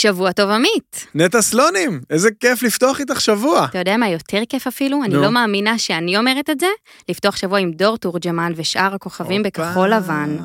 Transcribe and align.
שבוע 0.00 0.32
טוב 0.32 0.50
עמית. 0.50 1.06
נטע 1.14 1.42
סלונים, 1.42 2.00
איזה 2.10 2.28
כיף 2.40 2.62
לפתוח 2.62 3.00
איתך 3.00 3.20
שבוע. 3.20 3.66
אתה 3.70 3.78
יודע 3.78 3.96
מה 3.96 4.08
יותר 4.08 4.42
כיף 4.48 4.66
אפילו? 4.66 5.04
אני. 5.04 5.14
לא 5.14 5.30
מאמינה 5.30 5.78
שאני 5.78 6.16
אומרת 6.16 6.50
את 6.50 6.60
זה, 6.60 6.66
לפתוח 7.08 7.36
שבוע 7.36 7.58
עם 7.58 7.70
דור 7.70 7.96
תורג'מן 7.96 8.52
ושאר 8.56 8.94
הכוכבים 8.94 9.42
בכחול 9.42 9.94
לבן, 9.94 10.36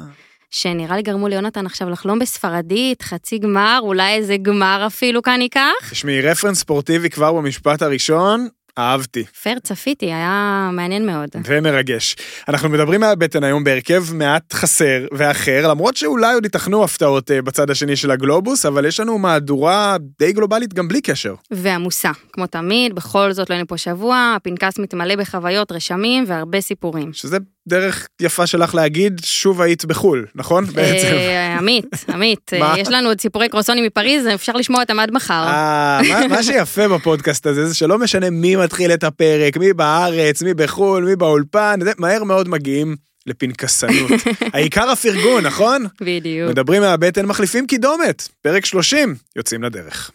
שנראה 0.52 0.96
לי 0.96 1.02
גרמו 1.02 1.28
ליונתן 1.28 1.66
עכשיו 1.66 1.90
לחלום 1.90 2.20
בספרדית, 2.20 3.02
חצי 3.02 3.38
גמר, 3.38 3.80
אולי 3.82 4.14
איזה 4.14 4.38
גמר 4.38 4.84
אפילו 4.88 5.22
כאן 5.22 5.42
ייקח. 5.42 5.90
תשמעי, 5.92 6.22
רפרנס 6.22 6.60
ספורטיבי 6.60 7.10
כבר 7.10 7.34
במשפט 7.34 7.82
הראשון, 7.82 8.48
אהבתי. 8.78 9.24
פייר 9.42 9.60
צפיתי, 9.60 10.06
היה 10.06 10.70
מעניין 10.74 11.06
מאוד. 11.06 11.30
ומרגש. 11.46 12.16
אנחנו 12.48 12.70
מדברים 12.70 13.00
מהבטן 13.00 13.44
היום 13.44 13.64
בהרכב 13.64 14.04
מעט 14.14 14.54
חסר 14.54 15.06
ואחר, 15.12 15.68
למרות 15.70 15.98
שאולי 15.98 16.34
עוד 16.34 16.46
ייתכנו 16.46 16.84
הפתעות 16.84 17.32
אה, 17.32 17.42
בצד 17.42 17.70
השני 17.70 17.96
של 17.96 18.12
הגלובוס, 18.12 18.66
אבל 18.66 18.86
יש 18.86 19.00
לנו 19.00 19.18
מהדורה 19.18 19.98
די 20.20 20.34
גלובלית 20.34 20.74
גם 20.74 20.88
בלי 20.88 21.02
קשר. 21.02 21.36
ועמוסה, 21.52 22.12
כמו 22.32 22.48
תמיד, 22.48 22.96
בכל 22.96 23.32
זאת 23.32 23.50
לא 23.50 23.56
היינו 23.56 23.68
פה 23.68 23.78
שבוע, 23.78 24.34
הפנקס 24.36 24.80
מתמלא 24.80 25.16
בחוויות, 25.16 25.72
רשמים 25.72 26.24
והרבה 26.28 26.62
סיפורים. 26.62 27.14
שזה 27.14 27.38
דרך 27.68 28.08
יפה 28.22 28.48
שלך 28.48 28.76
להגיד, 28.76 29.22
שוב 29.24 29.62
היית 29.62 29.86
בחו"ל, 29.86 30.26
נכון? 30.36 30.66
בעצם. 30.66 31.08
אה, 31.14 31.58
עמית, 31.58 31.86
עמית, 32.14 32.52
מה? 32.60 32.72
אה, 32.74 32.80
יש 32.80 32.88
לנו 32.88 33.08
עוד 33.08 33.22
סיפורי 33.22 33.50
קרוסונים 33.50 33.84
מפריז, 33.86 34.28
אפשר 34.28 34.54
לשמוע 34.54 34.82
אותם 34.82 35.00
עד 35.00 35.12
מחר. 35.12 35.44
אה, 35.48 36.02
מה- 36.30 36.44
שיפה 36.44 36.88
בפודקאסט 36.88 37.46
הזה 37.48 37.66
זה 37.66 37.76
שלא 37.76 37.98
משנה 38.00 38.30
מי 38.30 38.56
מתחיל 38.56 38.92
את 38.94 39.04
הפרק, 39.04 39.58
מי 39.58 39.74
בארץ, 39.74 40.42
מי 40.42 40.54
בחו"ל, 40.54 41.04
מי 41.04 41.16
באולפן, 41.16 41.80
מהר 41.98 42.24
מאוד 42.24 42.50
מגיעים 42.50 42.96
לפנקסנות. 43.28 44.12
העיקר 44.54 44.90
הפרגון, 44.90 45.46
נכון? 45.46 45.86
בדיוק. 46.02 46.50
מדברים 46.50 46.82
מהבטן, 46.82 47.26
מחליפים 47.26 47.68
קידומת. 47.68 48.28
פרק 48.42 48.66
30, 48.66 49.16
יוצאים 49.36 49.64
לדרך. 49.64 50.12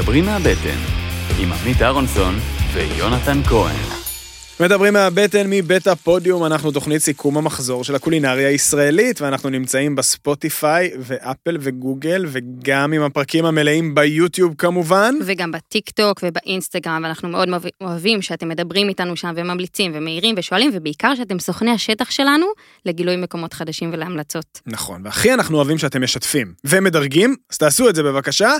מדברים 0.00 0.24
מהבטן, 0.24 0.78
עם 1.38 1.52
עמית 1.52 1.82
אהרונסון 1.82 2.34
ויונתן 2.72 3.42
כהן. 3.42 3.89
מדברים 4.60 4.92
מהבטן 4.92 5.46
מבית 5.50 5.86
הפודיום, 5.86 6.44
אנחנו 6.44 6.70
תוכנית 6.72 7.02
סיכום 7.02 7.38
המחזור 7.38 7.84
של 7.84 7.94
הקולינריה 7.94 8.48
הישראלית, 8.48 9.20
ואנחנו 9.20 9.48
נמצאים 9.48 9.96
בספוטיפיי 9.96 10.90
ואפל 10.98 11.56
וגוגל, 11.60 12.24
וגם 12.28 12.92
עם 12.92 13.02
הפרקים 13.02 13.44
המלאים 13.44 13.94
ביוטיוב 13.94 14.54
כמובן. 14.58 15.14
וגם 15.24 15.52
בטיק 15.52 15.90
טוק 15.90 16.20
ובאינסטגרם, 16.22 17.00
ואנחנו 17.04 17.28
מאוד 17.28 17.48
אוהב- 17.48 17.64
אוהבים 17.80 18.22
שאתם 18.22 18.48
מדברים 18.48 18.88
איתנו 18.88 19.16
שם 19.16 19.32
וממליצים 19.36 19.92
ומעירים 19.94 20.34
ושואלים, 20.38 20.70
ובעיקר 20.74 21.14
שאתם 21.14 21.38
סוכני 21.38 21.70
השטח 21.70 22.10
שלנו 22.10 22.46
לגילוי 22.86 23.16
מקומות 23.16 23.52
חדשים 23.54 23.90
ולהמלצות. 23.92 24.60
נכון, 24.66 25.00
והכי 25.04 25.34
אנחנו 25.34 25.56
אוהבים 25.56 25.78
שאתם 25.78 26.02
משתפים 26.02 26.54
ומדרגים, 26.64 27.36
אז 27.52 27.58
תעשו 27.58 27.88
את 27.88 27.94
זה 27.94 28.02
בבקשה. 28.02 28.50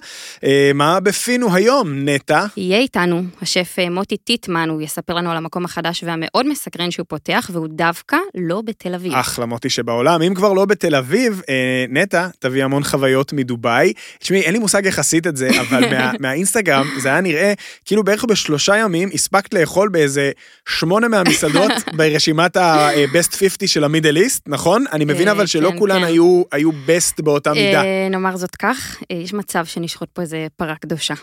אה, 0.45 0.71
מה 0.75 1.01
בפינו 1.01 1.55
היום, 1.55 2.09
נטע? 2.09 2.47
יהיה 2.57 2.79
איתנו 2.79 3.23
השף 3.43 3.75
אה, 3.79 3.91
מוטי 3.91 4.17
טיטמן, 4.17 4.69
הוא 4.69 4.83
יספר 4.83 5.15
לנו 5.15 5.31
על 5.31 5.37
המקום 5.37 5.65
החדש 5.65 5.90
והמאוד 6.07 6.47
מסקרן 6.49 6.91
שהוא 6.91 7.07
פותח, 7.09 7.51
והוא 7.53 7.69
דווקא 7.71 8.17
לא 8.35 8.63
בתל 8.65 8.95
אביב. 8.95 9.13
אחלה 9.13 9.47
מוטי 9.47 9.71
שבעולם, 9.71 10.23
אם 10.23 10.35
כבר 10.35 10.53
לא 10.53 10.65
בתל 10.65 10.95
אביב, 10.95 11.43
אה, 11.49 11.85
נטע 11.89 12.29
תביא 12.39 12.65
המון 12.65 12.85
חוויות 12.85 13.33
מדובאי. 13.33 13.93
תשמעי, 14.19 14.41
אין 14.41 14.53
לי 14.53 14.59
מושג 14.59 14.87
איך 14.87 14.99
עשית 14.99 15.27
את 15.27 15.37
זה, 15.37 15.49
אבל 15.61 15.91
מה, 15.91 16.13
מהאינסטגרם 16.21 16.87
זה 16.99 17.09
היה 17.09 17.21
נראה 17.21 17.53
כאילו 17.85 18.05
בערך 18.05 18.25
בשלושה 18.25 18.77
ימים 18.77 19.09
הספקת 19.15 19.55
לאכול 19.55 19.89
באיזה 19.89 20.31
שמונה 20.69 21.09
מהמסעדות 21.09 21.73
ברשימת 21.97 22.57
ה-best 22.57 23.37
50 23.37 23.69
של 23.69 23.85
המידל 23.85 24.17
איסט, 24.17 24.43
נכון? 24.49 24.85
אני 24.93 25.05
מבין 25.05 25.29
אה, 25.29 25.33
אבל 25.33 25.47
שלא 25.47 25.71
כן, 25.71 25.79
כולן 25.79 25.99
כן. 25.99 26.05
היו, 26.05 26.43
היו 26.53 26.71
best 26.71 27.23
באותה 27.23 27.53
מידה, 27.53 27.85
אה, 27.85 28.09
נאמר 28.11 28.37
זאת 28.37 28.57
כך, 28.57 29.03
אה, 29.11 29.17
יש 29.17 29.35
מצב 29.35 29.65
שנשחוט 29.65 30.09
פה 30.13 30.23
איזה 30.23 30.47
פרה 30.57 30.75
קדושה. 30.75 31.15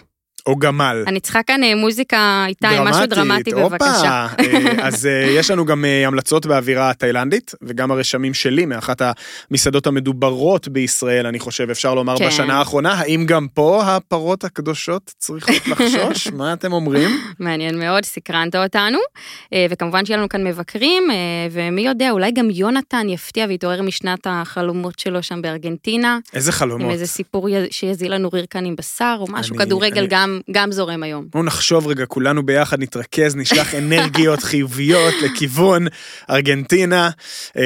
או 0.47 0.55
גמל. 0.55 1.03
אני 1.07 1.19
צריכה 1.19 1.43
כאן 1.43 1.63
אה, 1.63 1.75
מוזיקה 1.75 2.45
איתה, 2.47 2.69
משהו 2.83 3.05
דרמטי 3.05 3.51
בבקשה. 3.53 4.27
הופה. 4.31 4.43
אה, 4.43 4.87
אז 4.87 5.05
אה, 5.05 5.11
יש 5.31 5.51
לנו 5.51 5.65
גם 5.65 5.85
המלצות 6.05 6.45
באווירה 6.45 6.89
התאילנדית, 6.89 7.51
וגם 7.61 7.91
הרשמים 7.91 8.33
שלי 8.33 8.65
מאחת 8.65 9.01
המסעדות 9.51 9.87
המדוברות 9.87 10.67
בישראל, 10.67 11.25
אני 11.27 11.39
חושב, 11.39 11.69
אפשר 11.69 11.95
לומר, 11.95 12.17
כן. 12.17 12.27
בשנה 12.27 12.57
האחרונה. 12.59 12.93
האם 12.93 13.25
גם 13.27 13.47
פה 13.53 13.83
הפרות 13.85 14.43
הקדושות 14.43 15.13
צריכות 15.17 15.55
לחשוש? 15.71 16.27
מה 16.27 16.53
אתם 16.53 16.73
אומרים? 16.73 17.09
מעניין 17.39 17.79
מאוד, 17.79 18.05
סקרנת 18.05 18.55
אותנו. 18.55 18.97
וכמובן 19.69 20.05
שיהיה 20.05 20.17
לנו 20.17 20.29
כאן 20.29 20.43
מבקרים, 20.43 21.03
ומי 21.51 21.81
יודע, 21.81 22.11
אולי 22.11 22.31
גם 22.31 22.49
יונתן 22.49 23.09
יפתיע 23.09 23.45
ויתעורר 23.49 23.81
משנת 23.81 24.19
החלומות 24.29 24.99
שלו 24.99 25.23
שם 25.23 25.41
בארגנטינה, 25.41 26.17
איזה 26.33 26.51
עם 26.51 26.55
חלומות. 26.55 26.91
איזה 26.91 27.07
סיפור 27.07 27.47
שיזיל 27.71 28.13
לנו 28.13 28.29
ריר 28.33 28.45
כאן 28.49 28.65
עם 28.65 28.75
בשר, 28.75 29.17
או 29.19 29.25
משהו, 29.29 29.55
אני- 29.55 29.65
כדורגל 29.65 29.97
אני- 29.97 30.07
גם, 30.07 30.36
גם 30.51 30.71
זורם 30.71 31.03
היום. 31.03 31.25
בואו 31.31 31.43
נחשוב 31.43 31.87
רגע, 31.87 32.05
כולנו 32.05 32.45
ביחד 32.45 32.81
נתרכז, 32.81 33.35
נשלח 33.35 33.75
אנרגיות 33.75 34.43
חיוביות 34.43 35.13
לכיוון 35.23 35.87
ארגנטינה. 36.29 37.09
אה, 37.57 37.63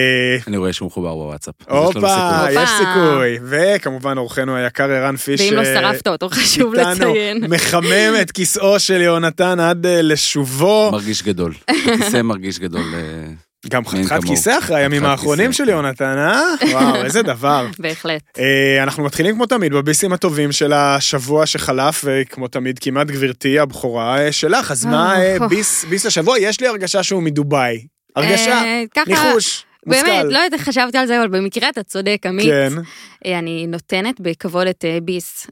אני 0.47 0.57
רואה 0.57 0.73
שהוא 0.73 0.87
מחובר 0.87 1.13
בוואטסאפ. 1.15 1.55
הופה. 1.69 2.45
יש 2.51 2.69
סיכוי. 2.69 3.39
וכמובן 3.43 4.17
אורחנו 4.17 4.55
היקר 4.55 4.91
ערן 4.91 5.15
פיש. 5.15 5.41
ואם 5.41 5.53
לא 5.53 5.59
אה, 5.59 5.65
שרפת 5.65 6.07
אותו, 6.07 6.29
חשוב 6.29 6.73
לציין. 6.73 7.43
מחמם 7.49 8.13
את 8.21 8.31
כיסאו 8.31 8.79
של 8.79 9.01
יהונתן 9.01 9.59
עד 9.59 9.85
אה, 9.85 10.01
לשובו. 10.01 10.89
מרגיש 10.91 11.23
גדול. 11.23 11.53
הכיסא 11.69 12.21
מרגיש 12.21 12.59
גדול. 12.59 12.83
גם 13.69 13.85
חתיכת. 13.85 14.23
כיסא 14.23 14.57
אחרי 14.57 14.75
הימים 14.75 15.05
האחרונים 15.05 15.53
של. 15.53 15.69
יונתן, 15.69 16.17
אה? 16.17 16.41
וואו, 16.72 16.95
איזה 16.95 17.22
דבר. 17.22 17.67
בהחלט. 17.79 18.22
אה, 18.39 18.83
אנחנו 18.83 19.03
מתחילים 19.03 19.35
כמו 19.35 19.45
תמיד 19.45 19.73
בביסים 19.73 20.13
הטובים 20.13 20.51
של 20.51 20.73
השבוע 20.73 21.45
שחלף, 21.45 22.05
וכמו 22.07 22.47
תמיד 22.47 22.79
כמעט 22.79 23.07
גברתי 23.07 23.59
הבכורה 23.59 24.25
אה, 24.25 24.31
שלך, 24.31 24.71
אז 24.71 24.85
מה 24.85 25.21
אה, 25.21 25.38
ביס 25.89 26.05
השבוע? 26.05 26.39
יש 26.39 26.61
לי 26.61 26.67
הרגשה 26.67 27.03
שהוא 27.03 27.23
מדובאי. 27.23 27.85
הרגשה, 28.16 28.61
ניחוש, 29.07 29.66
באמת, 29.85 30.03
מושכל. 30.05 30.23
לא 30.23 30.38
יודעת 30.38 30.53
איך 30.53 30.61
חשבתי 30.61 30.97
על 30.97 31.07
זה, 31.07 31.19
אבל 31.19 31.27
במקרה 31.27 31.69
אתה 31.69 31.83
צודק, 31.83 32.21
עמית. 32.25 32.45
כן, 32.45 32.73
אני 33.25 33.67
נותנת 33.67 34.19
בכבוד 34.19 34.67
את 34.67 34.85
ביס, 35.03 35.47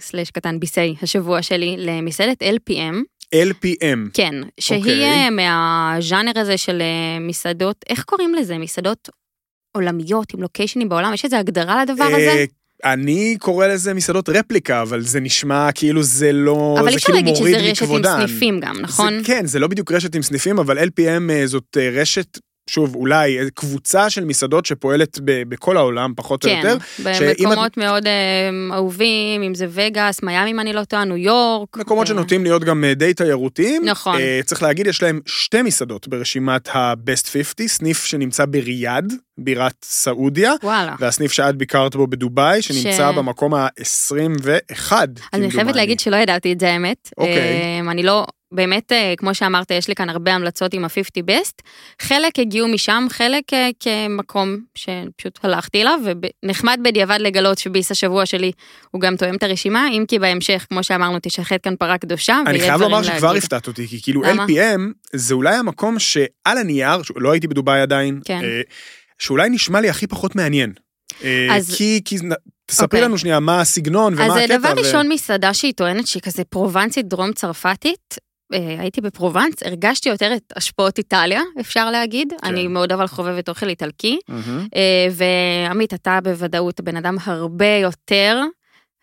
סלש 0.00 0.30
קטן 0.30 0.60
ביסי, 0.60 0.94
השבוע 1.02 1.42
שלי, 1.42 1.76
למסעדת 1.78 2.42
LPM. 2.42 3.15
LPM. 3.34 4.10
כן, 4.14 4.34
שהיא 4.60 4.78
אוקיי. 4.78 5.04
אה, 5.04 5.30
מהז'אנר 5.30 6.32
הזה 6.36 6.56
של 6.56 6.82
אה, 6.82 7.18
מסעדות, 7.20 7.84
איך 7.90 8.04
קוראים 8.04 8.34
לזה? 8.34 8.58
מסעדות 8.58 9.08
עולמיות 9.72 10.34
עם 10.34 10.42
לוקיישנים 10.42 10.88
בעולם? 10.88 11.14
יש 11.14 11.24
איזו 11.24 11.36
הגדרה 11.36 11.84
לדבר 11.84 12.04
הזה? 12.04 12.16
אה, 12.16 12.44
אני 12.84 13.36
קורא 13.40 13.66
לזה 13.66 13.94
מסעדות 13.94 14.28
רפליקה, 14.28 14.82
אבל 14.82 15.00
זה 15.00 15.20
נשמע 15.20 15.72
כאילו 15.74 16.02
זה 16.02 16.32
לא, 16.32 16.76
אבל 16.80 16.88
אי 16.88 16.96
אפשר 16.96 17.06
כאילו 17.06 17.18
להגיד 17.18 17.34
שזה 17.34 17.56
רשת 17.56 17.82
עם 17.82 17.88
מכבודן. 17.88 18.26
סניפים 18.26 18.60
גם, 18.60 18.76
נכון? 18.80 19.18
זה, 19.18 19.24
כן, 19.24 19.46
זה 19.46 19.58
לא 19.58 19.68
בדיוק 19.68 19.92
רשת 19.92 20.14
עם 20.14 20.22
סניפים, 20.22 20.58
אבל 20.58 20.78
LPM 20.78 21.46
זאת 21.46 21.76
רשת, 21.92 22.38
שוב, 22.70 22.94
אולי 22.94 23.38
קבוצה 23.54 24.10
של 24.10 24.24
מסעדות 24.24 24.66
שפועלת 24.66 25.18
ב- 25.24 25.42
בכל 25.48 25.76
העולם, 25.76 26.12
פחות 26.16 26.44
או 26.44 26.50
כן, 26.50 26.56
יותר. 26.56 26.76
שאם 27.14 27.44
במקומות 27.48 27.76
מאוד 27.76 28.06
אה, 28.06 28.50
אהובים, 28.72 29.42
אם 29.42 29.54
זה 29.54 29.66
וגאס, 29.70 30.22
מיאמי 30.22 30.50
אם 30.50 30.60
אני 30.60 30.72
לא 30.72 30.84
טועה, 30.84 31.04
ניו 31.04 31.16
יורק. 31.16 31.76
מקומות 31.76 32.06
אה, 32.06 32.08
שנוטים 32.08 32.42
להיות 32.42 32.64
גם 32.64 32.84
אה, 32.84 32.94
די 32.94 33.14
תיירותיים. 33.14 33.84
נכון. 33.84 34.20
אה, 34.20 34.40
צריך 34.44 34.62
להגיד, 34.62 34.86
יש 34.86 35.02
להם 35.02 35.20
שתי 35.26 35.62
מסעדות 35.62 36.08
ברשימת 36.08 36.68
ה-Best 36.68 37.30
50, 37.30 37.68
סניף 37.68 38.04
שנמצא 38.04 38.44
בריאד, 38.44 39.12
בירת 39.38 39.74
סעודיה, 39.84 40.52
וואלה. 40.62 40.94
והסניף 40.98 41.32
שאת 41.32 41.56
ביקרת 41.56 41.96
בו 41.96 42.06
בדובאי, 42.06 42.62
שנמצא 42.62 43.12
ש- 43.12 43.16
במקום 43.16 43.54
ה-21. 43.54 44.92
אז 45.32 45.40
אני 45.40 45.50
חייבת 45.50 45.76
להגיד 45.76 46.00
שלא 46.00 46.16
ידעתי 46.16 46.52
את 46.52 46.60
זה 46.60 46.72
האמת. 46.72 47.10
אוקיי. 47.18 47.38
אה, 47.38 47.90
אני 47.90 48.02
לא, 48.02 48.26
באמת, 48.52 48.92
אה, 48.92 49.14
כמו 49.16 49.34
שאמרת, 49.34 49.70
יש 49.70 49.88
לי 49.88 49.94
כאן 49.94 50.08
הרבה 50.10 50.34
המלצות 50.34 50.74
עם 50.74 50.84
ה-50 50.84 51.22
best. 51.30 51.62
חלק 52.02 52.38
הגיעו 52.38 52.68
משם, 52.68 53.06
חלק 53.10 53.44
אה, 53.52 53.68
כמקום 53.80 54.56
שפשוט 54.74 55.38
הלכתי 55.42 55.82
אליו, 55.82 56.00
ונחמד 56.44 56.80
בדיעבד 56.84 57.18
לגלות 57.20 57.58
שביס 57.58 57.90
השבוע 57.90 58.26
שלי 58.26 58.52
הוא 58.90 59.00
גם 59.00 59.16
תואם 59.16 59.34
את 59.34 59.42
הרשימה, 59.42 59.88
אם 59.92 60.04
כי 60.08 60.18
בהמשך, 60.18 60.66
כמו 60.68 60.82
שאמרנו, 60.82 61.18
תשחט 61.22 61.60
כאן 61.62 61.76
פרה 61.76 61.98
קדושה, 61.98 62.38
אני 62.46 62.60
חייב 62.60 62.80
לומר 62.80 63.02
שכבר. 63.02 63.36
הפתעת 63.36 63.66
אותי, 63.66 63.88
כי 63.88 64.02
כאילו 64.02 64.22
למה? 64.22 64.46
LPM 64.46 64.80
זה 65.12 65.34
אולי 65.34 65.54
המקום 65.56 65.98
שעל 65.98 66.58
הנייר, 66.58 67.02
לא 67.16 67.32
הייתי 67.32 67.48
בדובאי 67.48 67.80
עדיין, 67.80 68.20
כן. 68.24 68.40
אה, 68.44 68.60
שאולי 69.18 69.50
נשמע 69.50 69.80
לי 69.80 69.88
הכי 69.90 70.06
פחות 70.06 70.36
מעניין. 70.36 70.72
אה, 71.24 71.56
אז- 71.56 71.74
כי, 71.76 72.00
כי 72.04 72.16
תספרי 72.66 72.84
אוקיי. 72.84 73.00
לנו 73.00 73.18
שנייה 73.18 73.40
מה 73.40 73.60
הסגנון 73.60 74.14
ומה 74.14 74.26
אז 74.26 74.32
הקטע. 74.36 74.54
אה, 74.54 74.58
דבר 74.58 74.72
ו- 74.76 74.80
ראשון, 74.86 75.08
מסעדה 75.08 75.54
שהיא 75.54 75.72
טוענת 75.76 76.06
שהיא 76.06 76.22
כזה 76.22 76.44
פרובנסית 76.44 77.08
דרום 77.08 77.32
צרפתית. 77.32 78.14
אה, 78.54 78.76
הייתי 78.80 79.00
בפרובנס, 79.00 79.54
הרגשתי 79.64 80.08
יותר 80.08 80.32
את 80.36 80.52
השפעות 80.56 80.98
איטליה, 80.98 81.42
אפשר 81.60 81.90
להגיד. 81.90 82.28
כן. 82.40 82.46
אני 82.48 82.68
מאוד 82.68 82.92
אבל 82.92 83.06
חובבת 83.06 83.48
אוכל 83.48 83.68
איטלקי. 83.68 84.18
אה, 84.76 85.06
ועמית, 85.12 85.94
אתה 85.94 86.18
בוודאות 86.24 86.80
בן 86.80 86.96
אדם 86.96 87.16
הרבה 87.24 87.76
יותר 87.82 88.40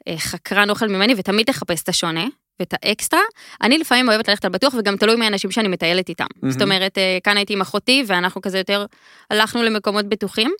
אה, 0.08 0.18
חקרן 0.18 0.70
אוכל 0.70 0.88
ממני, 0.88 1.14
ותמיד 1.18 1.46
תחפש 1.46 1.82
את 1.84 1.90
השונה. 1.90 2.26
ואת 2.60 2.74
האקסטרה. 2.74 3.22
אני 3.62 3.78
לפעמים 3.78 4.10
אוהבת 4.10 4.28
ללכת 4.28 4.46
על 4.46 4.52
בטוח, 4.52 4.74
וגם 4.78 4.98
תלוי 4.98 5.16
מהאנשים 5.16 5.52
שאני 5.52 5.68
מטיילת 5.68 6.10
איתם. 6.10 6.26
מהמם. 6.36 6.52
זאת 6.52 6.62
אומרת, 6.62 6.98
אה, 6.98 7.18
כאן 7.24 7.38
הייתי 7.38 7.54
עם 7.54 7.62
אחותי, 7.62 8.04
ואנחנו 8.08 8.42
כזה 8.42 8.58
יותר 8.58 8.86
הלכנו 9.30 9.64
למקומות 9.64 10.06
בטוחים. 10.06 10.52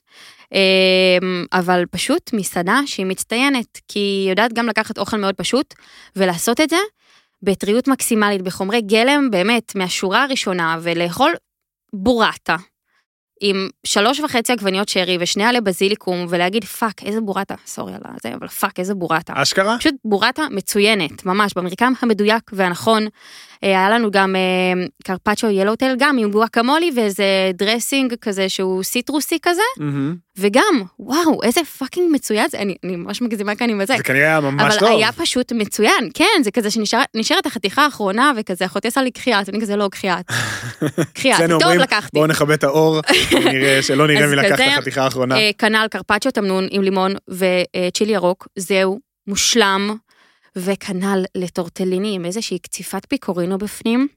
אה, 0.54 0.60
אבל 1.54 1.84
פשוט 1.92 2.34
מסעדה 2.34 2.80
שהיא 2.86 3.06
מצטיינת, 3.06 3.80
כי 3.88 4.00
היא 4.00 4.30
יודעת 4.30 4.54
גם 4.54 4.68
לקחת 4.68 4.98
אוכל 4.98 5.18
מאוד 5.18 5.36
פשוט, 5.36 5.74
ולעשות 6.16 6.62
את 6.62 6.70
זה 6.70 6.78
בטריות 7.44 7.88
מקסימלית, 7.88 8.42
בחומרי 8.42 8.82
גלם 8.82 9.32
באמת 9.32 9.76
מהשורה 9.76 10.24
הראשונה, 10.24 10.78
ולאכול 10.82 11.34
בורטה. 11.94 12.56
עם 13.46 13.70
שלוש 13.84 14.20
וחצי 14.20 14.54
עגבניות 14.54 14.90
שרי 14.90 15.18
ושני 15.20 15.44
עלי 15.44 15.62
בזיליקום, 15.62 16.26
ולהגיד 16.30 16.64
fuck, 16.64 17.04
איזה 17.04 17.22
בורטה, 17.22 17.56
sorry 17.66 17.94
על 17.94 18.00
זה, 18.24 18.34
אבל 18.34 18.48
fuck, 18.48 18.80
איזה 18.80 18.96
בורטה. 18.96 19.34
אשכרה? 19.36 19.78
פשוט 19.80 19.96
בורטה 20.06 20.44
מצוינת, 20.52 21.26
ממש, 21.26 21.54
במרקם 21.56 21.94
המדויק 22.02 22.52
והנכון. 22.54 23.08
אה, 23.64 23.70
היה 23.70 23.90
לנו 23.90 24.12
גם 24.12 24.36
אה, 24.36 24.86
קרפצ'ו 25.04 25.50
yellowtail, 25.50 25.96
גם 25.98 26.18
עם 26.18 26.32
גואקמולי 26.32 26.92
ואיזה 26.96 27.52
dressing 27.54 28.14
כזה 28.22 28.50
שהוא 28.50 28.84
סיטרוסי 28.84 29.38
כזה. 29.42 29.62
וגם, 30.38 30.82
וואו, 31.00 31.44
איזה 31.44 31.62
fucking 31.78 32.12
מצוין 32.12 32.50
זה, 32.50 32.60
אני, 32.60 32.76
אני 32.84 32.96
ממש 32.96 33.22
מגזימה 33.22 33.56
כאן 33.56 33.70
עם 33.70 33.82
הזה. 33.82 33.94
זה 33.98 34.04
כנראה 34.04 34.28
היה 34.28 34.40
ממש 34.40 34.62
אבל 34.62 34.80
טוב. 34.80 34.98
היה 34.98 35.12
פשוט 35.12 35.52
מצוין, 35.52 36.10
כן, 36.14 36.44
זה 36.44 36.52
כזה 36.52 36.70
שנשארת 36.72 37.46
החתיכה 37.46 37.86
האחרונה, 37.86 38.32
וכזה 38.38 38.66
אחותי 38.66 38.88
עשה 38.88 39.02
לי 39.02 39.12
קחי 39.12 39.31
את, 39.31 39.50
אני 39.50 39.62
כזה 39.62 39.76
לא 39.76 39.88
קחי 39.92 40.10
את. 40.10 40.28
קחי 41.16 41.27
את, 41.27 41.38
טוב 41.50 41.64
אומרים, 41.64 41.80
לקחתי. 41.80 42.10
בואו 42.14 42.28
נכבה 42.28 42.54
את 42.54 42.64
האור, 42.64 43.02
נראה 43.32 43.82
שלא 43.88 44.08
נראה 44.08 44.28
מי 44.28 44.36
לקח 44.36 44.56
את 44.56 44.68
החתיכה 44.78 45.04
האחרונה. 45.04 45.38
אה, 45.38 45.52
כנ"ל 45.58 45.88
קרפצ'ו 45.92 46.32
תמנון 46.32 46.68
עם 46.72 46.82
לימון 46.82 47.14
וצ'ילי 47.30 48.14
ירוק, 48.14 48.48
זהו, 48.56 49.00
מושלם. 49.28 49.96
וכנ"ל 50.56 51.24
לטורטליני 51.36 52.16
עם 52.16 52.26
איזושהי 52.26 52.60
קציפת 52.60 53.06
פיקורינו 53.10 53.58
בפנים. 53.58 54.08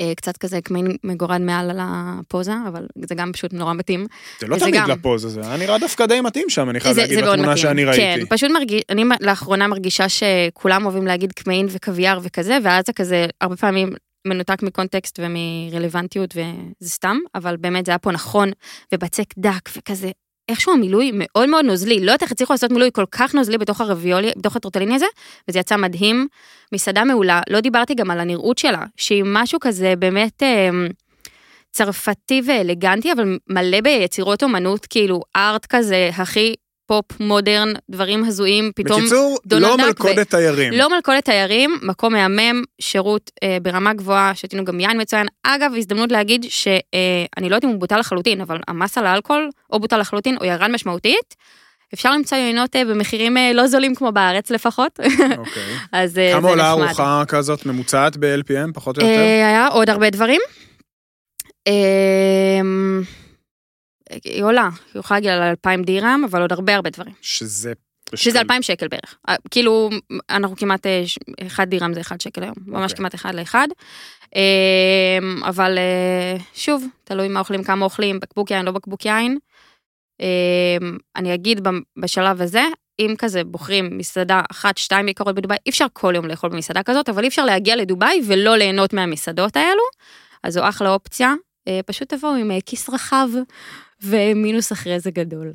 אה, 0.00 0.12
קצת 0.16 0.36
כזה 0.36 0.60
כמין 0.60 0.96
מגורד 1.04 1.40
מעל 1.40 1.70
על 1.70 1.78
הפוזה, 1.80 2.52
אבל 2.68 2.86
זה 3.08 3.14
גם 3.14 3.32
פשוט 3.32 3.52
נורא 3.52 3.74
מתאים. 3.74 4.06
זה 4.40 4.46
לא 4.46 4.56
תמיד 4.58 4.74
גם- 4.74 4.90
לפוז 4.90 5.24
הזה, 5.24 5.40
היה 5.40 5.56
נראה 5.56 5.78
דווקא 5.78 6.06
די 6.06 6.20
מתאים 6.20 6.50
שם, 6.50 6.70
אני 6.70 6.80
חייב 6.80 6.94
זה, 6.94 7.00
להגיד, 7.00 7.24
זה 7.24 7.36
מתאים. 7.36 7.56
שאני 7.56 7.82
כן, 7.82 7.88
ראיתי. 7.88 8.26
פשוט 8.28 8.50
מרגיש, 8.50 8.82
אני 8.88 9.04
לאחרונה 9.20 9.66
מרגישה 9.66 10.06
שכולם 10.08 10.84
אוהבים 10.84 11.06
להגיד 11.06 11.32
כמהין 11.32 11.66
וקוויאר 11.70 12.18
וכזה, 12.22 12.58
ואז 12.64 12.84
זה 12.86 12.92
כזה 12.92 13.26
הרבה 13.40 13.56
פעמים 13.56 13.92
מנותק 14.26 14.62
מקונטקסט 14.62 15.20
ומרלוונטיות 15.22 16.34
וזה 16.36 16.90
סתם, 16.90 17.16
אבל 17.34 17.56
באמת 17.56 17.86
זה 17.86 17.92
היה 17.92 17.98
פה 17.98 18.12
נכון, 18.12 18.50
ובצק 18.94 19.26
דק 19.38 19.68
וכזה. 19.76 20.10
איכשהו 20.50 20.72
המילוי 20.72 21.10
מאוד 21.14 21.48
מאוד 21.48 21.64
נוזלי, 21.64 22.00
לא 22.00 22.12
יודעת 22.12 22.22
איך 22.22 22.32
הצליחו 22.32 22.52
לעשות 22.52 22.70
מילוי 22.70 22.90
כל 22.92 23.04
כך 23.10 23.34
נוזלי 23.34 23.58
בתוך 23.58 23.80
הרביולי, 23.80 24.30
בתוך 24.36 24.56
הטורטליני 24.56 24.94
הזה, 24.94 25.06
וזה 25.48 25.58
יצא 25.58 25.76
מדהים. 25.76 26.26
מסעדה 26.72 27.04
מעולה, 27.04 27.40
לא 27.50 27.60
דיברתי 27.60 27.94
גם 27.94 28.10
על 28.10 28.20
הנראות 28.20 28.58
שלה, 28.58 28.84
שהיא 28.96 29.22
משהו 29.26 29.60
כזה 29.60 29.94
באמת 29.98 30.42
אה, 30.42 30.68
צרפתי 31.70 32.42
ואלגנטי, 32.46 33.12
אבל 33.12 33.38
מלא 33.48 33.80
ביצירות 33.80 34.42
אומנות, 34.42 34.86
כאילו 34.86 35.20
art 35.36 35.66
כזה, 35.66 36.10
הכי 36.16 36.54
pop, 36.90 37.20
modern, 37.20 37.72
דברים 37.90 38.24
הזויים, 38.24 38.72
פתאום 38.74 39.00
בקיצור, 39.00 39.38
דונלד 39.46 39.68
לא 39.68 39.76
דאק 39.76 39.86
מלכודת 39.86 40.30
תיירים. 40.30 40.72
לא 40.72 40.90
מלכודת 40.90 41.24
תיירים, 41.24 41.78
מקום 41.82 42.12
מהמם, 42.12 42.62
שירות 42.80 43.30
אה, 43.42 43.56
ברמה 43.62 43.92
גבוהה, 43.94 44.34
שתינו 44.34 44.64
גם 44.64 44.80
יין 44.80 45.00
מצוין. 45.00 45.26
אגב, 45.42 45.72
הזדמנות 45.76 46.12
להגיד 46.12 46.46
שאני 46.48 46.80
אה, 46.94 47.40
לא 47.40 47.46
יודעת 47.46 47.64
אם 47.64 47.68
הוא 47.68 47.80
בוטל 47.80 47.98
לחלוטין, 47.98 48.40
אבל 48.40 48.58
המס 48.68 48.98
על 48.98 49.06
האלכוהול 49.06 49.50
או 49.72 49.80
בוטל 49.80 49.98
לחלוטין 49.98 50.36
או 50.40 50.44
ירד 50.44 50.70
משמעותית. 50.70 51.34
אפשר 51.94 52.12
למצוא 52.12 52.38
יינות 52.38 52.76
אה, 52.76 52.84
במחירים 52.84 53.36
אה, 53.36 53.52
לא 53.54 53.66
זולים 53.66 53.94
כמו 53.94 54.12
בארץ 54.12 54.50
לפחות, 54.50 55.00
אוקיי. 55.38 55.62
אז 55.92 56.18
אה, 56.18 56.32
כמה 56.32 56.42
זה 56.42 56.48
עולה 56.48 56.62
נחמד. 56.62 56.86
ארוחה 56.86 57.22
כזאת 57.28 57.66
ממוצעת 57.66 58.16
ב-LPM, 58.16 58.72
פחות 58.74 58.98
או 58.98 59.02
יותר? 59.02 59.20
אה, 59.20 59.48
היה 59.48 59.66
עוד 59.66 59.90
הרבה 59.90 60.10
דברים. 60.10 60.40
היא 64.24 64.44
עולה, 64.44 64.68
היא 64.94 65.00
יכולה 65.00 65.20
להגיע 65.20 65.36
ל-2,000 65.36 65.84
דירם, 65.84 66.24
אבל 66.30 66.42
עוד 66.42 66.52
הרבה 66.52 66.74
הרבה 66.74 66.90
דברים. 66.90 67.14
שזה... 67.20 67.72
שזה 68.14 68.40
2,000 68.40 68.62
שקל 68.62 68.88
בערך. 68.88 69.18
אה, 69.28 69.34
כאילו, 69.50 69.90
אנחנו 70.30 70.56
כמעט, 70.56 70.86
אה, 70.86 71.02
אחד 71.46 71.68
דירם 71.68 71.94
זה 71.94 72.00
אחד 72.00 72.20
שקל 72.20 72.42
היום, 72.42 72.54
ממש 72.66 72.90
אוקיי. 72.90 72.96
כמעט 72.96 73.14
אחד 73.14 73.34
לאחד. 73.34 73.68
אה, 74.36 75.48
אבל 75.48 75.78
אה, 75.78 76.36
שוב, 76.54 76.84
תלוי 77.04 77.28
מה 77.28 77.40
אוכלים, 77.40 77.64
כמה 77.64 77.84
אוכלים, 77.84 78.20
בקבוק 78.20 78.50
יין, 78.50 78.66
לא 78.66 78.72
בקבוק 78.72 79.06
יין. 79.06 79.38
אה, 80.20 80.88
אני 81.16 81.34
אגיד 81.34 81.60
בשלב 81.98 82.42
הזה, 82.42 82.62
אם 82.98 83.14
כזה 83.18 83.44
בוחרים 83.44 83.98
מסעדה 83.98 84.42
אחת, 84.50 84.78
שתיים 84.78 85.08
יקרות 85.08 85.34
בדובאי, 85.34 85.56
אי 85.66 85.70
אפשר 85.70 85.86
כל 85.92 86.12
יום 86.16 86.26
לאכול 86.26 86.50
במסעדה 86.50 86.82
כזאת, 86.82 87.08
אבל 87.08 87.22
אי 87.22 87.28
אפשר 87.28 87.44
להגיע 87.44 87.76
לדובאי 87.76 88.20
ולא 88.26 88.56
ליהנות 88.56 88.92
מהמסעדות 88.92 89.56
האלו, 89.56 89.82
אז 90.44 90.54
זו 90.54 90.68
אחלה 90.68 90.90
אופציה. 90.90 91.34
פשוט 91.86 92.14
תבואו 92.14 92.34
עם 92.34 92.50
כיס 92.66 92.90
רחב 92.90 93.28
ומינוס 94.02 94.72
אחרי 94.72 95.00
זה 95.00 95.10
גדול. 95.10 95.52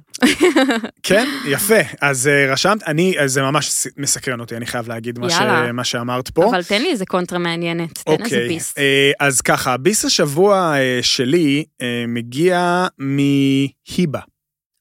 כן, 1.04 1.28
יפה. 1.48 1.80
אז 2.02 2.28
אה, 2.28 2.52
רשמת, 2.52 2.84
אני, 2.88 3.20
אז 3.20 3.32
זה 3.34 3.42
ממש 3.42 3.88
מסקרן 3.98 4.40
אותי, 4.40 4.58
אני 4.58 4.66
חייב 4.66 4.88
להגיד 4.88 5.20
מה 5.20 5.30
ש-. 5.30 5.34
מה 5.74 5.84
שאמרת 5.84 6.30
פה. 6.30 6.50
אבל 6.50 6.64
תן 6.64 6.82
לי 6.82 6.90
איזה 6.90 7.06
קונטרה 7.06 7.40
מעניינת, 7.40 7.98
תן 7.98 8.12
איזה 8.12 8.24
אוקיי, 8.24 8.48
ביס. 8.48 8.74
אה, 8.78 9.12
אז 9.20 9.42
ככה, 9.42 9.74
הביס 9.74 10.06
השבוע 10.06 10.74
אה, 10.78 11.00
שלי 11.02 11.66
אה, 11.82 12.06
מגיע 12.08 12.88
מהיבה. 12.98 14.20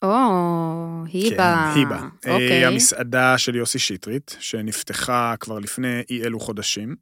או, 0.04 1.04
היבה. 1.12 1.70
כן, 1.74 1.78
היבה. 1.80 1.98
אה, 2.26 2.32
אוקיי. 2.32 2.64
המסעדה 2.64 3.38
של 3.38 3.56
יוסי 3.56 3.78
שטרית, 3.78 4.36
שנפתחה 4.40 5.34
כבר 5.40 5.58
לפני 5.58 6.02
אי 6.10 6.22
אלו 6.22 6.40
חודשים. 6.40 6.96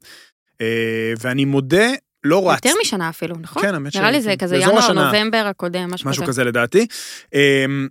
אה, 0.61 1.13
ואני 1.19 1.45
מודה, 1.45 1.87
לא 2.23 2.49
רצתי. 2.49 2.67
יותר 2.67 2.79
משנה 2.81 3.09
אפילו, 3.09 3.35
נכון? 3.41 3.61
כן, 3.63 3.73
האמת 3.73 3.95
נראה 3.95 4.11
לי 4.11 4.21
ש- 4.21 4.23
זה 4.23 4.33
כזה 4.39 4.57
ינואר, 4.57 4.77
השנה. 4.77 5.05
נובמבר 5.11 5.45
הקודם, 5.49 5.89
משהו 5.91 6.09
משהו 6.09 6.23
כזה. 6.23 6.31
כזה 6.31 6.43
לדעתי. 6.43 6.85
אמ, 7.33 7.87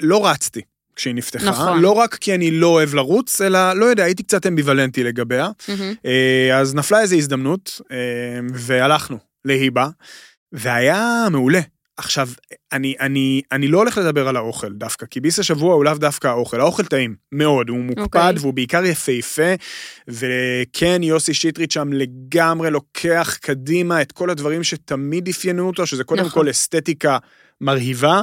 לא 0.00 0.26
רצתי 0.26 0.60
כשהיא 0.96 1.14
נפתחה, 1.14 1.50
נכון. 1.50 1.80
לא 1.80 1.90
רק 1.90 2.14
כי 2.14 2.34
אני 2.34 2.50
לא 2.50 2.66
אוהב 2.66 2.94
לרוץ, 2.94 3.40
אלא, 3.40 3.72
לא 3.72 3.84
יודע, 3.84 4.04
הייתי 4.04 4.22
קצת 4.22 4.46
אמביוולנטי 4.46 5.04
לגביה. 5.04 5.48
אה, 6.06 6.58
אז 6.60 6.74
נפלה 6.74 7.00
איזו 7.00 7.16
הזדמנות, 7.16 7.80
אה, 7.92 7.96
והלכנו 8.54 9.18
להיבה, 9.44 9.88
והיה 10.52 11.26
מעולה. 11.30 11.60
עכשיו, 11.96 12.28
אני, 12.72 12.94
אני, 13.00 13.42
אני 13.52 13.68
לא 13.68 13.78
הולך 13.78 13.98
לדבר 13.98 14.28
על 14.28 14.36
האוכל 14.36 14.72
דווקא, 14.72 15.06
כי 15.06 15.20
ביס 15.20 15.38
השבוע 15.38 15.74
הוא 15.74 15.84
לאו 15.84 15.94
דווקא 15.94 16.28
האוכל. 16.28 16.60
האוכל 16.60 16.84
טעים, 16.84 17.16
מאוד, 17.32 17.68
הוא 17.68 17.78
מוקפד 17.78 18.00
אוקיי. 18.02 18.38
והוא 18.40 18.54
בעיקר 18.54 18.84
יפהפה, 18.84 19.54
וכן, 20.08 21.02
יוסי 21.02 21.34
שטרית 21.34 21.70
שם 21.70 21.92
לגמרי 21.92 22.70
לוקח 22.70 23.36
קדימה 23.40 24.02
את 24.02 24.12
כל 24.12 24.30
הדברים 24.30 24.64
שתמיד 24.64 25.28
אפיינו 25.28 25.66
אותו, 25.66 25.86
שזה 25.86 26.04
קודם 26.04 26.24
נכון. 26.26 26.42
כל 26.42 26.50
אסתטיקה 26.50 27.18
מרהיבה, 27.64 28.22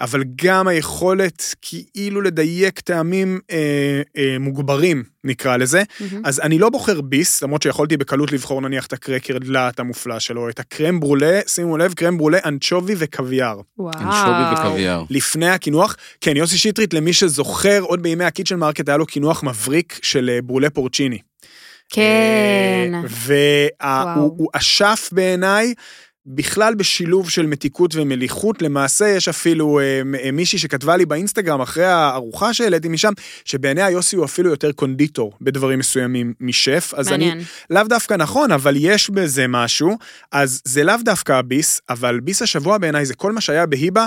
אבל 0.00 0.24
גם 0.44 0.68
היכולת 0.68 1.54
כאילו 1.62 2.20
לדייק 2.20 2.80
טעמים 2.80 3.40
אה, 3.50 4.02
אה, 4.16 4.36
מוגברים, 4.40 5.02
נקרא 5.24 5.56
לזה. 5.56 5.82
מהמם. 6.00 6.22
אז 6.24 6.40
אני 6.40 6.58
לא 6.58 6.70
בוחר 6.70 7.00
ביס, 7.00 7.42
למרות 7.42 7.62
שיכולתי 7.62 7.96
בקלות 7.96 8.32
לבחור 8.32 8.60
נניח 8.60 8.86
את 8.86 8.92
הקרקר 8.92 9.38
דלעת 9.38 9.80
המופלא 9.80 10.18
שלו, 10.18 10.48
את 10.48 10.60
הקרם 10.60 11.00
ברולה, 11.00 11.40
שימו 11.46 11.78
לב, 11.78 11.94
קרם 11.94 12.18
ברולה, 12.18 12.38
אנצ'ובי 12.44 12.94
וקוויאר. 12.98 13.60
וואו. 13.78 13.92
אנשובי 13.94 14.60
וקוויאר. 14.60 15.04
לפני 15.10 15.48
הקינוח, 15.48 15.96
כן, 16.20 16.36
יוסי 16.36 16.58
שטרית, 16.58 16.94
למי 16.94 17.12
שזוכר, 17.12 17.80
עוד 17.80 18.02
בימי 18.02 18.24
הקיצ'ן 18.24 18.56
מרקט 18.56 18.88
היה 18.88 18.96
לו 18.96 19.06
קינוח 19.06 19.42
מבריק 19.42 19.98
של 20.02 20.30
אה, 20.34 20.42
ברולה 20.42 20.70
פורצ'יני. 20.70 21.18
כן. 21.92 22.92
והוא 23.08 23.36
וואו. 23.82 24.34
הוא 24.36 24.48
אשף 24.52 25.08
בעיניי. 25.12 25.74
בכלל 26.26 26.74
בשילוב 26.74 27.30
של 27.30 27.46
מתיקות 27.46 27.94
ומליחות, 27.94 28.62
למעשה 28.62 29.08
יש 29.08 29.28
אפילו 29.28 29.80
אה, 29.80 30.30
מישהי 30.32 30.58
שכתבה 30.58 30.96
לי 30.96 31.06
באינסטגרם 31.06 31.60
אחרי 31.60 31.84
הארוחה 31.84 32.54
שהעליתי 32.54 32.88
משם, 32.88 33.12
שבעיניה 33.44 33.90
יוסי 33.90 34.16
הוא 34.16 34.24
אפילו 34.24 34.50
יותר 34.50 34.72
קונדיטור 34.72 35.32
בדברים 35.40 35.78
מסוימים 35.78 36.34
משף, 36.40 36.92
אז 36.96 37.08
אני 37.08 37.28
מעניין. 37.28 37.44
לאו 37.70 37.82
דווקא 37.84 38.14
נכון, 38.14 38.52
אבל 38.52 38.74
יש 38.78 39.10
בזה 39.10 39.46
משהו, 39.48 39.98
אז 40.32 40.62
זה 40.64 40.84
לאו 40.84 40.96
דווקא 41.04 41.32
הביס, 41.32 41.80
אבל 41.88 42.20
ביס 42.20 42.42
השבוע 42.42 42.78
בעיניי 42.78 43.06
זה 43.06 43.14
כל 43.14 43.32
מה 43.32 43.40
שהיה 43.40 43.66
בהיבה 43.66 44.06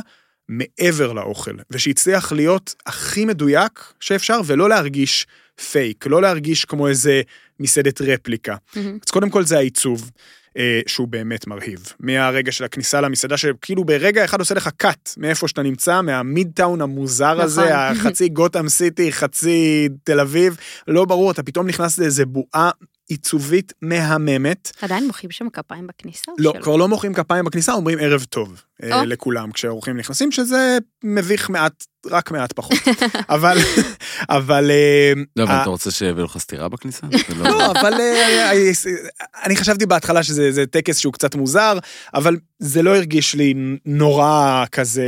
מעבר 0.50 1.14
לאוכל, 1.14 1.56
ושהצליח 1.72 2.32
להיות 2.32 2.76
הכי 2.86 3.26
מדויק 3.26 3.94
שאפשר, 4.00 4.42
ולא 4.46 4.70
להרגיש 4.70 5.28
פייק, 5.72 6.08
לא 6.08 6.22
להרגיש 6.22 6.66
כמו 6.66 6.88
איזה 6.88 7.22
מסעדת 7.60 8.02
רפליקה. 8.02 8.56
מהמם. 8.76 8.98
אז 9.06 9.12
קודם 9.12 9.30
כל 9.30 9.46
זה 9.46 9.58
העיצוב. 9.58 10.12
אה, 10.58 10.82
שהוא 10.88 11.08
באמת 11.08 11.48
מרהיב. 11.48 11.94
מהרגע 12.00 12.52
של 12.52 12.64
הכניסה 12.64 13.02
למסעדה, 13.02 13.38
שכאילו 13.38 13.84
ברגע 13.84 14.26
אחד 14.26 14.40
עושה 14.40 14.56
לך 14.56 14.70
קאט 14.78 15.10
מאיפה 15.18 15.48
שאתה 15.48 15.62
נמצא, 15.62 16.02
מהמידטאון 16.02 16.82
המוזר 16.82 17.42
הזה, 17.42 17.62
נכון. 17.62 17.74
החצי 17.74 18.30
גותם 18.30 18.70
סיטי, 18.70 19.12
חצי 19.12 19.90
תל 20.04 20.20
אביב, 20.20 20.58
לא 20.88 21.06
ברור, 21.06 21.32
אתה 21.32 21.44
פתאום 21.44 21.68
נכנס 21.68 22.00
לאיזה 22.00 22.26
בועה 22.26 22.72
עיצובית 23.08 23.74
מהממת. 23.82 24.72
עדיין 24.82 25.08
מוחאים 25.08 25.32
שם 25.32 25.50
כפיים 25.50 25.88
בכניסה? 25.88 26.32
לא, 26.38 26.52
שלא? 26.54 26.62
כבר 26.62 26.76
לא 26.76 26.88
מוחאים 26.88 27.14
כפיים 27.14 27.46
בכניסה, 27.46 27.74
אומרים 27.74 28.00
ערב 28.00 28.24
טוב 28.24 28.62
או. 28.84 29.06
לכולם 29.06 29.52
כשאורחים 29.52 29.98
נכנסים, 29.98 30.32
שזה 30.32 30.78
מביך 31.04 31.50
מעט, 31.50 31.86
רק 32.06 32.32
מעט 32.32 32.54
פחות. 32.54 32.78
אבל, 33.30 33.58
אבל... 34.30 34.72
אה, 34.72 35.14
לא, 35.36 35.44
אבל 35.44 35.62
אתה 35.62 35.70
רוצה 35.70 35.92
שיביאו 35.92 36.26
לך 36.26 36.38
סטירה 36.38 36.70
בכניסה? 36.70 37.08
זה 37.28 37.36
לא, 37.36 37.72
אבל 37.72 37.94
אה, 37.94 38.52
אני 39.44 39.56
חשבתי 39.56 39.86
בהתחלה 39.86 40.24
שזה 40.24 40.52
זה 40.52 40.66
טקס 40.66 40.98
שהוא 40.98 41.14
קצת 41.14 41.36
מוזר, 41.36 41.78
אבל 42.14 42.38
זה 42.60 42.84
לא 42.84 42.96
הרגיש 42.96 43.36
לי 43.36 43.54
נורא 43.86 44.64
כזה, 44.72 45.08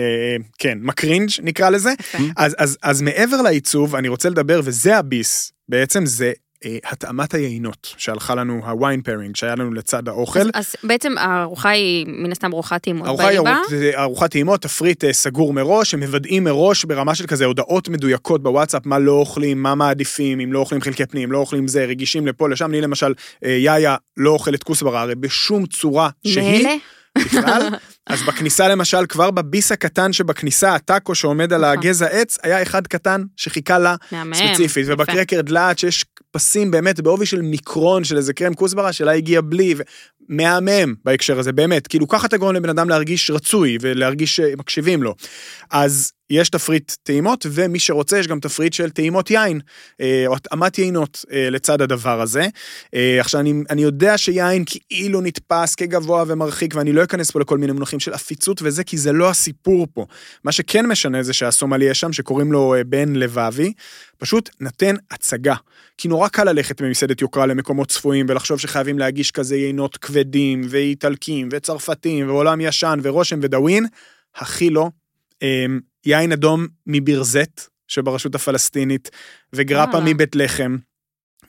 כן, 0.58 0.78
מקרינג' 0.82 1.30
נקרא 1.44 1.70
לזה. 1.70 1.94
אז, 2.38 2.56
אז, 2.58 2.78
אז 2.84 3.02
מעבר 3.02 3.42
לעיצוב, 3.42 3.96
אני 3.96 4.08
רוצה 4.08 4.30
לדבר, 4.30 4.62
וזה 4.64 4.98
הביס, 4.98 5.52
בעצם 5.70 6.06
זה 6.06 6.32
התאמת 6.66 7.34
היינות 7.34 7.94
שהלכה 7.98 8.36
לנו, 8.36 8.62
ה 8.70 8.76
wine 8.76 9.02
pairing 9.02 9.36
שהיה 9.36 9.56
לנו 9.56 9.74
לצד 9.74 10.08
האוכל. 10.08 10.40
אז, 10.40 10.46
אז 10.54 10.76
בעצם 10.84 11.18
הארוחה 11.18 11.70
היא 11.70 12.06
מן 12.08 12.32
הסתם 12.32 12.54
ארוחת 12.54 12.82
טעימות 12.84 13.08
ארוחה 13.08 13.28
היא. 13.28 13.40
ארוחת- 13.98 14.32
טעימות, 14.32 14.62
תפריט 14.62 15.04
אה, 15.04 15.14
סגור 15.14 15.54
מראש, 15.54 15.92
שמוודאים 15.92 16.44
מראש 16.44 16.86
ברמה 16.86 17.16
של 17.16 17.28
כזה 17.28 17.46
הודעות 17.46 17.90
מדויקות 17.90 18.44
בוואטסאפ, 18.44 18.86
מה 18.86 19.00
לא 19.00 19.12
אוכלים, 19.12 19.64
מה 19.64 19.76
מעדיפים, 19.76 20.40
אם 20.40 20.54
לא 20.54 20.60
אוכלים 20.60 20.82
חלקי 20.82 21.06
פנים, 21.06 21.32
לא 21.32 21.38
אוכלים 21.38 21.68
זה, 21.68 21.86
רגישים 21.86 22.28
לפה, 22.28 22.50
לשם. 22.50 22.70
אני 22.70 22.82
למשל, 22.82 23.14
אה, 23.46 23.50
יאיה 23.52 23.96
לא 24.18 24.30
אוכלת 24.30 24.64
כוסברה, 24.64 25.02
הרי 25.02 25.16
בשום 25.16 25.66
צורה 25.66 26.10
שהיא? 26.28 26.68
בכלל. 27.18 27.68
אז 28.10 28.24
בכניסה 28.24 28.68
למשל, 28.68 29.06
כבר 29.10 29.32
בביס 29.32 29.72
הקטן 29.72 30.14
שבכניסה, 30.14 30.76
הטאקו 30.76 31.16
שעומד 31.16 31.54
על 31.54 31.62
נכון. 31.62 31.78
הגזע 31.78 32.06
עץ, 32.06 32.38
היה 32.44 32.62
אחד 32.62 32.88
קטן 32.88 33.24
שחיכה 33.36 33.80
לה 33.80 33.96
מהמם. 34.12 34.34
ספציפית. 34.34 34.86
ובקרקר 34.90 35.42
דלעת 35.42 35.80
שיש 35.80 36.06
פסים 36.32 36.72
באמת 36.72 37.00
בעובי 37.00 37.26
של 37.26 37.42
מיקרון 37.42 38.04
של 38.04 38.18
איזה 38.18 38.34
קרם 38.34 38.54
כוסברה 38.54 38.94
שלה 38.94 39.12
הגיע 39.12 39.42
בלי, 39.42 39.76
ומהמם 40.30 40.94
בהקשר 41.06 41.40
הזה, 41.40 41.52
באמת, 41.52 41.88
כאילו 41.88 42.08
ככה 42.08 42.28
אתה 42.28 42.38
גורם 42.38 42.56
לבן 42.56 42.70
אדם 42.70 42.90
להרגיש 42.90 43.32
רצוי 43.32 43.78
ולהרגיש 43.82 44.36
שמקשיבים 44.36 45.04
לו. 45.04 45.16
אז 45.72 46.12
יש 46.30 46.50
תפריט 46.50 46.92
טעימות, 47.04 47.46
ומי 47.50 47.80
שרוצה 47.80 48.20
יש 48.20 48.28
גם 48.28 48.40
תפריט 48.40 48.74
של 48.74 48.90
טעימות 48.90 49.32
יין, 49.32 49.60
אה, 50.02 50.24
או 50.28 50.36
התאמת 50.36 50.78
יינות 50.78 51.26
אה, 51.32 51.50
לצד 51.50 51.82
הדבר 51.82 52.22
הזה. 52.22 52.48
אה, 52.94 53.18
עכשיו 53.20 53.42
אני, 53.42 53.54
אני 53.70 53.82
יודע 53.82 54.18
שיין 54.18 54.64
כאילו 54.90 55.22
נתפס 55.22 55.76
כגבוה 55.76 56.24
ומרחיק, 56.28 56.76
ואני 56.76 56.94
לא 56.94 57.04
אכנס 57.04 57.32
פה 57.32 57.40
לכל 57.40 57.58
מיני 57.58 57.74
מונחים 57.74 57.97
של 58.00 58.14
עפיצות 58.14 58.62
וזה, 58.62 58.84
כי 58.84 58.98
זה 58.98 59.12
לא 59.12 59.30
הסיפור 59.30 59.88
פה. 59.94 60.06
מה 60.44 60.52
שכן 60.52 60.86
משנה 60.86 61.24
זה 61.24 61.34
שהסומלי 61.34 61.86
יש 61.86 62.00
שם, 62.00 62.14
שקוראים 62.14 62.52
לו 62.52 62.76
אה, 62.76 62.84
בן 62.84 63.16
לבבי, 63.16 63.74
פשוט 64.18 64.50
נתן 64.60 64.96
הצגה. 65.12 65.56
כי 65.98 66.08
נורא 66.08 66.28
קל 66.28 66.44
ללכת 66.44 66.82
במסעדת 66.82 67.22
יוקרה 67.22 67.46
למקומות 67.46 67.90
צפויים 67.90 68.26
ולחשוב 68.30 68.60
שחייבים 68.60 69.00
להגיש 69.00 69.32
כזה 69.32 69.58
יינות 69.58 69.98
כבדים 69.98 70.62
ואיטלקים 70.70 71.50
וצרפתים 71.52 72.28
ועולם 72.28 72.62
ישן 72.62 73.00
ורושם 73.04 73.40
ודאווין, 73.42 73.86
הכי 74.36 74.70
לא. 74.70 74.90
אמ, 75.42 75.80
יין 76.06 76.32
אדום 76.32 76.68
מבירזית 76.88 77.62
שברשות 77.88 78.36
הפלסטינית 78.36 79.10
וגרפה 79.54 79.98
וואלה. 79.98 80.14
מבית 80.14 80.36
לחם. 80.36 80.78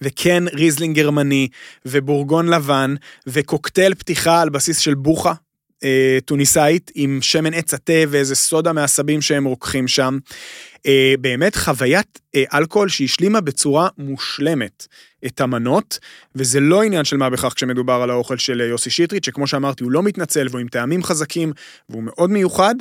וכן 0.03 0.45
ריזלינג 0.53 0.97
גרמני 0.97 1.49
ובורגון 1.87 2.49
לבן 2.49 2.95
וקוקטייל 3.27 3.95
פתיחה 3.95 4.41
על 4.41 4.49
בסיס 4.49 4.79
של 4.79 4.95
בוכה 4.95 5.33
אה, 5.85 6.19
טוניסאית 6.25 6.91
עם 6.95 7.19
שמן 7.23 7.55
עץ 7.55 7.75
התה 7.75 7.93
ואיזה 8.09 8.35
סודה 8.35 8.73
מעשבים 8.73 9.23
שהם 9.23 9.45
רוקחים 9.45 9.89
שם. 9.89 10.19
אה, 10.87 11.15
באמת 11.21 11.57
חוויית 11.57 12.21
אה, 12.35 12.45
אלכוהול 12.55 12.89
שהשלימה 12.89 13.41
בצורה 13.41 13.89
מושלמת 13.99 14.87
את 15.27 15.41
המנות, 15.41 15.99
וזה 16.35 16.61
לא 16.61 16.83
עניין 16.83 17.05
של 17.05 17.17
מה 17.17 17.31
בכך 17.31 17.53
כשמדובר 17.55 17.93
על 17.93 18.11
האוכל 18.11 18.37
של 18.37 18.61
אה, 18.61 18.67
יוסי 18.67 18.91
שטרית, 18.91 19.25
שכמו 19.25 19.47
שאמרתי, 19.47 19.85
הוא 19.85 19.93
לא 19.93 20.03
מתנצל 20.03 20.47
והוא 20.51 20.61
עם 20.61 20.69
טעמים 20.69 21.03
חזקים 21.03 21.53
והוא 21.89 22.03
מאוד 22.03 22.31
מיוחד, 22.31 22.75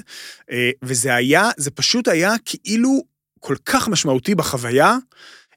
אה, 0.51 0.69
וזה 0.83 1.15
היה, 1.15 1.49
זה 1.57 1.71
פשוט 1.71 2.07
היה 2.07 2.33
כאילו 2.45 3.03
כל 3.39 3.55
כך 3.65 3.87
משמעותי 3.87 4.35
בחוויה. 4.35 4.95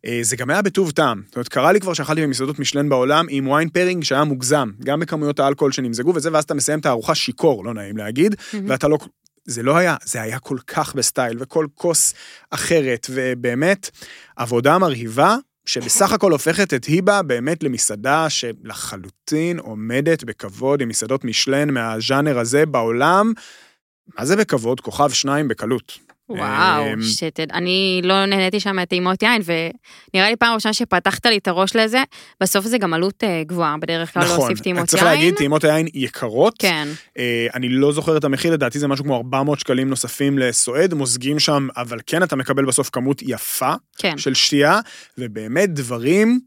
אה, 0.07 0.19
זה 0.23 0.37
גם 0.37 0.51
היה 0.51 0.63
בטוב 0.63 0.91
טעם. 0.91 1.23
זאת 1.27 1.37
אומרת, 1.37 1.49
קרה 1.49 1.73
לי 1.73 1.81
כבר 1.81 1.95
שאכלתי 1.95 2.23
במסעדות 2.23 2.59
משלן 2.59 2.89
בעולם 2.89 3.27
עם 3.31 3.49
וויין 3.49 3.69
פארינג 3.69 4.05
שהיה 4.05 4.25
מוגזם, 4.25 4.71
גם 4.85 5.01
בכמויות 5.01 5.41
האלכוהול 5.41 5.73
שנמזגו 5.73 6.13
וזה, 6.15 6.33
ואז 6.33 6.45
אתה 6.45 6.55
מסיים 6.55 6.79
את 6.79 6.87
הארוחה 6.87 7.15
שיכור, 7.15 7.65
לא 7.65 7.75
נעים 7.75 7.97
להגיד, 7.97 8.35
ואתה 8.67 8.89
לא... 8.89 8.99
זה 9.45 9.63
לא 9.63 9.77
היה, 9.77 9.97
זה 10.05 10.23
היה 10.23 10.39
כל 10.39 10.59
כך 10.67 10.95
בסטייל, 10.95 11.37
וכל 11.41 11.67
כוס 11.75 12.15
אחרת, 12.51 13.07
ובאמת, 13.11 13.91
עבודה 14.37 14.79
מרהיבה, 14.79 15.37
שבסך 15.67 16.13
הכל 16.13 16.33
הופכת 16.33 16.75
את 16.75 16.85
היבה 16.85 17.23
באמת 17.23 17.63
למסעדה 17.63 18.31
שלחלוטין 18.31 19.59
עומדת 19.59 20.25
בכבוד 20.25 20.81
עם 20.81 20.89
מסעדות 20.89 21.25
משלן 21.25 21.71
מהז'אנר 21.71 22.39
הזה 22.39 22.67
בעולם. 22.67 23.33
מה 24.19 24.25
זה 24.25 24.37
בכבוד? 24.37 24.81
כוכב 24.81 25.11
שניים 25.11 25.49
בקלות. 25.49 26.10
וואו, 26.31 26.93
אמ, 26.93 27.03
שתד... 27.03 27.53
אני 27.53 28.01
לא 28.05 28.27
נהניתי 28.27 28.61
שם 28.61 28.77
מטעימות 28.77 29.23
יין, 29.23 29.43
ונראה 29.45 30.31
לי 30.31 30.37
פעם 30.37 30.55
ראשונה 30.55 30.73
שפתחת 30.73 31.27
לי 31.27 31.39
את 31.39 31.49
הראש 31.49 31.77
לזה, 31.77 32.03
בסוף 32.43 32.67
זה 32.67 32.79
גם 32.79 32.95
עלות 32.95 33.25
אה, 33.25 33.43
גבוהה, 33.47 33.77
בדרך 33.81 34.15
כלל 34.15 34.23
נכון, 34.23 34.39
להוסיף 34.39 34.61
טעימות 34.61 34.79
יין. 34.79 34.87
צריך 34.87 35.03
להגיד, 35.03 35.35
טעימות 35.35 35.65
היין 35.65 35.87
יקרות. 35.95 36.55
כן, 36.59 36.89
אה, 37.19 37.47
אני 37.55 37.69
לא 37.69 37.93
זוכר 37.93 38.17
את 38.17 38.25
המחיר, 38.25 38.53
לדעתי 38.53 38.79
זה 38.79 38.89
משהו 38.89 39.05
כמו 39.05 39.17
400 39.17 39.61
שקלים 39.61 39.89
נוספים 39.89 40.39
לסועד, 40.39 40.95
מוזגים 40.95 41.39
שם, 41.39 41.69
אבל 41.77 41.99
כן, 42.07 42.23
אתה 42.23 42.37
מקבל 42.37 42.65
בסוף 42.65 42.91
כמות 42.91 43.23
יפה 43.23 43.73
כן. 43.99 44.19
של 44.19 44.35
שתייה, 44.35 44.81
ובאמת 45.19 45.71
דברים 45.71 46.41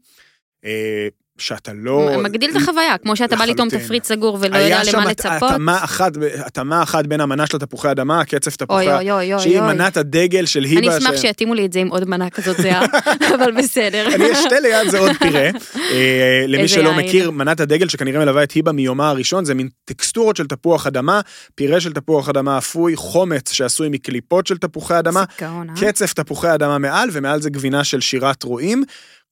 אה, 0.64 1.08
שאתה 1.38 1.72
לא... 1.74 2.10
מגדיל 2.22 2.50
את 2.50 2.56
החוויה, 2.56 2.98
כמו 2.98 3.16
שאתה 3.16 3.36
בא 3.36 3.44
לטעום. 3.44 3.68
תפריט 3.68 4.04
סגור 4.04 4.38
ולא 4.40 4.56
יודע 4.56 4.76
היה 4.76 4.84
שם 4.84 4.98
למה 4.98 5.10
לצפות. 5.10 5.50
התאמה 5.50 5.84
אחת, 5.84 6.12
התאמה 6.46 6.82
אחת 6.82 7.06
בין 7.06 7.20
המנה 7.20 7.46
של 7.46 7.56
התפוחי 7.56 7.90
אדמה, 7.90 8.24
קצף 8.24 8.56
תפוחי, 8.56 8.92
אוי 8.92 9.10
אוי 9.12 9.34
אוי 9.34 9.42
שהיא. 9.42 9.60
מנת 9.60 9.96
הדגל 9.96 10.46
של 10.46 10.64
היבה. 10.64 10.78
אני 10.78 10.98
אשמח 10.98 11.16
שיתאימו 11.16 11.54
לי 11.54 11.66
את 11.66 11.72
זה 11.72 11.78
עם 11.78 11.88
עוד 11.88 12.08
מנה 12.08 12.30
כזאת 12.30 12.56
זהה, 12.56 12.84
אבל 13.34 13.52
בסדר. 13.52 14.14
אני 14.14 14.32
אשתה 14.32 14.60
ליד 14.60 14.88
זה 14.90 14.98
עוד 14.98 15.12
פירה. 15.18 15.50
אה, 15.76 16.44
למי 16.48 16.68
שלא. 16.68 16.94
מכיר, 16.94 17.30
מנת 17.30 17.60
הדגל 17.60 17.88
שכנראה 17.88 18.20
מלווה 18.20 18.42
את 18.42 18.52
היבה 18.52 18.72
מיומה 18.72 19.08
הראשון, 19.08 19.44
זה 19.44 19.54
מין 19.54 19.68
טקסטורות 19.84 20.36
של 20.36 20.46
תפוח 20.46 20.86
אדמה, 20.86 21.20
פירה 21.54 21.80
של 21.80 21.92
תפוח 21.92 22.28
אדמה 22.28 22.58
אפוי, 22.58 22.96
חומץ 22.96 23.52
שעשוי 23.52 23.88
מקליפות 23.88 24.46
של 24.46 24.58
תפוחי 24.58 24.98
אדמה, 24.98 25.24
אה? 25.42 25.62
קצף 25.80 26.12
תפוחי 26.12 26.54
אדמה 26.54 26.78
מעל, 26.78 27.08
ומעל 27.12 27.40
זה 27.40 27.50
גבינה 27.50 27.84
של 27.84 28.00
שירת 28.00 28.42
רועים. 28.42 28.84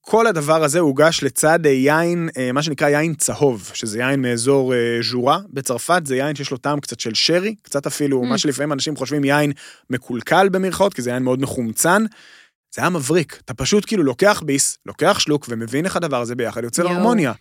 כל 0.05 0.27
הדבר 0.27 0.63
הזה 0.63 0.79
הוגש 0.79 1.23
לצד 1.23 1.65
יין, 1.65 2.29
אה, 2.37 2.51
מה 2.51 2.63
שנקרא 2.63 2.89
יין 2.89 3.13
צהוב, 3.13 3.71
שזה 3.73 3.99
יין 3.99 4.21
מאזור 4.21 4.73
אה, 4.73 4.99
ז'ורה 5.11 5.39
בצרפת, 5.49 6.01
זה 6.05 6.15
יין 6.15 6.35
שיש 6.35 6.51
לו 6.51 6.57
טעם 6.57 6.79
קצת 6.79 6.99
של 6.99 7.13
שרי, 7.13 7.55
קצת 7.61 7.87
אפילו, 7.87 8.23
Mm. 8.23 8.25
מה 8.25 8.37
שלפעמים 8.37 8.73
אנשים 8.73 8.95
חושבים 8.95 9.23
יין 9.23 9.51
מקולקל 9.89 10.49
במרכאות, 10.49 10.93
כי 10.93 11.01
זה 11.01 11.09
יין 11.09 11.23
מאוד 11.23 11.41
מחומצן. 11.41 12.05
זה 12.75 12.81
היה 12.81 12.89
מבריק, 12.89 13.39
אתה 13.45 13.53
פשוט 13.53 13.85
כאילו 13.87 14.03
לוקח 14.03 14.41
ביס, 14.45 14.77
לוקח 14.85 15.19
שלוק 15.19 15.45
ומבין 15.49 15.85
איך 15.85 15.95
הדבר 15.95 16.21
הזה 16.21 16.35
ביחד 16.35 16.63
יוצר. 16.63 16.87
הרמוניה. 16.87 17.33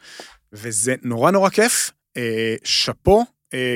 וזה 0.53 0.95
נורא 1.03 1.31
נורא 1.31 1.51
כיף. 1.51 1.91
אה, 2.17 2.55
שאפו, 2.65 3.25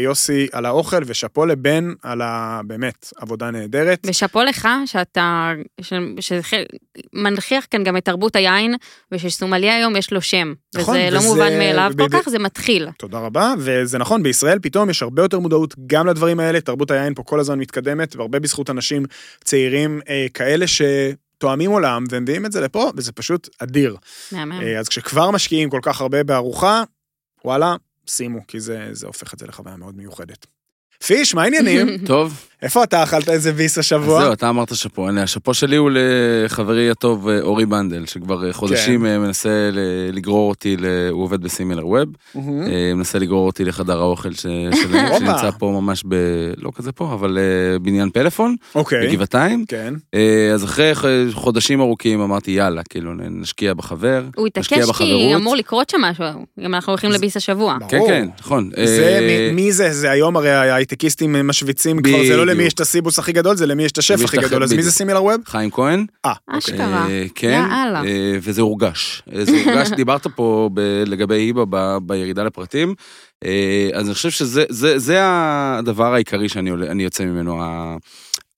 יוסי, 0.04 0.46
על 0.52 0.66
האוכל, 0.66 1.02
ושאפו 1.06 1.46
לבן 1.46 1.92
על 2.02 2.22
ה... 2.22 2.60
באמת, 2.66 3.12
עבודה 3.16 3.50
נהדרת. 3.50 4.06
ושאפו 4.06 4.42
לך 4.42 4.68
שאתה, 4.86 5.52
ש- 5.80 5.92
שזה 6.20 6.42
חלק- 6.42 6.66
מנכיח 7.12 7.66
כאן 7.70 7.84
גם 7.84 7.96
את 7.96 8.04
תרבות 8.04 8.36
היין, 8.36 8.74
ושסומליה 9.12 9.76
היום 9.76 9.96
יש 9.96 10.12
לו 10.12 10.20
שם. 10.22 10.52
נכון, 10.76 10.94
וזה 10.96 11.08
לא 11.10 11.18
וזה- 11.18 11.28
מובן 11.28 11.58
מאליו 11.58 11.92
כל 11.98 12.02
וב- 12.02 12.12
כך, 12.22 12.28
זה 12.28 12.38
מתחיל. 12.38 12.88
תודה 12.98 13.18
רבה, 13.18 13.54
וזה 13.58 13.98
נכון, 13.98 14.22
בישראל 14.22 14.58
פתאום 14.62 14.90
יש 14.90 15.02
הרבה 15.02 15.22
יותר 15.22 15.38
מודעות 15.38 15.74
גם 15.86 16.06
לדברים 16.06 16.40
האלה, 16.40 16.60
תרבות 16.60 16.90
היין 16.90 17.14
פה 17.14 17.22
כל 17.22 17.40
הזמן 17.40 17.58
מתקדמת, 17.58 18.16
והרבה 18.16 18.38
בזכות 18.40 18.70
אנשים 18.70 19.02
צעירים 19.44 20.00
אה, 20.08 20.26
כאלה 20.34 20.64
שתואמים 20.66 21.70
עולם 21.70 22.04
ומביאים 22.10 22.46
את 22.46 22.52
זה 22.52 22.60
לפה, 22.60 22.90
וזה 22.96 23.12
פשוט 23.12 23.48
אדיר. 23.58 23.96
מהמם. 24.32 24.60
אה, 24.62 24.78
אז 24.78 24.88
כשכבר 24.88 25.30
משקיעים 25.30 25.70
כל 25.70 25.80
כך 25.82 26.00
הרבה 26.00 26.24
בארוחה, 26.24 26.82
וואלה, 27.44 27.74
שימו, 28.08 28.46
כי 28.46 28.60
זה, 28.60 28.88
זה 28.92 29.06
הופך 29.06 29.34
את 29.34 29.38
זה 29.38 29.46
לחוויה 29.46 29.76
מאוד 29.76 29.96
מיוחדת. 29.96 30.46
פיש, 31.06 31.34
מה 31.34 31.42
העניינים? 31.42 31.88
טוב, 32.06 32.48
איפה 32.62 32.84
אתה 32.84 33.02
אכלת 33.02 33.28
איזה 33.28 33.52
ביס 33.52 33.72
אז 33.78 33.84
השבוע? 33.84 34.22
זהו, 34.22 34.32
אתה 34.32 34.48
אמרת 34.48 34.74
שאפו. 34.76 35.08
השאפו 35.08 35.54
שלי 35.54 35.76
הוא 35.76 35.90
לחברי 35.94 36.90
הטוב 36.90 37.28
אה, 37.28 37.40
אורי 37.40 37.66
בנדל, 37.66 38.06
שכבר 38.06 38.46
אה, 38.46 38.52
חודשים 38.52 39.00
כן. 39.00 39.06
אה, 39.06 39.18
מנסה 39.18 39.70
לגרור 40.12 40.48
אותי, 40.50 40.76
ל- 40.76 40.86
הוא 41.10 41.22
עובד 41.24 41.40
בסימילר 41.42 41.86
ווב. 41.88 42.08
אה, 42.36 42.40
מנסה 42.94 43.18
לגרור 43.18 43.46
אותי 43.46 43.64
לחדר 43.64 43.98
האוכל 43.98 44.32
ש- 44.32 44.40
שלהם, 44.82 45.06
הופה. 45.06 45.18
שנמצא 45.18 45.50
פה 45.58 45.78
ממש 45.80 46.02
ב... 46.08 46.14
לא 46.56 46.70
כזה 46.76 46.92
פה, 46.92 47.12
אבל 47.14 47.38
בניין 47.82 48.10
פלאפון, 48.10 48.56
אוקיי, 48.74 49.08
בגבעתיים. 49.08 49.64
כן. 49.68 49.94
אז 50.54 50.64
אחרי 50.64 50.92
חודשים 51.32 51.80
ארוכים 51.80 52.20
אמרתי, 52.20 52.50
יאללה, 52.50 52.82
כאילו, 52.82 53.12
נשקיע 53.30 53.74
בחבר. 53.74 54.24
הוא 54.36 54.46
התעקש 54.46 54.68
כי 54.68 54.80
בחברות. 54.88 55.34
אמור 55.40 55.56
לקרות 55.56 55.90
שם 55.90 56.00
משהו, 56.00 56.24
אם 56.60 56.74
אנחנו 56.74 56.90
הולכים 56.92 57.10
זה- 57.10 57.16
לביס 57.18 57.36
השבוע. 57.36 57.76
כן, 57.88 57.96
ברור. 57.98 58.08
כן, 58.08 58.28
נכון. 58.40 58.70
זה, 58.84 59.18
מי, 59.22 59.62
מי 59.62 59.72
זה? 59.72 59.92
זה 59.92 60.10
היום 60.10 60.36
הרי 60.36 60.50
ההייטקיסטים 60.50 61.48
משוויצים, 61.48 62.02
כבר 62.02 62.18
זה 62.28 62.36
לא. 62.36 62.46
למי 62.56 62.64
יש 62.64 62.72
את 62.72 62.80
הסיבוס 62.80 63.18
הכי 63.18 63.32
גדול, 63.32 63.56
זה 63.56 63.66
למי 63.66 63.84
יש 63.84 63.92
את 63.92 63.98
השף 63.98 64.24
הכי 64.24 64.36
גדול, 64.36 64.62
אז 64.62 64.72
מי 64.72 64.82
זה. 64.82 64.92
סימילר 64.92 65.24
ווב? 65.24 65.40
חיים 65.46 65.70
כהן. 65.70 66.06
אה, 66.24 66.32
אשכרה. 66.50 67.06
אה, 67.08 67.24
כן, 67.34 67.66
יאללה. 67.70 68.04
אה, 68.04 68.38
וזה 68.42 68.62
הורגש. 68.62 69.22
אה, 69.32 69.44
זה 69.44 69.62
הורגש, 69.64 69.90
דיברת 69.96 70.26
פה 70.26 70.70
לגבי 71.06 71.34
היבה 71.34 71.64
בירידה 72.02 72.44
לפרטים, 72.44 72.94
אה, 73.44 73.88
אז 73.94 74.06
אני 74.06 74.14
חושב 74.14 74.30
שזה 74.30 74.64
זה, 74.68 74.98
זה 74.98 75.18
הדבר 75.22 76.14
העיקרי 76.14 76.48
שאני 76.48 77.02
יוצא 77.02 77.24
ממנו. 77.24 77.62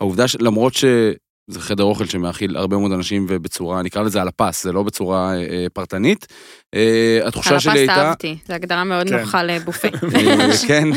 העובדה 0.00 0.28
שלמרות 0.28 0.74
שזה 0.74 1.60
חדר 1.60 1.84
אוכל 1.84 2.06
שמאכיל 2.06 2.56
הרבה 2.56 2.76
מאוד 2.76 2.92
אנשים 2.92 3.26
ובצורה, 3.28 3.82
נקרא 3.82 4.02
לזה 4.02 4.22
על 4.22 4.28
הפס, 4.28 4.64
זה 4.64 4.72
לא 4.72 4.82
בצורה 4.82 5.34
אה, 5.34 5.40
אה, 5.40 5.66
פרטנית, 5.72 6.26
אה, 6.74 7.20
התחושה 7.24 7.50
על 7.50 7.58
שלי 7.58 7.70
הפס 7.70 7.78
הייתה... 7.78 7.94
אהבתי, 7.94 8.36
זו 8.48 8.54
הגדרה 8.54 8.84
מאוד 8.84 9.08
כן. 9.08 9.18
נוחה 9.18 9.42
לבופה. 9.42 9.88
אה, 10.14 10.50
כן. 10.68 10.88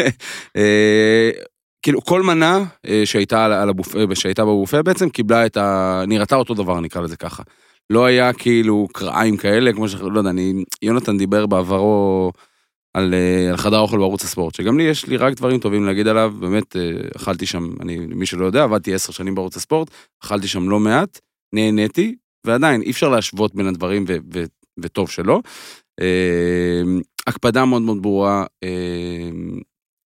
אה, 0.56 1.30
כאילו 1.82 2.00
כל 2.00 2.22
מנה 2.22 2.64
אה, 2.86 3.02
שהייתה 3.04 3.44
על- 3.44 3.52
על 3.52 3.68
הבופה, 3.68 3.98
שהייתה 4.14 4.44
בבופה 4.44 4.82
בעצם 4.82 5.08
קיבלה 5.08 5.46
את 5.46 5.56
ה... 5.56 6.02
נראתה 6.08 6.36
אותו 6.36 6.54
דבר 6.54 6.80
נקרא 6.80 7.02
לזה 7.02 7.16
ככה. 7.16 7.42
לא 7.90 8.04
היה 8.04 8.32
כאילו 8.32 8.88
קרעיים 8.92 9.36
כאלה 9.36 9.72
כמו 9.72 9.88
ש... 9.88 9.94
לא 9.94 10.18
יודע, 10.18 10.30
אני... 10.30 10.64
יונתן 10.82 11.18
דיבר 11.18 11.46
בעברו 11.46 12.32
על, 12.94 13.14
אה, 13.14 13.50
על 13.50 13.56
חדר 13.56 13.78
אוכל 13.78 13.98
בערוץ 13.98 14.24
הספורט, 14.24 14.54
שגם 14.54 14.78
לי 14.78 14.84
יש 14.84 15.06
לי 15.06 15.16
רק 15.16 15.34
דברים 15.34 15.58
טובים 15.58 15.86
להגיד 15.86 16.06
עליו, 16.08 16.32
באמת 16.40 16.76
אה, 16.76 16.90
אכלתי 17.16 17.46
שם, 17.46 17.70
אני, 17.80 17.98
מי 17.98 18.26
שלא 18.26 18.46
יודע, 18.46 18.64
עבדתי 18.64 18.94
עשר 18.94 19.12
שנים 19.12 19.34
בערוץ 19.34 19.56
הספורט, 19.56 19.90
אכלתי 20.24 20.48
שם 20.48 20.68
לא 20.70 20.80
מעט, 20.80 21.20
נהניתי, 21.54 22.14
ועדיין 22.46 22.82
אי 22.82 22.90
אפשר 22.90 23.08
להשוות 23.08 23.54
בין 23.54 23.66
הדברים 23.66 24.04
ו, 24.08 24.16
ו, 24.34 24.44
וטוב 24.82 25.10
שלא. 25.10 25.40
אה, 26.00 26.82
הקפדה 27.26 27.64
מאוד 27.64 27.82
מאוד 27.82 28.02
ברורה, 28.02 28.44
אה, 28.64 29.30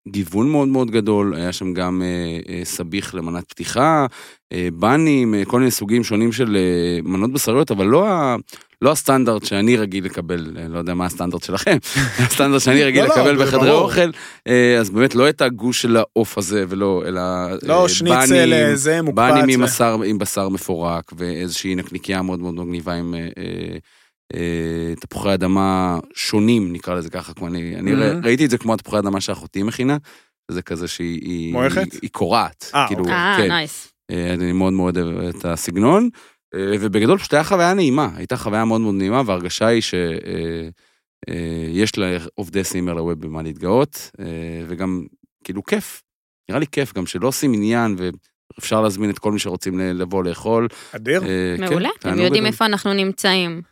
גיוון 0.09 0.51
מאוד 0.51 0.69
מאוד 0.69 0.91
גדול, 0.91 1.35
היה 1.35 1.53
שם 1.53 1.75
גם 1.75 2.03
אה, 2.05 2.55
אה, 2.55 2.65
סביח 2.65 3.15
למנת 3.15 3.45
פתיחה, 3.49 4.07
אה, 4.53 4.69
בנים, 4.75 5.35
אה, 5.35 5.45
כל 5.45 5.59
מיני 5.59 5.71
סוגים 5.71 6.05
שונים 6.05 6.33
של 6.33 6.57
אה, 6.57 6.99
מנות 7.03 7.33
בשריות, 7.33 7.71
אבל 7.71 7.87
לא, 7.87 8.09
ה, 8.09 8.37
לא 8.83 8.93
הסטנדרט 8.93 9.45
שאני 9.45 9.77
רגיל 9.77 10.05
לקבל, 10.05 10.57
אה, 10.59 10.69
לא 10.69 10.79
יודע 10.79 10.95
מה 10.95 11.07
הסטנדרט 11.07 11.43
שלכם, 11.43 11.77
הסטנדרט 12.27 12.61
שאני 12.63 12.85
רגיל 12.89 13.03
לא, 13.03 13.09
לא, 13.09 13.15
לקבל 13.15 13.39
זה 13.39 13.45
בחדרי 13.45 13.71
ברור. 13.71 13.83
אוכל, 13.83 14.11
אה, 14.49 14.77
אז 14.81 14.91
באמת 14.91 15.15
לא 15.15 15.29
את 15.29 15.43
הגוש 15.43 15.83
של 15.83 15.97
העוף 15.97 16.39
הזה 16.39 16.65
ולא, 16.69 17.03
אלא 17.07 17.21
לא 17.63 17.83
אה, 17.83 17.89
שניצל 17.89 18.27
בנים, 18.29 18.53
אה, 18.53 18.77
זה 18.77 19.03
מוקפץ. 19.03 19.17
בנים 19.19 19.63
עם 19.63 19.67
ו- 20.01 20.03
עם 20.05 20.19
בשר 20.19 20.49
מפורק 20.49 21.13
ואיזושהי 21.17 21.75
נקניקייה 21.75 22.23
מאוד 22.23 22.41
מאוד 22.41 22.55
מגניבה 22.55 22.93
עם 22.93 23.15
אה, 23.15 23.21
אה, 23.21 23.77
תפוחי 25.01 25.35
אדמה 25.35 25.99
שונים, 26.15 26.73
נקרא 26.73 26.95
לזה 26.95 27.11
ככה, 27.11 27.35
כמו 27.35 27.47
אני, 27.47 27.77
אני 27.77 27.93
Mhm. 27.93 27.97
ר- 27.97 28.21
ראיתי 28.25 28.45
את 28.45 28.51
זה 28.51 28.59
כמו 28.59 28.75
התפוחי 28.75 28.99
אדמה 28.99 29.21
שאחותי 29.21 29.63
מכינה, 29.63 29.97
זה 30.51 30.63
כזה 30.63 30.89
שהיא 30.89 31.21
היא- 31.23 31.53
מועכת? 31.53 31.93
היא, 31.93 32.01
היא 32.03 32.11
קורעת, 32.11 32.71
אה, 32.75 32.85
כאילו, 32.89 33.05
אה, 33.09 33.35
כן, 33.39 33.49
nice. 33.49 33.93
אה, 34.11 34.35
אני 34.35 34.53
מאוד 34.53 34.73
מאוד 34.73 34.99
אוהב 34.99 35.37
את 35.37 35.45
הסגנון, 35.45 36.09
אה, 36.55 36.75
ובגדול 36.81 37.19
פשוט 37.19 37.35
היה 37.35 37.45
חוויה 37.45 37.75
נעימה, 37.75 38.09
הייתה 38.17 38.37
חוויה 38.37 38.65
מאוד 38.65 38.81
מאוד 38.81 38.95
נעימה, 38.95 39.23
וההרגשה 39.27 39.67
היא 39.67 39.83
שיש 39.83 40.73
לעובדי 41.99 42.65
סימר 42.65 42.95
לווב 42.95 43.13
במה 43.27 43.43
להתגאות, 43.43 44.11
אה, 44.21 44.25
וגם 44.69 45.05
כאילו 45.45 45.63
כיף, 45.65 46.03
נראה 46.49 46.61
לי 46.61 46.67
כיף 46.73 46.95
גם 46.95 47.07
שלא 47.07 47.29
עושים 47.29 47.53
עניין 47.53 47.97
ואפשר 48.59 48.81
להזמין 48.81 49.11
את 49.11 49.19
כל 49.19 49.33
מי 49.33 49.39
שרוצים 49.39 49.79
לבוא 49.79 50.25
לאכול. 50.25 50.69
אדיר. 50.93 51.23
אה, 51.23 51.29
כן, 51.59 51.65
מעולה, 51.65 51.89
אתם 51.99 52.09
תענוג 52.09 52.25
יודעים. 52.25 52.47
איפה 52.47 52.67
אנחנו 52.67 52.93
נמצאים. 52.93 53.63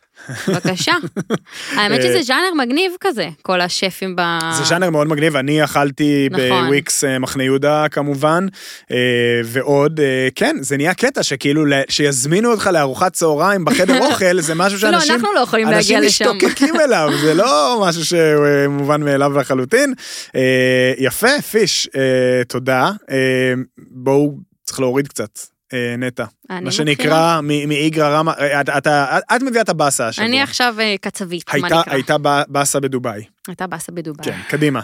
בבקשה. 0.47 0.91
האמת 1.77 2.01
שזה 2.01 2.21
ז'אנר 2.21 2.53
מגניב 2.57 2.91
כזה, 2.99 3.29
כל 3.41 3.61
השפים 3.61 4.15
ב... 4.15 4.21
זה 4.57 4.63
ז'אנר 4.63 4.89
מאוד 4.89 5.07
מגניב, 5.07 5.35
אני 5.35 5.63
אכלתי 5.63 6.29
נכון. 6.31 6.65
בוויקס 6.65 7.03
אה, 7.03 7.19
מחנה 7.19 7.43
יהודה 7.43 7.85
כמובן, 7.91 8.47
אה, 8.91 8.97
ועוד, 9.45 9.99
אה, 9.99 10.27
כן, 10.35 10.55
זה 10.59 10.77
נהיה 10.77 10.93
קטע 10.93 11.23
שכאילו, 11.23 11.63
שיזמינו 11.89 12.51
אותך 12.51 12.69
לארוחת 12.73 13.13
צהריים 13.13 13.65
בחדר 13.65 13.99
אוכל, 14.05 14.41
זה 14.41 14.55
משהו 14.55 14.73
לא, 14.75 14.79
שאנשים... 14.79 15.15
אנחנו 15.15 15.33
לא 15.33 15.39
יכולים 15.39 15.67
להגיע 15.67 15.97
אנשים 15.97 16.25
לשם. 16.27 16.35
משתוקקים 16.35 16.79
אליו, 16.85 17.09
זה 17.21 17.33
לא 17.33 17.83
משהו 17.87 18.05
שמובן 18.05 19.03
מאליו 19.03 19.39
לחלוטין. 19.39 19.93
אה, 20.35 20.93
יפה, 20.97 21.41
פיש, 21.51 21.89
אה, 21.95 22.43
תודה. 22.47 22.91
אה, 23.11 23.53
בואו, 23.77 24.33
צריך 24.63 24.79
להוריד 24.79 25.07
קצת, 25.07 25.39
אה, 25.39 25.52
נטע. 25.97 26.25
אני 26.49 26.65
מה. 26.65 26.71
שנקרא, 26.71 27.41
מאיגרא 27.41 28.17
רמא, 28.19 28.31
אה, 28.39 28.61
את- 28.61 29.41
מביאה 29.43 29.61
את 29.61 29.69
הבאסה 29.69 30.07
השבוע. 30.07 30.27
אני 30.27 30.41
עכשיו 30.41 30.75
אה, 30.79 30.95
קצבית, 31.01 31.53
מה 31.53 31.67
נקרא. 31.67 31.81
הייתה 31.87 32.15
באסה 32.47 32.79
בדובאי. 32.79 33.23
הייתה 33.47 33.67
באסה 33.67 33.91
בדובאי. 33.91 34.25
כן, 34.25 34.39
קדימה. 34.49 34.81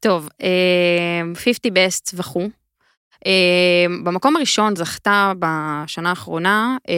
טוב, 0.00 0.28
אה, 0.42 0.48
50 1.34 1.72
best 1.74 2.10
וכו'. 2.14 2.48
אה, 3.26 3.32
במקום 4.04 4.36
הראשון 4.36 4.76
זכתה 4.76 5.32
בשנה 5.38 6.10
האחרונה 6.10 6.76
אה, 6.88 6.94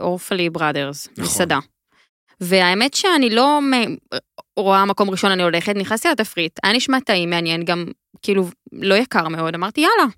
אורפלי 0.00 0.50
בראדרס, 0.50 1.08
נכון. 1.12 1.24
מסעדה. 1.24 1.58
והאמת 2.40 2.94
שאני 2.94 3.30
לא 3.30 3.60
רואה 4.56 4.84
מקום 4.84 5.10
ראשון 5.10 5.30
אני 5.30 5.42
הולכת, 5.42 5.76
נכנסתי 5.76 6.08
לתפריט, 6.08 6.58
היה 6.62 6.72
נשמע 6.72 7.00
טעים, 7.00 7.30
מעניין, 7.30 7.64
גם 7.64 7.84
כאילו 8.22 8.48
לא 8.72 8.94
יקר 8.94 9.28
מאוד, 9.28 9.54
אמרתי 9.54 9.80
יאללה. 9.80 10.12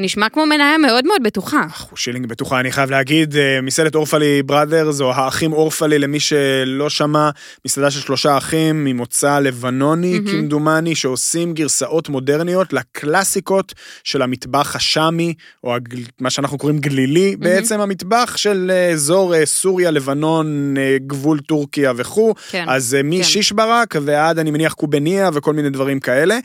נשמע 0.00 0.28
כמו 0.28 0.46
מניה 0.46 0.78
מאוד 0.78 1.06
מאוד 1.06 1.22
בטוחה. 1.22 1.60
שילינג 1.94 2.26
בטוחה, 2.26 2.60
אני 2.60 2.72
חייב 2.72 2.90
להגיד, 2.90 3.36
אה, 3.36 3.60
מסעדת 3.62 3.94
אורפלי 3.94 4.42
בראדרס, 4.42 5.00
או 5.00 5.12
האחים 5.12 5.52
אורפלי, 5.52 5.98
למי 5.98 6.20
שלא 6.20 6.90
שמע, 6.90 7.30
מסעדה 7.66 7.90
של 7.90 8.00
שלושה 8.00 8.38
אחים 8.38 8.84
ממוצא 8.84 9.38
לבנוני, 9.38 10.12
מהמם. 10.18 10.26
כמדומני, 10.30 10.94
שעושים 10.94 11.54
גרסאות 11.54 12.08
מודרניות 12.08 12.72
לקלאסיקות 12.72 13.74
של 14.04 14.22
המטבח 14.22 14.76
השאמי, 14.76 15.34
או 15.64 15.74
הגל- 15.74 16.04
מה 16.20 16.30
שאנחנו 16.30 16.58
קוראים 16.58 16.78
גלילי, 16.78 17.36
בעצם 17.36 17.80
המטבח 17.80 18.36
של 18.36 18.70
אה, 18.74 18.90
אזור 18.90 19.34
אה, 19.34 19.46
סוריה, 19.46 19.90
לבנון, 19.90 20.74
גבול 21.06 21.40
טורקיה 21.40 21.92
וכו'. 21.96 22.34
כן. 22.50 22.64
אז 22.68 22.96
משישברק 23.04 23.94
ועד 24.02 24.38
אני 24.38 24.50
מניח 24.50 24.72
קובניה 24.72 25.30
וכל 25.34 25.52
מיני 25.54 25.70
דברים 25.70 26.00
כאלה. 26.00 26.38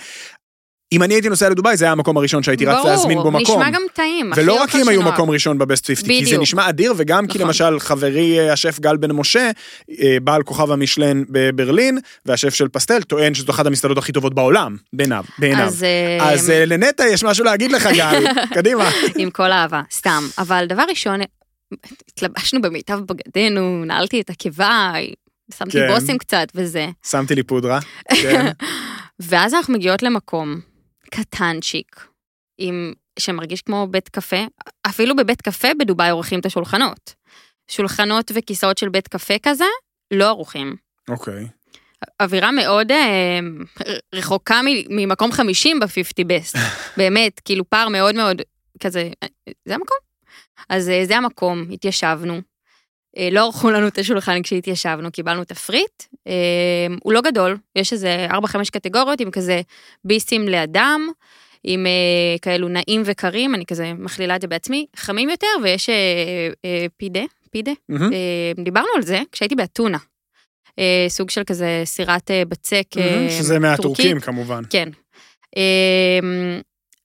אם 0.93 1.03
אני 1.03 1.13
הייתי 1.13 1.29
נוסע 1.29 1.49
לדובאי 1.49 1.77
זה 1.77 1.86
היה 1.86 1.91
המקום 1.91 2.17
הראשון 2.17 2.43
שהייתי 2.43 2.65
רץ 2.65 2.86
להזמין 2.86 3.17
בו 3.17 3.23
ברור, 3.23 3.41
מקום. 3.41 3.62
נשמע 3.62 3.71
גם 3.71 3.82
טעים. 3.93 4.32
ולא 4.36 4.62
רק 4.62 4.69
כי 4.69 4.82
הם 4.82 4.88
היו. 4.88 5.01
מקום 5.01 5.29
ראשון 5.29 5.58
בבסט 5.58 5.88
50, 5.88 6.06
כי 6.06 6.19
זה 6.19 6.25
בדיוק. 6.25 6.41
נשמע 6.41 6.69
אדיר, 6.69 6.93
וגם 6.97 7.27
כי 7.27 7.38
נכון. 7.38 7.47
למשל 7.47 7.79
חברי 7.79 8.39
אה, 8.39 8.53
השף 8.53 8.79
גל 8.79 8.97
בן 8.97 9.12
משה, 9.12 9.51
אה, 10.01 10.17
בעל 10.23 10.43
כוכב 10.43 10.71
המשלן 10.71 11.23
בברלין, 11.29 11.99
והשף 12.25 12.53
של 12.53 12.67
פסטל, 12.67 13.01
טוען 13.01 13.34
שזו 13.34 13.51
אחת 13.51 13.65
המסעדות 13.65 13.97
הכי 13.97 14.12
טובות 14.12 14.34
בעולם, 14.34 14.77
בעיניו. 14.93 15.23
בעיניו. 15.39 15.65
אז 15.65 15.84
אה, 15.84 16.34
אז 16.34 16.49
לנטע 16.49 17.03
יש 17.08 17.23
משהו 17.23 17.45
להגיד 17.45 17.71
לך, 17.71 17.89
גל, 17.95 18.23
קדימה. 18.56 18.89
עם 19.17 19.29
כל 19.29 19.51
האהבה, 19.51 19.82
סתם. 19.91 20.23
אבל 20.38 20.65
דבר 20.69 20.84
ראשון, 20.89 21.19
התלבשנו 22.10 22.62
במיטב 22.62 22.99
בגדינו, 22.99 23.86
נעלתי 23.86 24.21
את 24.21 24.29
הקיבה, 24.29 24.91
שמתי 25.58 25.71
כן. 25.71 25.88
בושם 25.88 26.17
קצת 26.17 26.47
וזה. 26.56 26.88
שמתי 27.10 27.36
לי 27.36 27.43
פודרה. 27.43 27.79
כן. 28.21 28.51
ואז 29.29 29.53
אנחנו 29.53 29.73
מגיעות 29.73 30.03
למקום 30.03 30.72
קטנצ'יק, 31.13 32.08
עם, 32.58 32.93
שמרגיש 33.19 33.62
כמו 33.62 33.88
בית 33.91 34.10
קפה, 34.10 34.45
אפילו 34.88 35.15
בבית 35.15 35.41
קפה 35.41 35.67
בדובאי 35.80 36.10
עורכים 36.10 36.39
את 36.39 36.45
השולחנות. 36.45 37.13
שולחנות 37.67 38.32
וכיסאות 38.36 38.78
של 38.78 38.89
בית 38.89 39.08
קפה 39.08 39.34
כזה, 39.43 39.65
לא 40.13 40.28
ערוכים. 40.28 40.76
אוקיי. 41.10 41.47
אווירה 42.21 42.52
מאוד 42.52 42.91
אה, 42.91 43.39
רחוקה 44.15 44.62
מ- 44.62 44.95
ממקום 44.95 45.32
50 45.32 45.80
ב-50 45.80 46.23
בסט. 46.28 46.56
באמת, 46.97 47.39
כאילו 47.45 47.69
פער 47.69 47.89
מאוד 47.89 48.15
מאוד 48.15 48.41
כזה, 48.80 49.10
אה, 49.23 49.28
זה 49.65 49.76
המקום? 49.76 49.97
אז 50.69 50.89
אה, 50.89 51.06
זה 51.06 51.17
המקום, 51.17 51.65
התיישבנו. 51.71 52.41
אה, 53.17 53.30
לא 53.32 53.45
ערכו 53.45 53.71
לנו 53.71 53.88
את 53.88 53.97
השולחן 53.97 54.41
כשהתיישבנו, 54.41 55.12
קיבלנו 55.12 55.43
תפריט. 55.43 56.04
אה, 56.28 56.34
הוא 57.04 57.13
לא 57.13 57.21
גדול, 57.21 57.58
יש 57.76 57.93
איזה 57.93 58.28
4-5 58.30 58.34
קטגוריות 58.71 59.21
עם 59.21 59.32
כזה 59.32 59.62
ביסים 60.06 60.47
לאדם, 60.47 61.08
עם 61.63 61.86
אה, 61.86 62.38
כאלו 62.41 62.67
נעים 62.67 63.02
וקרים, 63.06 63.56
אני 63.56 63.65
כזה 63.65 63.93
מכלילה 63.93 64.36
את 64.36 64.41
זה 64.41 64.47
בעצמי, 64.47 64.86
חמים 64.95 65.30
יותר, 65.30 65.47
ויש 65.63 65.89
פידה, 66.97 67.23
פידה. 67.52 67.71
אה, 67.91 68.63
דיברנו 68.63 68.88
על 68.95 69.02
זה 69.02 69.21
כשהייתי 69.32 69.56
באתונה. 69.56 69.97
סוג 71.08 71.30
של 71.30 71.43
כזה 71.43 71.82
סירת 71.86 72.32
בצק 72.47 72.84
מהמם, 72.95 73.30
שזה 73.30 73.60
מהטורקים. 73.60 74.19
כמובן. 74.19 74.63
כן. 74.69 74.89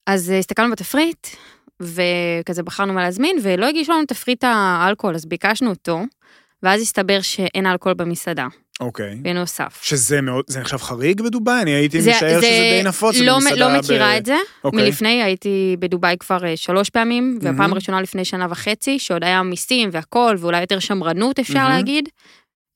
אז 0.07 0.33
הסתכלנו 0.39 0.71
בתפריט, 0.71 1.27
וכזה 1.83 2.63
בחרנו 2.63 2.93
מה 2.93 3.03
להזמין, 3.03 3.37
ולא 3.43 3.67
הגישו 3.67 3.93
לנו 3.93 4.05
תפריט 4.07 4.45
האלכוהול, 4.47 5.15
אז 5.15 5.27
ביקשנו 5.27 5.71
אותו, 5.71 6.01
ואז 6.63 6.81
הסתבר 6.83 7.21
שאין 7.21 7.67
אלכוהול 7.67 7.95
במסעדה, 7.95 8.47
אוקיי. 8.81 9.15
בנוסף. 9.15 9.79
שזה 9.83 10.21
מאוד, 10.21 10.45
זה 10.49 10.61
נחשב 10.61 10.77
חריג 10.77 11.23
בדובאי? 11.23 11.63
אני 11.63 11.71
הייתי 11.71 12.01
זה- 12.03 12.11
משער 12.11 12.41
שזה 12.41 12.49
די 12.51 12.83
נפוץ. 12.85 13.17
לא, 13.17 13.35
במסעדה 13.35 13.57
לא 13.57 13.69
ב- 13.69 13.79
מכירה 13.85 14.17
את 14.17 14.27
זה. 14.27 14.37
אוקיי. 14.65 14.83
מלפני 14.85 15.23
הייתי 15.23 15.77
בדובאי 15.79 16.17
כבר 16.21 16.45
אה, 16.47 16.57
שלוש 16.57 16.91
פעמים, 16.91 17.39
והפעם 17.43 17.57
מהמם. 17.59 17.73
הראשונה 17.73 18.01
לפני 18.01 18.25
שנה 18.25 18.47
וחצי, 18.51 18.99
שעוד 18.99 19.25
היה 19.25 19.43
מיסים 19.43 19.89
והכל, 19.93 20.37
ואולי 20.39 20.61
יותר 20.61 20.79
שמרנות 20.79 21.39
אפשר 21.39 21.55
מהמם. 21.59 21.71
להגיד. 21.71 22.09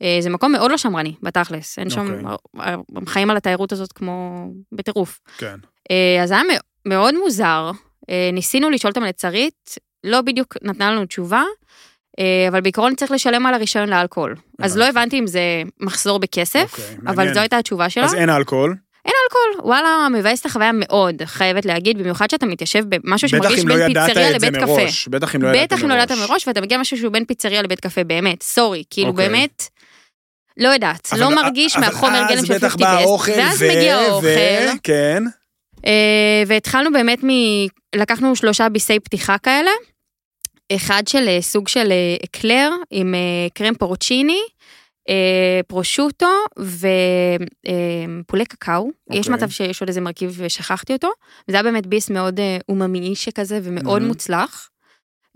אה, 0.02 0.18
זה 0.20 0.30
מקום 0.30 0.52
מאוד 0.52 0.70
לא 0.70 0.76
שמרני, 0.76 1.14
בתכלס. 1.22 1.78
אין 1.78 1.90
שם, 1.90 2.24
אוקיי. 2.26 2.74
הם 2.96 3.06
חיים 3.06 3.30
על 3.30 3.36
התיירות 3.36 3.72
הזאת 3.72 3.92
כמו 3.92 4.46
בטירוף. 4.72 5.20
כן. 5.38 5.56
אה, 5.90 6.22
אז 6.22 6.30
היה 6.30 6.42
מאוד 6.86 7.14
מוזר. 7.24 7.70
אה, 8.10 8.30
ניסינו 8.32 8.70
לשאול 8.70 8.90
את 8.90 8.96
המלצרית, 8.96 9.78
לא 10.04 10.20
בדיוק 10.20 10.56
נתנה 10.62 10.90
לנו 10.90 11.06
תשובה, 11.06 11.42
אה, 12.18 12.48
אבל 12.48 12.60
בעיקרון 12.60 12.94
צריך 12.94 13.10
לשלם 13.10 13.46
על 13.46 13.54
הרישיון 13.54 13.88
לאלכוהול. 13.88 14.34
אז 14.62 14.76
לא 14.76 14.84
הבנתי. 14.84 15.18
אם 15.18 15.26
זה 15.26 15.40
מחזור 15.80 16.18
בכסף, 16.18 16.72
אוקיי, 16.78 16.96
אבל. 17.06 17.34
זו 17.34 17.40
הייתה 17.40 17.58
התשובה 17.58 17.90
שלה. 17.90 18.04
אז 18.04 18.14
אין 18.14 18.30
אלכוהול. 18.30 18.76
אלכוהול, 19.06 19.68
וואלה, 19.68 20.08
מבאס 20.12 20.40
את 20.40 20.46
החוויה 20.46 20.70
מאוד, 20.74 21.22
חייבת 21.24 21.64
להגיד, 21.64 21.98
במיוחד 21.98 22.30
שאתה 22.30 22.46
מתיישב 22.46 22.84
במשהו 22.88 23.28
שמרגיש 23.28 23.64
לא 23.64 23.74
בין 23.76 23.90
ידעת 23.90 24.06
פיצריה 24.08 24.34
את 24.36 24.40
זה 24.40 24.46
לבית 24.46 24.62
קפה. 24.62 24.76
מראש. 24.76 25.08
בטח 25.08 25.36
אם 25.36 25.42
לא 25.42 25.48
ידעת 25.48 25.72
בטח 25.72 25.84
אם 25.84 25.88
לא 25.88 25.94
ידעת 25.94 26.18
מראש, 26.18 26.48
ואתה 26.48 26.60
מגיע 26.60 26.78
משהו 26.78 26.96
שהוא 26.98 27.12
בין 27.12 27.24
פיצריה 27.24 27.62
לבית 27.62 27.80
קפה, 27.80 28.04
באמת, 28.04 28.42
סורי, 28.42 28.82
כאילו 28.90 29.08
אוקיי. 29.10 29.28
באמת, 29.28 29.68
לא 30.56 30.68
יודעת, 30.68 31.08
אבל- 31.12 31.20
לא 31.20 31.34
מרגיש 31.34 31.76
מהחומר 31.76 32.22
גלם 32.28 32.46
של 32.46 32.52
אז 32.52 32.58
בטח 32.58 32.68
50 32.72 32.86
בא 32.86 32.94
בסט, 32.96 33.02
האוכל, 33.06 33.32
ואז 33.32 33.62
מגיע 33.62 33.96
האוכל, 33.96 34.78
כן. 34.82 35.22
והתחלנו 36.46 36.92
באמת 36.92 37.24
מ... 37.24 37.28
לקחנו 37.94 38.36
שלושה 38.36 38.68
ביסי 38.68 39.00
פתיחה 39.00 39.38
כאלה, 39.38 39.70
אחד 40.76 41.02
של 41.08 41.28
אה, 41.28 41.42
סוג 41.42 41.68
של 41.68 41.92
אה, 41.92 42.16
אקלר 42.24 42.70
עם 42.90 43.14
אה, 43.14 43.48
קרם 43.54 43.74
פורצ'יני, 43.74 44.40
אה, 45.08 45.60
פרושוטו 45.66 46.30
ופולי 46.58 48.46
קקאו. 48.46 48.90
יש 49.10 49.18
אוקיי. 49.18 49.34
מצב 49.34 49.50
שיש 49.50 49.80
עוד 49.80 49.88
איזה 49.88 50.00
מרכיב 50.00 50.34
ושכחתי 50.36 50.92
אותו. 50.92 51.08
וזה 51.48 51.56
היה 51.56 51.62
באמת 51.62 51.86
ביס 51.86 52.10
מאוד 52.10 52.40
אה, 52.40 52.56
אומאמי 52.68 53.14
שכזה 53.14 53.60
ומאוד 53.62 53.98
מהמם. 53.98 54.08
מוצלח. 54.08 54.68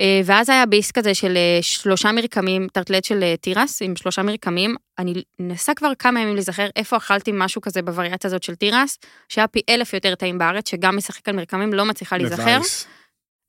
אה, 0.00 0.20
ואז 0.24 0.50
היה 0.50 0.66
ביס 0.66 0.90
כזה 0.90 1.14
של 1.14 1.36
אה, 1.36 1.58
שלושה 1.62 2.12
מרקמים, 2.12 2.66
טרטלט 2.72 3.04
של 3.04 3.22
אה, 3.22 3.34
תירס 3.36 3.82
עם 3.82 3.96
שלושה 3.96 4.22
מרקמים. 4.22 4.76
אני 4.98 5.22
מנסה 5.38 5.74
כבר 5.74 5.92
כמה 5.98 6.20
ימים 6.20 6.34
להיזכר 6.34 6.66
איפה 6.76 6.96
אכלתי 6.96 7.30
משהו 7.34 7.60
כזה 7.60 7.82
בווריאציה 7.82 8.28
הזאת 8.28 8.42
של 8.42 8.54
תירס, 8.54 8.98
שהיה 9.28 9.46
פי 9.46 9.60
אלף 9.68 9.92
יותר 9.92 10.14
טעים 10.14 10.38
בארץ, 10.38 10.70
שגם 10.70 10.96
משחק 10.96 11.28
על 11.28 11.36
מרקמים, 11.36 11.72
לא 11.72 11.84
מצליחה 11.84 12.16
להיזכר. 12.16 12.58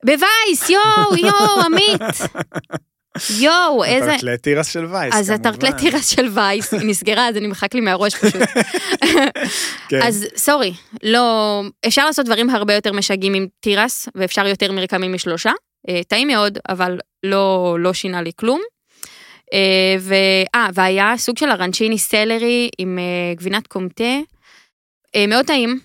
בווייס. 0.04 0.70
יואו, 0.70 1.16
יואו, 1.26 1.60
עמית. 1.64 2.00
יואו, 3.38 3.84
איזה... 3.84 4.12
הטרטלט 4.12 4.42
תירס 4.42 4.72
של 4.72 4.84
וייס, 4.84 5.14
אז. 5.14 5.30
הטרטלט 5.30 5.76
תירס 5.76 6.08
של 6.08 6.28
וייס, 6.34 6.74
היא 6.74 6.80
נסגרה, 6.84 7.28
אז 7.28 7.34
זה 7.34 7.40
נמחק 7.40 7.74
לי 7.74 7.80
מהראש 7.80 8.14
פשוט. 8.14 8.42
כן. 9.90 10.02
אז 10.02 10.26
סורי, 10.36 10.74
לא... 11.02 11.62
אפשר 11.86 12.06
לעשות 12.06 12.26
דברים 12.26 12.50
הרבה 12.50 12.74
יותר 12.74 12.92
משגעים 12.92 13.34
עם 13.34 13.46
תירס, 13.60 14.08
ואפשר 14.14 14.46
יותר 14.46 14.72
מרקמים 14.72 15.12
משלושה. 15.12 15.52
אה, 15.88 16.00
טעים 16.08 16.28
מאוד, 16.28 16.58
אבל 16.68 16.98
לא, 17.22 17.76
לא 17.80 17.92
שינה 17.92 18.22
לי 18.22 18.30
כלום. 18.36 18.60
אה, 19.52 19.96
ו... 20.00 20.14
אה, 20.54 20.68
והיה 20.74 21.14
סוג 21.16 21.38
של 21.38 21.50
ארנצ'יני 21.50 21.98
סלרי 21.98 22.68
עם 22.78 22.98
גבינת 23.36 23.66
קומטה. 23.66 24.18
מאוד 25.28 25.46
טעים. 25.46 25.80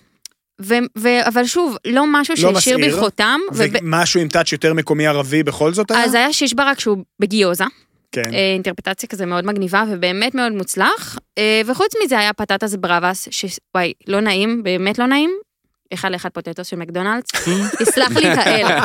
ו... 0.62 0.74
ו... 0.98 1.08
אבל 1.28 1.44
שוב, 1.44 1.76
לא 1.86 2.04
משהו 2.06 2.34
לא 2.42 2.54
שהשאיר 2.54 2.76
בי. 2.76 2.92
חותם. 2.92 3.40
ומשהו 3.52 4.20
עם 4.20 4.28
טאץ' 4.28 4.52
יותר 4.52 4.74
מקומי 4.74 5.06
ערבי 5.06 5.42
בכל 5.42 5.72
זאת 5.72 5.90
היה? 5.90 6.04
אז 6.04 6.14
היה 6.14 6.32
שיש 6.32 6.54
ברק 6.54 6.80
שהוא 6.80 6.98
בגיוזה, 7.20 7.64
כן. 8.12 8.34
אינטרפטציה 8.34 9.08
כזה 9.08 9.26
מאוד 9.26 9.46
מגניבה 9.46 9.84
ובאמת 9.90 10.34
מאוד 10.34 10.52
מוצלח. 10.52 11.18
וחוץ 11.66 11.92
מזה 12.04 12.18
היה 12.18 12.32
פטטס 12.32 12.74
בראבס, 12.74 13.28
שוואי, 13.30 13.92
לא 14.06 14.20
נעים, 14.20 14.62
באמת 14.62 14.98
לא 14.98 15.06
נעים. 15.06 15.30
אחד 15.92 16.10
לאחד 16.12 16.28
פוטטוס 16.28 16.66
של 16.66 16.76
מקדונלדס, 16.76 17.30
תסלח 17.80 18.16
לי 18.16 18.28
האל, 18.28 18.80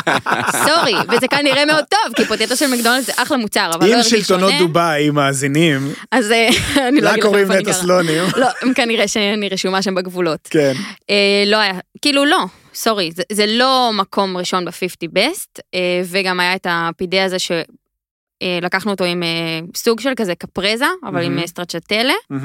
סורי, 0.51 0.93
וזה 1.11 1.27
כנראה 1.27 1.65
מאוד 1.65 1.83
טוב, 1.89 2.15
כי 2.15 2.25
פוטטוס 2.25 2.59
של 2.59 2.67
מקדונלדס 2.67 3.05
זה 3.05 3.11
אחלה 3.15 3.37
מוצר, 3.37 3.71
אבל 3.73 3.87
לא 3.87 3.91
אם 3.91 3.97
הרגיש 3.97 4.09
שלטונות 4.09 4.51
שונה, 4.51 4.59
דובאי 4.59 5.09
מאזינים, 5.09 5.93
אז 6.11 6.31
אה, 6.31 6.49
אני 6.87 7.01
לא 7.01 7.09
אגיד 7.09 7.19
לכם 7.19 7.21
קוראים 7.21 7.43
איפה 7.43 7.53
אני 7.53 7.63
גרה. 7.63 7.73
סלונים. 7.73 8.23
לא, 8.37 8.47
הם 8.61 8.73
כנראה 8.73 9.07
שאני 9.07 9.49
רשומה 9.49 9.81
שם 9.81 9.95
בגבולות. 9.95 10.47
כן. 10.49 10.73
אה, 11.09 11.43
לא 11.47 11.57
היה, 11.57 11.73
כאילו 12.01 12.25
לא, 12.25 12.45
סורי, 12.73 13.11
זה, 13.31 13.45
לא 13.47 13.91
מקום 13.93 14.37
ראשון 14.37 14.65
ב-50 14.65 15.09
best, 15.17 15.61
אה, 15.73 16.01
וגם 16.05 16.39
היה 16.39 16.55
את 16.55 16.67
הפידה 16.69 17.25
הזה 17.25 17.37
שלקחנו 17.39 18.91
אותו 18.91 19.03
עם 19.03 19.23
אה, 19.23 19.59
סוג 19.75 19.99
של 19.99 20.11
כזה 20.17 20.35
קפרזה, 20.35 20.85
אבל 21.03 21.23
עם. 21.23 21.39
אה, 21.39 21.47
סטרצ'טלה. 21.47 22.13
אה, 22.31 22.37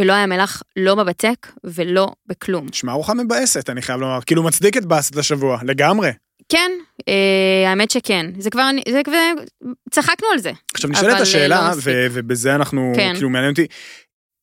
ולא 0.00 0.12
היה 0.12 0.26
מלח 0.26 0.62
לא 0.76 0.94
בבצק 0.94 1.46
ולא 1.64 2.08
בכלום. 2.26 2.66
נשמע 2.72 2.92
ארוחה 2.92 3.14
מבאסת, 3.14 3.70
אני 3.70 3.82
חייב 3.82 4.00
לומר. 4.00 4.18
כאילו 4.26 4.42
מצדיק 4.42 4.76
את 4.76 4.84
באסת 4.86 5.16
השבוע, 5.16 5.58
לגמרי. 5.64 6.10
כן, 6.48 6.70
אה, 7.08 7.70
האמת 7.70 7.90
שכן, 7.90 8.26
זה 8.38 8.50
כבר, 8.50 8.62
זה 8.88 9.00
כבר, 9.04 9.32
צחקנו 9.90 10.28
על 10.32 10.38
זה. 10.38 10.52
עכשיו 10.74 10.90
נשאלת 10.90 11.16
אה, 11.16 11.22
השאלה, 11.22 11.68
לא. 11.70 11.74
ו- 11.82 12.06
ובזה 12.12 12.54
אנחנו, 12.54 12.92
כן. 12.96 13.12
כאילו 13.14 13.30
מעניין 13.30 13.50
אותי, 13.50 13.66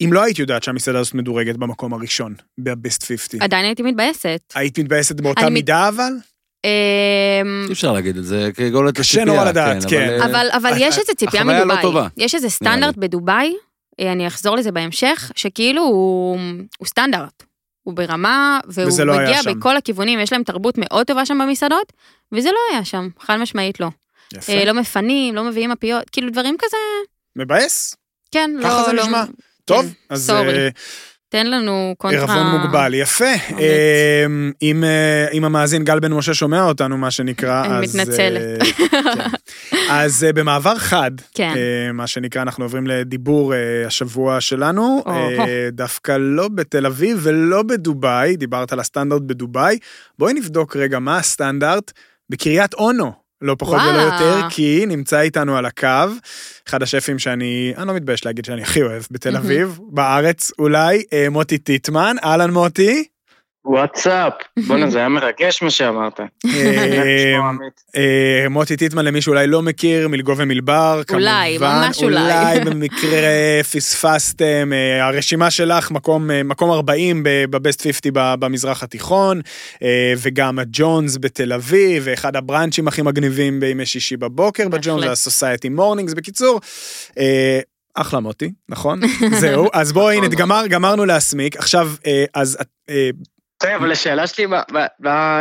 אם 0.01 0.13
לא 0.13 0.23
היית 0.23 0.39
יודעת 0.39 0.63
שהמסעדה 0.63 0.99
הזאת 0.99 1.13
מדורגת 1.13 1.55
במקום 1.55 1.93
הראשון, 1.93 2.33
בבסט 2.59 3.03
50, 3.03 3.41
עדיין 3.41 3.65
הייתי 3.65 3.83
מתבאסת. 3.83 4.53
היית 4.55 4.79
מתבאסת 4.79 5.21
באותה 5.21 5.41
מת- 5.45 5.51
מידה 5.51 5.87
אבל? 5.87 6.11
אה, 6.65 7.41
אי 7.67 7.73
אפשר 7.73 7.91
להגיד 7.91 8.17
את 8.17 8.25
זה 8.25 8.49
כגולת 8.55 8.97
קשה 8.97 9.17
לציפייה, 9.19 9.25
נורא 9.25 9.49
לדעת, 9.49 9.85
כן. 9.89 10.09
אה, 10.09 10.25
אבל, 10.25 10.47
אבל 10.57 10.71
אה, 10.73 10.77
יש 10.79 10.97
איזה 10.99 11.13
ציפייה 11.17 11.41
החוויה 11.41 11.59
לא 11.59 11.65
מדובאי. 11.65 11.81
טובה, 11.81 12.07
יש 12.17 12.35
איזה 12.35 12.49
סטנדרט 12.49 12.97
בדובאי, 12.97 13.47
אה, 13.47 13.53
אני 14.01 14.27
אחזור 14.27 14.55
לזה 14.55 14.71
בהמשך, 14.71 15.31
שכאילו 15.35 15.81
הוא, 15.81 16.37
הוא 16.77 16.87
סטנדרט. 16.87 17.43
הוא 17.83 17.93
ברמה, 17.93 18.59
והוא 18.67 19.05
לא 19.05 19.17
מגיע. 19.17 19.39
בכל 19.55 19.77
הכיוונים, 19.77 20.19
יש 20.19 20.33
להם 20.33 20.43
תרבות 20.43 20.75
מאוד 20.77 21.07
טובה 21.07 21.25
שם 21.25 21.37
במסעדות, 21.41 21.93
וזה 22.31 22.49
לא 22.51 22.57
היה 22.71 22.85
שם, 22.85 23.07
חד 23.19 23.37
משמעית 23.37 23.79
לא. 23.79 23.87
יפה. 24.33 24.53
אה, 24.53 24.65
לא 24.65 24.73
מפנים, 24.73 25.35
לא 25.35 25.43
מביאים 25.43 25.69
מפיות, 25.69 26.09
כאילו 26.09 26.31
דברים 26.31 26.55
כזה, 26.59 26.77
מבאס? 27.35 27.95
כן, 28.31 28.51
לא... 28.57 28.63
ככה 28.63 28.83
זה 28.83 28.93
לא, 28.93 29.03
נשמע. 29.03 29.23
טוב, 29.65 29.85
כן, 29.85 29.91
אז 30.09 30.27
סורי. 30.27 30.57
אה, 30.57 30.69
תן 31.35 31.47
לנו 31.47 31.95
קונטרה... 31.97 32.21
ערבון 32.21 32.61
מוגבל, 32.61 32.93
יפה. 32.93 33.25
אמת. 33.25 33.59
אה, 33.59 34.25
אם 34.61 34.83
אם 35.33 35.45
המאזין 35.45 35.83
גל 35.83 35.99
בן 35.99 36.13
משה 36.13 36.33
שומע 36.33 36.63
אותנו, 36.63 36.97
מה 36.97 37.11
שנקרא, 37.11 37.65
אני 37.65 37.85
אז... 37.85 37.95
מתנצלת. 37.95 38.41
אה, 38.41 38.65
כן. 38.89 39.77
אז 39.89 40.23
אה, 40.23 40.33
במעבר 40.33 40.75
חד, 40.77 41.11
כן. 41.33 41.53
מה 41.93 42.07
שנקרא, 42.07 42.41
אנחנו 42.41 42.65
עוברים 42.65 42.87
לדיבור 42.87 43.53
השבוע 43.87 44.41
שלנו, 44.41 45.03
דווקא 45.71 46.17
לא 46.19 46.47
בתל 46.47 46.85
אביב 46.85 47.19
ולא 47.21 47.63
בדובאי, 47.63 48.35
דיברת 48.35 48.73
על 48.73 48.79
הסטנדרט 48.79 49.21
בדובאי. 49.21 49.77
בואי 50.19 50.33
נבדוק 50.33 50.75
רגע 50.75 50.99
מה 50.99 51.17
הסטנדרט 51.17 51.91
בקריית 52.29 52.73
אונו. 52.73 53.24
לא 53.41 53.55
פחות 53.59 53.81
ולא. 53.81 54.01
יותר, 54.01 54.41
כי 54.49 54.85
נמצא 54.87 55.21
איתנו 55.21 55.57
על 55.57 55.65
הקו, 55.65 55.87
אחד 56.67 56.83
השפים 56.83 57.19
שאני, 57.19 57.73
אני 57.77 57.87
לא 57.87 57.93
מתבייש 57.93 58.25
להגיד 58.25 58.45
שאני 58.45 58.61
הכי 58.61 58.81
אוהב 58.81 59.03
בתל. 59.11 59.37
אביב, 59.37 59.79
בארץ 59.89 60.51
אולי, 60.59 61.03
אה, 61.13 61.29
מוטי 61.29 61.57
טיטמן, 61.57 62.15
אהלן 62.23 62.51
מוטי. 62.51 63.07
וואטסאפ. 63.65 64.33
בואנה, 64.67 64.89
זה 64.89 64.97
היה 64.97 65.09
מרגש 65.09 65.61
מה 65.61 65.69
שאמרת. 65.69 66.19
אה. 66.19 66.27
אה, 67.95 68.49
מוטי 68.49 68.77
טיטמן 68.77 69.05
למי 69.05 69.21
שאולי 69.21 69.47
לא 69.47 69.61
מכיר, 69.61 70.07
מלגו 70.07 70.37
ומלבר, 70.37 71.01
אולי, 71.13 71.57
ממש 71.57 72.03
אולי. 72.03 72.21
אולי 72.21 72.59
במקרה 72.59 73.29
פספסתם, 73.73 74.71
אה, 74.73 75.07
הרשימה 75.07 75.51
שלך 75.51 75.91
מקום, 75.91 76.31
אה, 76.31 76.43
מקום 76.43 76.71
40 76.71 77.23
ב- 77.23 77.45
בבסט 77.49 77.81
50 77.81 78.11
ב- 78.13 78.35
במזרח 78.39 78.83
התיכון, 78.83 79.41
וגם 80.17 80.59
הג'ונס 80.59 81.17
בתל 81.21 81.53
אביב, 81.53 82.03
ואחד 82.05 82.35
הבראנצ'ים 82.35 82.87
הכי 82.87 83.01
מגניבים 83.01 83.59
בימי 83.59 83.85
שישי 83.85 84.17
בבוקר 84.17 84.67
בג'ונס. 84.69 85.03
זה 85.03 85.09
ה-Society 85.55 85.79
Mornings, 85.79 86.15
בקיצור. 86.15 86.59
אחלה 87.95 88.19
מוטי, 88.19 88.51
נכון? 88.69 88.99
זהו, 89.41 89.67
אז 89.73 89.91
בואי, 89.91 90.17
הנה, 90.17 90.27
גמר, 90.27 90.67
גמרנו 90.67 91.05
להסמיק. 91.05 91.55
עכשיו, 91.57 91.91
אז 92.33 92.57
אה, 93.65 93.73
טוב, 93.73 93.81
אבל 93.83 93.91
השאלה 93.91 94.27
שלי, 94.27 94.45
מה- 94.45 94.61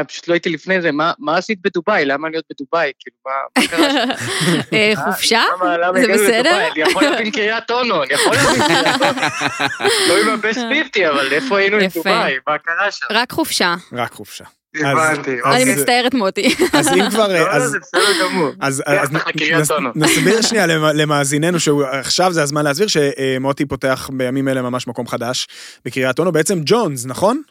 פשוט 0.09 0.29
לא 0.29 0.35
הייתי 0.35 0.49
לפני 0.51 0.81
זה, 0.83 0.93
מה- 0.93 1.13
מה 1.19 1.37
עשית 1.37 1.59
בדובאי? 1.63 2.05
למה 2.05 2.29
להיות 2.29 2.45
בדובאי? 2.53 2.93
כאילו, 2.99 3.17
מה 3.27 3.67
קרה 3.67 3.91
שם? 3.91 4.61
אה, 4.73 4.93
חופשה? 5.05 5.43
למה 5.83 6.01
זה 6.01 6.07
בסדר? 6.15 6.67
אני 6.73 6.83
יכול 6.83 7.03
להבין 7.03 7.31
קריית 7.31 7.71
אונו, 7.71 8.03
אני 8.03 8.13
יכול 8.15 8.33
להבין 8.37 8.63
קריית 8.67 9.03
אונו. 9.03 9.21
לא 10.09 10.21
עם 10.23 10.29
הבסט 10.29 10.59
50, 10.61 11.07
אבל 11.09 11.33
איפה 11.33 11.59
היינו 11.59 11.77
עם. 11.77 11.89
דובאי? 11.95 12.35
מה 12.49 12.59
קרה 12.59 12.91
שם? 12.91 13.07
רק 13.11 13.33
חופשה. 13.33 13.75
רק 13.93 14.13
חופשה. 14.13 14.45
הבנתי. 14.81 15.31
אז- 15.45 15.55
אני 15.55 15.61
אוקיי. 15.63 15.75
מצטערת 15.77 16.15
מוטי. 16.15 16.55
אז 16.73 16.89
אם 16.89 17.11
כבר, 17.11 17.29
לא, 17.29 17.35
לא, 17.41 17.51
אז 17.51 17.77
בסדר. 17.81 19.79
נסביר 19.95 20.43
שנייה 20.43 20.67
למ- 20.67 20.97
למאזיננו 20.97 21.61
שעכשיו 21.61 22.33
זה 22.33 22.43
הזמן 22.43 22.65
להסביר 22.65 22.87
שמוטי 22.89 23.67
פותח 23.67 24.11
בימים 24.13 24.49
אלה 24.49 24.63
ממש 24.63 24.87
מקום 24.87 25.07
חדש 25.07 25.47
בקריית 25.85 26.19
אונו, 26.19 26.33
בעצם 26.33 26.59
ג'ונס, 26.65 27.07
נכון? 27.07 27.43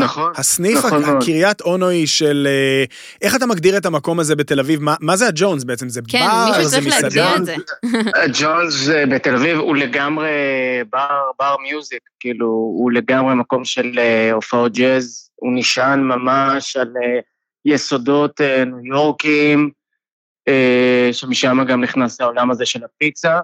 נכון, 0.00 0.32
הסניף, 0.36 0.78
נכון 0.78 1.02
מאוד. 1.02 1.22
הקריית 1.22 1.60
אונו 1.60 1.88
היא 1.88 2.06
של... 2.06 2.48
אה, 2.50 2.84
איך 3.22 3.36
אתה 3.36 3.46
מגדיר 3.46 3.76
את 3.76 3.86
המקום 3.86 4.20
הזה 4.20 4.36
בתל 4.36 4.60
אביב? 4.60 4.82
מה, 4.82 4.94
מה 5.00 5.16
זה 5.16 5.28
הג'ונס 5.28 5.64
בעצם? 5.64 5.88
זה 5.88 6.00
כן, 6.08 6.26
בר? 6.26 6.46
מישהו 6.48 6.64
זה 6.64 6.76
צריך 6.76 6.86
להגדיר 6.86 7.24
מסעדה? 7.24 7.36
את 7.36 7.44
זה. 7.44 7.54
ג'ונס 8.40 8.88
אה, 8.88 9.06
בתל 9.06 9.34
אביב 9.34 9.58
הוא 9.58 9.76
לגמרי 9.76 10.28
בר, 10.90 11.20
בר 11.38 11.56
מיוזיק, 11.62 12.02
כאילו, 12.20 12.46
הוא 12.46 12.92
לגמרי 12.92 13.34
מקום 13.34 13.64
של 13.64 13.98
אה, 13.98 14.32
הופעות 14.32 14.72
ג'אז, 14.72 15.30
הוא 15.34 15.52
נשען 15.54 16.00
ממש 16.00 16.76
על 16.76 16.92
יסודות 17.64 18.40
ניו 18.66 18.94
יורקים, 18.94 19.70
שמשם 21.12 21.64
גם 21.68 21.80
נכנס 21.80 22.20
העולם 22.20 22.50
הזה 22.50 22.66
של 22.66 22.84
הפיצה. 22.84 23.38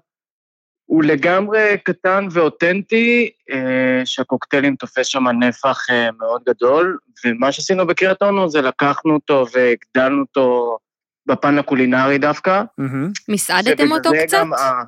הוא 0.92 1.04
לגמרי 1.04 1.76
קטן 1.84 2.26
ואותנטי, 2.30 3.30
אה, 3.52 4.02
שהקוקטיילים 4.04 4.76
תופס 4.76 5.06
שם 5.06 5.28
נפח 5.28 5.90
אה, 5.90 6.08
מאוד 6.18 6.42
גדול, 6.48 6.98
ומה 7.24 7.52
שעשינו 7.52 7.86
בקריית 7.86 8.22
אונו 8.22 8.48
זה 8.50 8.60
לקחנו 8.62 9.14
אותו 9.14 9.44
והגדלנו 9.52 10.20
אותו 10.20 10.78
בפן 11.26 11.58
הקולינרי 11.58 12.18
דווקא. 12.18 12.62
מסעדתם 13.28 13.92
אותו 13.92 14.10
קצת? 14.24 14.38
גם 14.38 14.52
ה- 14.52 14.82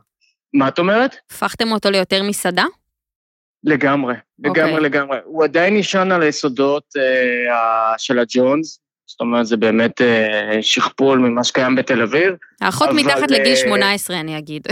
מה 0.55 0.69
את 0.69 0.79
אומרת? 0.79 1.17
הפכתם 1.31 1.73
אותו 1.73 1.90
ליותר 1.90 2.23
מסעדה? 2.23 2.64
לגמרי, 3.64 4.14
לגמרי, 4.38 4.71
אוקיי. 4.73 4.81
לגמרי. 4.81 5.19
הוא 5.25 5.45
עדיין 5.45 5.77
נשען 5.77 6.12
על 6.12 6.23
היסודות 6.23 6.85
אה, 6.97 7.95
של 7.99 8.19
הג'ונס, 8.19 8.81
זאת 9.14 9.20
אומרת, 9.20 9.46
זה 9.46 9.57
באמת 9.57 10.00
אה, 10.00 10.59
שכפול 10.62 11.18
ממה 11.18 11.44
שקיים 11.44 11.74
בתל 11.77 12.03
אביב. 12.03 12.35
האחות 12.61 12.88
אבל, 12.88 12.96
מתחת 12.96 13.31
לגיל 13.31 13.53
אה, 13.53 13.57
18, 13.57 14.20
אני 14.20 14.38
אגיד. 14.38 14.66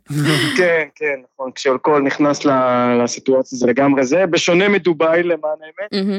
כן, 0.58 0.88
כן, 0.94 1.20
נכון, 1.24 1.50
כשאלכוהול 1.54 2.02
נכנס 2.02 2.44
לסיטואציה 3.02 3.58
זה 3.58 3.66
לגמרי 3.66 4.04
זה, 4.04 4.26
בשונה 4.26 4.68
מדובאי 4.68 5.22
למען 5.22 5.56
האמת. 5.62 6.16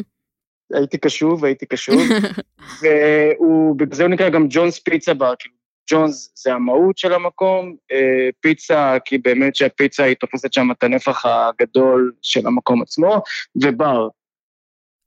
הייתי 0.74 0.98
קשוב, 0.98 1.46
הייתי 1.46 1.66
קשוב, 1.66 2.02
והוא, 2.82 3.76
בגלל 3.78 3.96
זה 3.96 4.04
הוא 4.04 4.12
נקרא 4.12 4.30
גם 4.30 4.48
ג'ונס 4.50 4.80
פיצה 4.80 5.14
בר, 5.14 5.34
כאילו 5.40 5.56
ג'ונס 5.92 6.32
זה 6.36 6.54
המהות 6.54 6.98
של 6.98 7.14
המקום, 7.14 7.76
אה, 7.92 8.30
פיצה, 8.40 8.98
כי 9.06 9.18
באמת 9.18 9.56
שהפיצה 9.56 10.04
היא 10.04 10.16
תופסת 10.16 10.54
שם 10.54 10.72
את 10.72 10.84
הנפח 10.84 11.26
הגדול 11.26 12.12
של 12.22 12.48
המקום 12.48 12.82
עצמו, 12.82 13.22
ובר, 13.64 14.08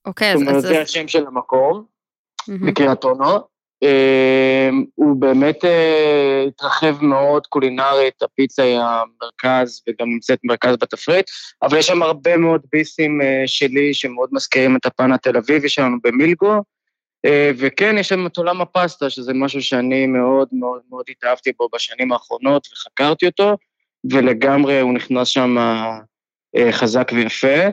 אוקיי, 0.06 0.32
זאת 0.32 0.42
אז... 0.42 0.48
אומרת, 0.48 0.56
אז- 0.56 0.62
זה 0.62 0.80
השם 0.82 1.08
של 1.08 1.26
המקום. 1.26 1.89
בקריית 2.48 3.04
אונו. 3.04 3.40
אה, 3.82 4.70
הוא 4.94 5.16
באמת 5.16 5.64
אה, 5.64 6.44
התרחב 6.48 7.04
מאוד 7.04 7.46
קולינרית, 7.46 8.22
הפיצה 8.22 8.62
היא 8.62 8.78
המרכז 8.78 9.82
וגם 9.88 10.10
נמצאת 10.10 10.38
מרכז 10.44 10.76
בתפריט, 10.76 11.26
אבל 11.62 11.78
יש 11.78 11.86
שם 11.86 12.02
הרבה 12.02 12.36
מאוד 12.36 12.60
ביסים 12.72 13.22
אה, 13.22 13.42
שלי 13.46 13.94
שמאוד 13.94 14.28
מזכירים 14.32 14.76
את 14.76 14.86
הפן 14.86 15.12
התל 15.12 15.36
אביבי 15.36 15.68
שלנו 15.68 15.96
במילגו, 16.04 16.54
אה, 17.24 17.50
וכן, 17.58 17.98
יש 17.98 18.08
שם 18.08 18.26
את 18.26 18.36
עולם 18.36 18.60
הפסטה, 18.60 19.10
שזה 19.10 19.32
משהו 19.34 19.62
שאני 19.62 20.06
מאוד 20.06 20.48
מאוד 20.52 20.80
מאוד 20.90 21.04
התאהבתי 21.08 21.52
בו 21.58 21.68
בשנים 21.74 22.12
האחרונות 22.12 22.68
וחקרתי 22.72 23.26
אותו, 23.26 23.56
ולגמרי 24.12 24.80
הוא 24.80 24.94
נכנס 24.94 25.28
שם 25.28 25.56
חזק 26.72 27.10
ויפה. 27.14 27.68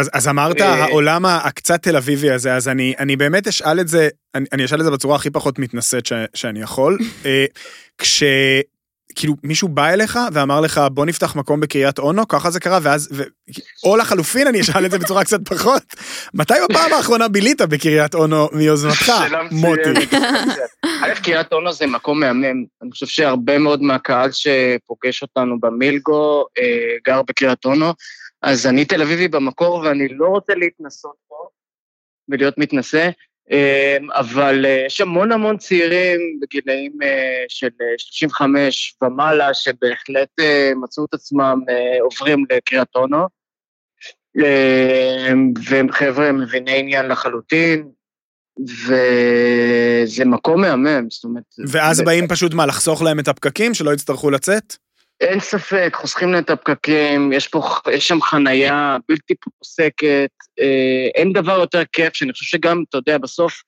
אז, 0.00 0.10
אז 0.12 0.28
אמרת 0.28 0.60
אה, 0.60 0.84
העולם 0.84 1.26
הקצת 1.26 1.82
תל 1.82 1.96
אביבי 1.96 2.30
הזה, 2.30 2.54
אז 2.54 2.68
אני, 2.68 2.94
אני 2.98 3.16
באמת 3.16 3.46
אשאל 3.46 3.80
את 3.80 3.88
זה, 3.88 4.08
אני, 4.34 4.44
אני 4.52 4.64
אשאל 4.64 4.80
את 4.80 4.84
זה 4.84 4.90
בצורה 4.90 5.16
הכי 5.16 5.30
פחות 5.30 5.58
מתנשאת 5.58 6.06
ש, 6.06 6.12
שאני 6.34 6.60
יכול. 6.60 6.98
אה, 7.26 7.44
כש... 7.98 8.22
כאילו 9.14 9.34
מישהו 9.42 9.68
בא 9.68 9.88
אליך 9.88 10.18
ואמר 10.32 10.60
לך 10.60 10.80
בוא 10.92 11.06
נפתח 11.06 11.36
מקום 11.36 11.60
בקריית 11.60 11.98
אונו 11.98 12.28
ככה 12.28 12.50
זה 12.50 12.60
קרה 12.60 12.78
ואז 12.82 13.08
ו... 13.12 13.22
או 13.84 13.96
לחלופין 13.96 14.46
אני 14.46 14.60
אשאל 14.60 14.86
את 14.86 14.90
זה 14.90 14.98
בצורה 14.98 15.24
קצת 15.24 15.48
פחות 15.48 15.82
מתי 16.34 16.54
בפעם 16.70 16.92
האחרונה 16.92 17.28
בילית 17.28 17.60
בקריית 17.60 18.14
אונו 18.14 18.48
מיוזמתך 18.52 19.12
מוטי. 19.50 20.16
א', 21.04 21.14
קריית 21.22 21.52
אונו 21.52 21.72
זה 21.72 21.86
מקום 21.86 22.20
מהמם. 22.20 22.64
אני 22.82 22.90
חושב 22.90 23.06
שהרבה 23.06 23.58
מאוד 23.58 23.82
מהקהל 23.82 24.30
שפוגש 24.32 25.22
אותנו 25.22 25.60
במילגו 25.60 26.44
אה, 26.58 26.64
גר 27.06 27.22
בקריית 27.22 27.64
אונו, 27.64 27.92
אז 28.42 28.66
אני 28.66 28.84
תל 28.84 29.02
אביבי 29.02 29.28
במקור 29.28 29.74
ואני 29.74 30.08
לא 30.08 30.26
רוצה 30.26 30.54
להתנסות 30.54 31.16
פה 31.28 31.48
ולהיות 32.28 32.58
מתנשא, 32.58 33.10
אה, 33.52 33.96
אבל 34.14 34.66
אה, 34.66 34.82
יש 34.86 35.00
המון 35.00 35.32
המון 35.32 35.56
צעירים 35.58 36.20
בגילאים 36.42 36.92
אה, 37.02 37.44
של 37.48 37.68
אה, 37.80 37.94
35 37.98 38.94
ומעלה, 39.02 39.54
שבהחלט 39.54 40.28
אה, 40.40 40.72
מצאו 40.82 41.04
את 41.04 41.14
עצמם 41.14 41.60
אה, 41.68 42.00
עוברים 42.02 42.44
לקריית 42.50 42.88
אונו. 42.94 43.26
אה, 44.44 45.32
והם 45.70 45.92
חבר'ה 45.92 46.32
מביני 46.32 46.78
עניין 46.78 47.06
לחלוטין, 47.08 47.88
וזה 48.86 50.24
מקום 50.24 50.60
מהמם, 50.60 51.10
זאת 51.10 51.24
אומרת... 51.24 51.44
ואז 51.68 51.96
זה- 51.96 52.04
באים 52.04 52.28
פשוט 52.28 52.54
מה 52.54 52.66
לחסוך 52.66 53.02
להם 53.02 53.18
את 53.20 53.28
הפקקים 53.28 53.74
שלא 53.74 53.94
יצטרכו 53.94 54.30
לצאת? 54.30 54.76
אין 55.20 55.40
ספק, 55.40 55.92
חוסכים 55.94 56.32
להם 56.32 56.42
את 56.42 56.50
הפקקים, 56.50 57.32
יש 57.32 57.48
פה, 57.48 57.62
יש 57.92 58.08
שם 58.08 58.20
חנייה 58.22 58.96
בלתי 59.08 59.34
פוסקת, 59.58 60.30
אה, 60.60 61.08
אין 61.14 61.32
דבר 61.32 61.60
יותר 61.60 61.82
כיף, 61.92 62.14
שאני 62.14 62.32
חושב 62.32 62.44
שגם, 62.44 62.84
אתה 62.88 62.98
יודע, 62.98 63.18
בסוף, 63.18 63.62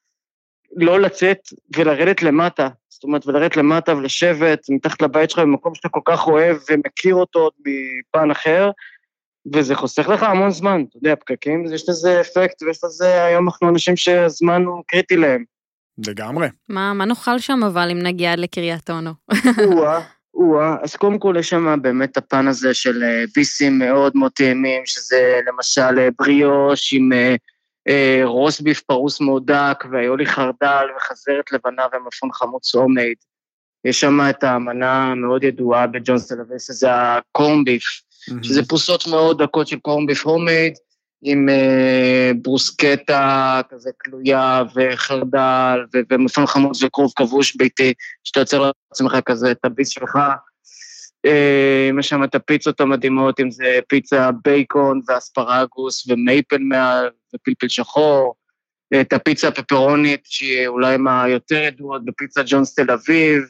לא 0.76 1.00
לצאת 1.00 1.38
ולרדת 1.76 2.22
למטה. 2.22 2.68
זאת 2.88 3.04
אומרת, 3.04 3.26
ולרדת 3.26 3.56
למטה 3.56 3.96
ולשבת 3.96 4.66
מתחת 4.70 5.02
לבית 5.02 5.30
שלך 5.30 5.38
במקום 5.38 5.74
שאתה 5.74 5.88
כל 5.88 6.00
כך 6.04 6.26
אוהב 6.26 6.56
ומכיר 6.70 7.14
אותו 7.14 7.38
עוד 7.38 7.52
מפן 7.58 8.30
אחר, 8.30 8.70
וזה 9.54 9.74
חוסך 9.74 10.08
לך 10.08 10.22
המון 10.22 10.50
זמן, 10.50 10.84
אתה 10.88 10.96
יודע, 10.96 11.16
פקקים, 11.16 11.64
יש 11.74 11.88
לזה 11.88 12.20
אפקט, 12.20 12.62
ויש 12.62 12.84
לזה, 12.84 13.24
היום 13.24 13.46
אנחנו 13.48 13.68
אנשים 13.68 13.96
שהזמן 13.96 14.64
הוא 14.64 14.82
קריטי 14.86 15.16
להם. 15.16 15.44
לגמרי. 16.06 16.48
מה 16.68 16.92
מה 16.92 17.04
נאכל 17.04 17.38
שם 17.38 17.60
אבל 17.66 17.90
אם 17.90 17.98
נגיע 17.98 18.32
עד 18.32 18.38
לקריית 18.38 18.90
אונו? 18.90 19.10
או-אה, 20.34 20.76
אז 20.82 20.96
קודם 20.96 21.18
כל 21.18 21.34
יש 21.38 21.48
שם 21.48 21.82
באמת 21.82 22.16
הפן 22.16 22.48
הזה 22.48 22.74
של 22.74 23.02
אה, 23.02 23.24
ביסים 23.34 23.78
מאוד 23.78 24.12
מאוד 24.16 24.32
טעימים, 24.32 24.82
שזה 24.86 25.40
למשל 25.46 25.98
אה, 25.98 26.08
בריאוש 26.18 26.92
עם 26.94 27.12
אה, 27.88 28.20
רוסביף 28.24 28.80
פרוס 28.80 29.20
מהודק, 29.20 29.84
והיולי 29.92 30.26
חרדל 30.26 30.86
וחזרת 30.96 31.52
לבנה 31.52 31.82
ומפון 31.92 32.32
חמוץ 32.32 32.74
הומייד. 32.74 33.16
יש 33.84 34.00
שם 34.00 34.20
את 34.30 34.44
המנה 34.44 35.12
המאוד 35.12 35.44
ידועה 35.44 35.86
בג'ונס 35.86 36.32
תל 36.32 36.40
אביב, 36.40 36.58
שזה 36.58 36.88
הקורנביף, 36.92 37.82
שזה 38.42 38.66
פרוסות 38.66 39.06
מאוד 39.06 39.42
דקות 39.42 39.68
של 39.68 39.78
קורנביף 39.78 40.26
הומייד, 40.26 40.74
עם 41.22 41.48
אה, 41.48 42.30
ברוסקטה 42.42 43.60
כזה 43.70 43.90
תלויה 44.04 44.62
וחרדל 44.74 45.78
ו- 45.94 46.00
ומפון 46.10 46.46
חמוץ 46.46 46.82
וכרוב 46.82 47.12
כבוש 47.16 47.56
ביתי, 47.56 47.92
שאתה 48.24 48.40
יוצר 48.40 48.70
לעצמך 48.90 49.16
כזה 49.26 49.50
את 49.50 49.64
הביס 49.64 49.88
שלך. 49.88 50.18
אה, 51.26 51.90
יש 51.98 52.08
שם 52.08 52.24
את 52.24 52.34
הפיצות 52.34 52.80
המדהימות, 52.80 53.40
אם 53.40 53.50
זה 53.50 53.78
פיצה 53.88 54.30
בייקון 54.44 55.00
ואספרגוס 55.08 56.08
ומייפל 56.08 56.58
מעל 56.58 57.10
ופלפל 57.34 57.68
שחור. 57.68 58.34
את 59.00 59.12
הפיצה 59.12 59.48
הפפרונית, 59.48 60.20
שהיא 60.24 60.66
אולי 60.66 60.96
מהיותר 60.96 61.62
ידועות 61.62 62.04
בפיצה 62.04 62.42
ג'ונס 62.46 62.74
תל 62.74 62.90
אביב. 62.90 63.42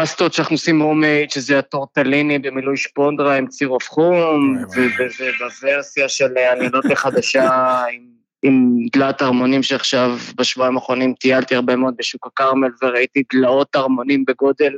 פסטות 0.00 0.32
שאנחנו 0.32 0.54
עושים 0.54 0.80
הומייד, 0.80 1.30
שזה 1.30 1.58
הטורטליני 1.58 2.38
במילוי 2.38 2.76
שפונדרה 2.76 3.36
עם 3.36 3.46
צירוף 3.46 3.90
חום, 3.90 4.56
וואי, 4.56 4.86
וואי. 4.86 5.28
ובוורסיה 5.40 6.08
של 6.08 6.38
הנילות 6.38 6.84
החדשה 6.92 7.42
עם, 7.92 8.02
עם 8.42 8.76
דלת 8.92 9.22
ארמונים 9.22 9.62
שעכשיו 9.62 10.18
בשבועיים 10.36 10.76
האחרונים 10.76 11.14
טיילתי 11.14 11.54
הרבה 11.54 11.76
מאוד 11.76 11.94
בשוק 11.98 12.26
הכרמל 12.26 12.68
וראיתי 12.82 13.22
דלאות 13.32 13.76
ארמונים 13.76 14.24
בגודל 14.24 14.72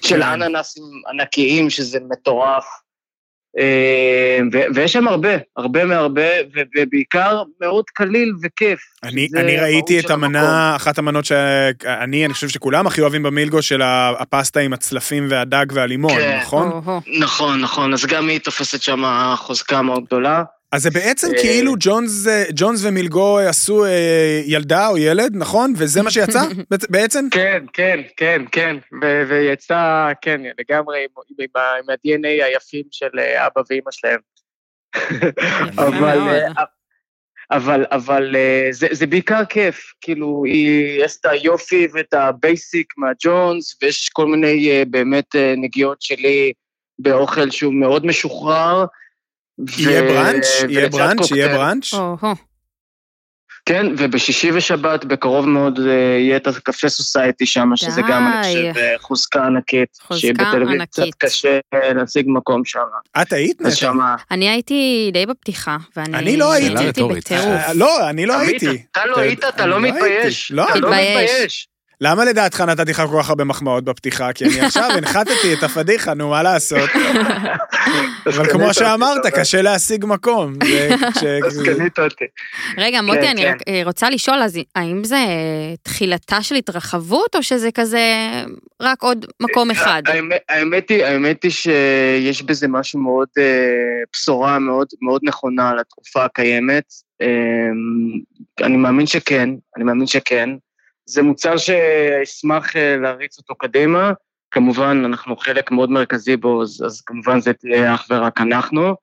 של 0.00 0.22
כן. 0.22 0.22
אננסים 0.22 0.84
ענקיים, 1.08 1.70
שזה 1.70 1.98
מטורף. 2.10 2.64
אה, 3.58 4.38
ו- 4.52 4.74
ויש 4.74 4.92
שם 4.92 5.08
הרבה, 5.08 5.28
הרבה 5.56 5.84
מהרבה, 5.84 6.28
ובעיקר 6.76 7.42
מאוד 7.60 7.84
קליל 7.90 8.32
וכיף. 8.42 8.80
אני, 9.02 9.28
אני 9.36 9.56
ראיתי 9.56 10.00
את 10.00 10.10
המנה, 10.10 10.76
אחת 10.76 10.98
המנות 10.98 11.24
שאני, 11.24 12.24
אני 12.24 12.34
חושב 12.34 12.48
שכולם 12.48 12.86
הכי 12.86 13.00
אוהבים 13.00 13.22
במילגו 13.22 13.62
של 13.62 13.82
הפסטה 14.18 14.60
עם 14.60 14.72
הצלפים 14.72 15.26
והדג 15.30 15.66
והלימון, 15.72 16.12
כן. 16.12 16.38
נכון? 16.42 16.82
נכון, 17.18 17.60
נכון, 17.60 17.92
אז 17.92 18.06
גם 18.06 18.28
היא 18.28 18.40
תופסת 18.40 18.82
שם 18.82 19.02
חוזקה 19.36 19.82
מאוד 19.82 20.04
גדולה. 20.04 20.42
אז 20.72 20.82
זה 20.82 20.90
בעצם 20.90 21.28
אה, 21.36 21.42
כאילו 21.42 21.74
ג'ונס, 21.80 22.26
אה, 22.26 22.44
ג'ונס 22.54 22.84
ומילגו 22.84 23.38
עשו 23.38 23.84
אה, 23.84 24.42
ילדה 24.46 24.88
או 24.88 24.98
ילד, 24.98 25.32
נכון? 25.36 25.72
וזה 25.76 26.02
מה 26.02 26.10
שיצא 26.10 26.40
בעצ- 26.74 26.86
בעצם? 26.90 27.28
כן, 27.30 27.64
כן, 27.72 28.00
כן, 28.16 28.42
כן, 28.52 28.76
ו- 29.02 29.22
ויצא, 29.28 30.08
כן, 30.22 30.40
לגמרי 30.58 30.98
עם, 30.98 31.08
עם, 31.38 31.46
עם, 31.54 31.90
ה-DNA 31.90 32.44
היפים 32.44 32.82
של 32.90 33.08
אבא 33.18 33.62
ואימא 33.70 33.90
שלהם. 33.90 34.20
אבל, 35.86 36.18
אבל, 37.50 37.84
אבל 37.90 38.36
זה, 38.70 38.88
זה 38.90 39.06
בעיקר 39.06 39.44
כיף, 39.44 39.92
כאילו, 40.00 40.42
היא, 40.46 41.04
יש 41.04 41.16
את 41.20 41.26
היופי 41.26 41.88
ואת 41.92 42.14
ה 42.14 42.27
basic 42.27 42.92
מהג'ונס, 42.96 43.76
ויש 43.82 44.08
כל 44.08 44.26
מיני 44.26 44.84
באמת 44.84 45.36
נגיעות 45.56 46.02
שלי 46.02 46.52
באוכל 46.98 47.50
שהוא 47.50 47.74
מאוד 47.74 48.06
משוחרר. 48.06 48.84
יהיה 49.78 50.02
בראנץ'? 50.02 50.46
יהיה 50.68 50.88
בראנץ'? 50.88 51.30
יהיה. 51.30 51.48
בראנץ'? 51.48 51.94
כן, 53.66 53.86
ובשישי 53.98 54.52
ושבת 54.52 55.04
בקרוב 55.04 55.46
מאוד 55.46 55.80
אה, 55.80 55.92
יהיה 56.18 56.36
את 56.36 56.46
הקפה 56.46 56.88
סוסייטי 56.88 57.46
שם, 57.46 57.70
שזה 57.74 58.00
גם, 58.08 58.32
אני 58.32 58.54
די. 58.54 58.72
חושב, 58.72 58.80
אה, 58.80 58.94
חוזקה 58.98 59.44
ענקית. 59.44 59.88
חוזקה 60.00 60.20
שהיא 60.20 60.34
בתל 60.34 60.62
אביב 60.62 60.84
קצת 60.84 61.02
ענקית. 61.02 61.14
קשה 61.14 61.58
אה, 61.74 61.92
להשיג 61.92 62.24
מקום 62.28 62.64
שם. 62.64 62.80
את 63.22 63.32
היית 63.32 63.60
נטע? 63.60 63.70
שמה... 63.70 64.16
אני 64.30 64.48
הייתי 64.48 65.10
די 65.12 65.26
בפתיחה, 65.26 65.76
ואני... 65.96 66.18
אני 66.18 66.36
לא 66.36 66.52
הייתי. 66.52 66.86
רטורית. 66.86 67.24
בטירוף. 67.24 67.60
לא, 67.74 68.10
אני 68.10 68.26
לא 68.26 68.38
הייתי. 68.38 68.82
אתה 68.90 69.06
לא 69.06 69.18
היית, 69.18 69.44
אתה 69.44 69.62
אני 69.62 69.70
לא 69.70 69.76
הייתי. 69.76 69.98
מתבייש. 69.98 70.52
לא. 70.52 70.68
אתה 70.70 70.78
לא. 70.78 70.90
מתבייש. 70.90 71.68
למה 72.04 72.24
לדעתך 72.24 72.60
נתתי 72.60 72.90
לך 72.90 73.02
כל 73.10 73.18
כך 73.22 73.28
הרבה 73.28 73.44
מחמאות 73.44 73.84
בפתיחה? 73.84 74.32
כי 74.32 74.44
אני 74.44 74.60
עכשיו 74.60 74.90
הנחתתי 74.96 75.54
את 75.58 75.62
הפדיחה, 75.62 76.14
נו, 76.14 76.28
מה 76.30 76.42
לעשות? 76.42 76.90
אבל 78.26 78.50
כמו 78.52 78.74
שאמרת, 78.74 79.26
קשה 79.26 79.62
להשיג 79.62 80.04
מקום. 80.06 80.54
זה 80.64 80.88
כש- 81.14 81.24
אז 81.46 81.62
קנית 81.64 81.98
אותי. 81.98 82.24
רגע, 82.78 83.02
מוטי, 83.02 83.20
כן, 83.20 83.26
אני 83.26 83.42
כן. 83.42 83.56
אה, 83.68 83.80
רוצה 83.84 84.10
לשאול, 84.10 84.42
אז 84.42 84.58
האם 84.76 85.04
זה 85.04 85.16
תחילתה 85.82 86.42
של 86.42 86.54
התרחבות, 86.54 87.36
או 87.36 87.42
שזה 87.42 87.68
כזה 87.74 88.00
רק 88.82 89.02
עוד 89.02 89.26
מקום 89.40 89.70
אחד? 89.70 90.02
האמת- 90.48 90.90
היא, 90.90 91.04
שיש 91.50 92.42
בזה 92.42 92.68
משהו 92.68 93.00
מאוד, 93.00 93.28
אה, 93.38 93.44
בשורה 94.14 94.58
מאוד 94.58 94.86
מאוד 95.02 95.20
נכונה 95.24 95.74
לתקופה 95.74 96.24
הקיימת. 96.24 96.84
אה, 97.22 97.26
אני 98.66 98.76
מאמין 98.76 99.06
שכן, 99.06 99.48
אני 99.76 99.84
מאמין 99.84 100.06
שכן. 100.06 100.50
זה 101.06 101.22
מוצר 101.22 101.56
שאשמח 101.56 102.76
אה, 102.76 102.96
להריץ 102.96 103.38
אותו 103.38 103.54
קדימה. 103.54 104.12
כמובן, 104.50 105.02
אנחנו 105.06 105.36
חלק 105.36 105.70
מאוד 105.70 105.90
מרכזי 105.90 106.36
בו, 106.36 106.62
אז, 106.62 106.82
אז 106.86 107.00
כמובן 107.00 107.40
זה 107.40 107.52
תהיה 107.52 107.94
אך 107.94 108.06
ורק 108.10 108.40
אנחנו. 108.40 108.94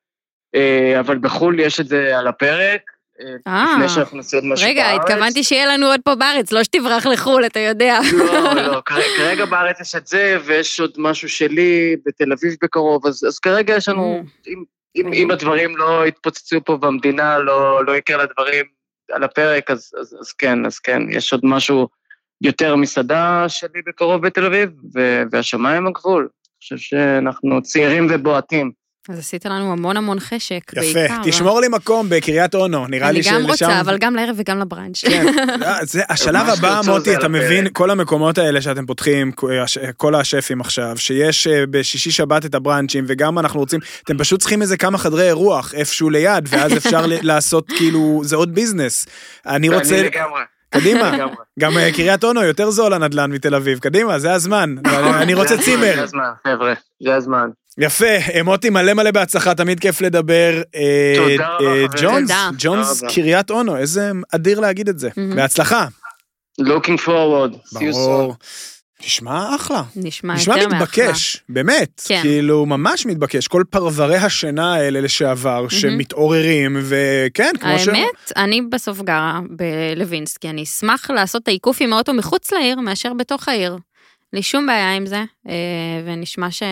אה, 0.55 0.99
אבל 0.99 1.17
בחו"ל 1.17 1.59
יש 1.59 1.79
את 1.79 1.87
זה 1.87 2.17
על 2.19 2.27
הפרק. 2.27 2.81
אה, 3.47 3.65
לפני 3.73 3.89
שאנחנו 3.89 4.17
נעשה 4.17 4.37
עוד 4.37 4.45
משהו 4.45 4.67
רגע, 4.69 4.83
בארץ. 4.83 5.01
התכוונתי 5.01 5.43
שיהיה 5.43 5.65
לנו 5.65 5.85
עוד 5.85 5.99
פה 6.05 6.15
בארץ, 6.15 6.51
לא 6.51 6.63
שתברח 6.63 7.05
לחו"ל, 7.05 7.45
אתה 7.45 7.59
יודע. 7.59 7.99
לא, 8.17 8.53
לא, 8.53 8.81
כרגע- 8.85 9.03
כרגע 9.17 9.45
בארץ 9.45 9.81
יש 9.81 9.95
את 9.95 10.07
זה, 10.07 10.37
ויש 10.45 10.79
עוד 10.79 10.91
משהו 10.97 11.29
שלי 11.29 11.95
בתל 12.05 12.31
אביב 12.33 12.55
בקרוב, 12.63 13.05
אז, 13.07 13.23
אז 13.27 13.39
כרגע 13.39 13.75
יש 13.75 13.89
לנו, 13.89 14.23
אם, 14.47 14.63
אם, 14.95 15.13
אם 15.13 15.31
הדברים 15.31 15.77
לא 15.77 16.07
יתפוצצו 16.07 16.57
פה 16.65 16.77
והמדינה 16.81 17.37
לא, 17.39 17.85
לא 17.85 17.95
יקרה 17.95 18.23
לדברים 18.23 18.65
על 19.11 19.23
הפרק, 19.23 19.71
אז, 19.71 19.91
אז, 19.99 20.17
אז 20.19 20.31
כן, 20.31 20.65
אז 20.65 20.79
כן, 20.79 21.01
יש 21.11 21.33
עוד 21.33 21.41
משהו 21.43 21.87
יותר 22.41 22.75
מסעדה 22.75 23.45
שלי 23.47 23.81
בקרוב 23.87 24.27
בתל 24.27 24.45
אביב, 24.45 24.69
ו, 24.95 25.23
והשמיים 25.31 25.87
הגבול. 25.87 26.21
אני 26.21 26.59
חושב 26.61 26.77
שאנחנו 26.77 27.61
צעירים 27.61 28.07
ובועטים. 28.09 28.71
אז 29.09 29.19
עשית 29.19 29.45
לנו 29.45 29.71
המון 29.71 29.97
המון 29.97 30.19
חשק, 30.19 30.61
יפה, 30.73 30.93
בעיקר. 30.93 31.15
תשמור 31.23 31.61
לי 31.61 31.67
מקום 31.67 32.09
בקריית 32.09 32.55
אונו, 32.55 32.87
נראה 32.87 33.11
לי 33.11 33.17
אני 33.17 33.23
שלשם... 33.23 33.35
גם 33.35 33.45
רוצה, 33.45 33.81
אבל 33.81 33.97
גם 33.97 34.15
לערב 34.15 34.35
וגם 34.37 34.59
לבראנץ'. 34.59 35.05
כן, 35.05 35.25
לא, 35.59 35.67
זה 35.83 36.01
השלב 36.09 36.49
הבא, 36.49 36.81
מוטי, 36.85 37.15
אתה. 37.15 37.27
מבין, 37.27 37.67
כל 37.73 37.91
המקומות 37.91 38.37
האלה 38.37 38.61
שאתם 38.61 38.85
פותחים, 38.85 39.31
כל 39.97 40.15
השפים 40.15 40.61
עכשיו, 40.61 40.97
שיש 40.97 41.47
אה, 41.47 41.63
בשישי 41.69 42.11
שבת 42.11 42.45
את 42.45 42.55
הבראנצ'ים, 42.55 43.05
וגם 43.07 43.39
אנחנו 43.39 43.59
רוצים, 43.59 43.79
אתם 44.03 44.17
פשוט 44.17 44.39
צריכים 44.39 44.61
איזה 44.61 44.77
כמה 44.77 44.97
חדרי 44.97 45.27
אירוח 45.27 45.73
איפשהו 45.73 46.09
ליד, 46.09 46.47
ואז 46.49 46.77
אפשר 46.77 47.05
לעשות 47.29 47.67
כאילו, 47.77 48.21
זה 48.23 48.35
עוד 48.35 48.55
ביזנס. 48.55 49.07
אני 49.45 49.69
רוצה, 49.69 49.95
אני 49.95 50.03
לגמרי. 50.03 50.41
קדימה. 50.69 51.11
גם 51.59 51.77
אה, 51.77 51.91
קריית 51.93 52.23
אונו 52.23 52.43
יותר 52.43 52.69
זול 52.69 52.93
הנדל"ן 52.93 53.31
מתל 53.31 53.55
אביב, 53.55 53.79
קדימה, 53.79 54.19
זה 54.19 54.33
הזמן, 54.33 54.75
אני 55.21 55.33
רוצה 55.33 55.57
צימר. 55.57 55.95
זה 55.95 56.03
הזמן, 56.03 56.29
חבר'ה, 56.47 56.73
זה 57.03 57.15
הזמן. 57.15 57.49
יפה, 57.77 58.05
אה, 58.05 58.43
מוטי 58.43 58.69
מלא 58.69 58.93
מלא 58.93 59.11
בהצלחה, 59.11 59.55
תמיד 59.55 59.79
כיף 59.79 60.01
לדבר. 60.01 60.61
אה, 60.75 61.13
תודה 61.15 61.47
רבה, 61.47 61.87
חברים. 61.87 61.87
ג'ונס. 61.97 62.31
ג'ונס. 62.57 63.03
קריית 63.15 63.49
אונו, 63.51 63.77
איזה 63.77 64.11
אדיר 64.35 64.59
להגיד 64.59 64.89
את 64.89 64.99
זה. 64.99 65.09
מהמם. 65.17 65.35
בהצלחה. 65.35 65.87
Looking 66.61 66.97
forward. 67.05 67.53
See 67.73 67.79
you 67.79 67.93
soon. 67.93 68.35
נשמע 69.05 69.55
אחלה. 69.55 69.83
נשמע 69.95 70.33
נשמע 70.33 70.57
יותר 70.57 70.67
מאחלה. 70.67 70.83
מתבקש, 70.83 71.43
באמת. 71.49 72.01
כן. 72.07 72.21
כאילו, 72.21 72.65
ממש 72.65 73.05
מתבקש. 73.05 73.47
כל 73.47 73.63
פרברי 73.69 74.17
השינה 74.17 74.73
האלה 74.73 75.01
לשעבר, 75.01 75.69
שמתעוררים, 75.69 76.77
וכן, 76.81 77.51
כמו 77.59 77.79
ש... 77.79 77.87
האמת, 77.87 78.31
אני 78.37 78.61
בסוף 78.61 79.01
גרה 79.01 79.39
בלווינסקי, 79.49 80.49
אני 80.49 80.63
אשמח 80.63 81.11
לעשות 81.11 81.43
את 81.43 81.47
העיקוף 81.47 81.77
עם 81.81 81.93
האוטו 81.93 82.13
מחוץ 82.13 82.51
לעיר 82.51 82.79
מאשר 82.79 83.13
בתוך 83.13 83.47
העיר. 83.47 83.77
לי 84.33 84.41
שום 84.41 84.67
בעיה 84.67 84.95
עם 84.95 85.05
זה, 85.05 85.23
אה, 85.49 85.53
ונשמע 86.05 86.51
ש... 86.51 86.63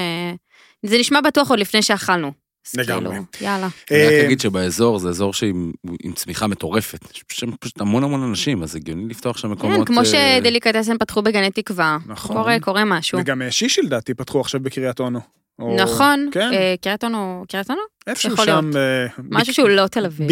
זה 0.86 0.98
נשמע 0.98 1.22
בטוח 1.22 1.50
עוד 1.50 1.60
לפני 1.60 1.82
שאכלנו. 1.82 2.32
לגמרי. 2.78 3.16
כאילו, 3.32 3.52
יאללה. 3.52 3.68
אני 3.92 4.06
רק 4.06 4.12
אה, 4.12 4.26
אגיד 4.26 4.40
שבאזור 4.40 5.00
זה 5.00 5.10
אזור 5.10 5.34
שעם 5.34 5.72
עם 6.04 6.12
צמיחה 6.14 6.48
מטורפת. 6.48 7.00
יש 7.16 7.24
שם 7.40 7.52
פשוט 7.60 7.82
המון 7.82 8.04
המון 8.04 8.24
אנשים, 8.24 8.64
אז 8.64 8.76
הגיוני 8.76 9.08
לפתוח 9.10 9.38
שם 9.38 9.52
מקומות... 9.52 9.78
כן, 9.78 9.86
כמו 9.86 10.00
אה, 10.00 10.06
שדליקטסן 10.06 10.98
פתחו 10.98 11.22
בגני 11.22 11.52
תקווה. 11.52 11.98
נכון. 12.06 12.36
קורה, 12.36 12.60
קורה 12.60 12.86
משהו. 12.86 13.20
וגם 13.20 13.42
אה, 13.42 13.52
שישי 13.52 13.82
לדעתי 13.82 14.14
פתחו 14.14 14.40
עכשיו 14.42 14.60
בקריית 14.62 15.00
אונו. 15.00 15.20
או- 15.60 15.76
נכון, 15.80 16.30
כן, 16.32 16.50
קריית 16.82 17.04
אונו, 17.04 17.44
קריית 17.50 17.70
אונו? 17.70 17.82
איפשהו 18.08 18.38
שם. 18.38 18.72
אה, 18.76 19.06
משהו 19.30 19.54
שהוא 19.54 19.70
לא 19.70 19.88
תל 19.88 20.06
אביב. 20.06 20.30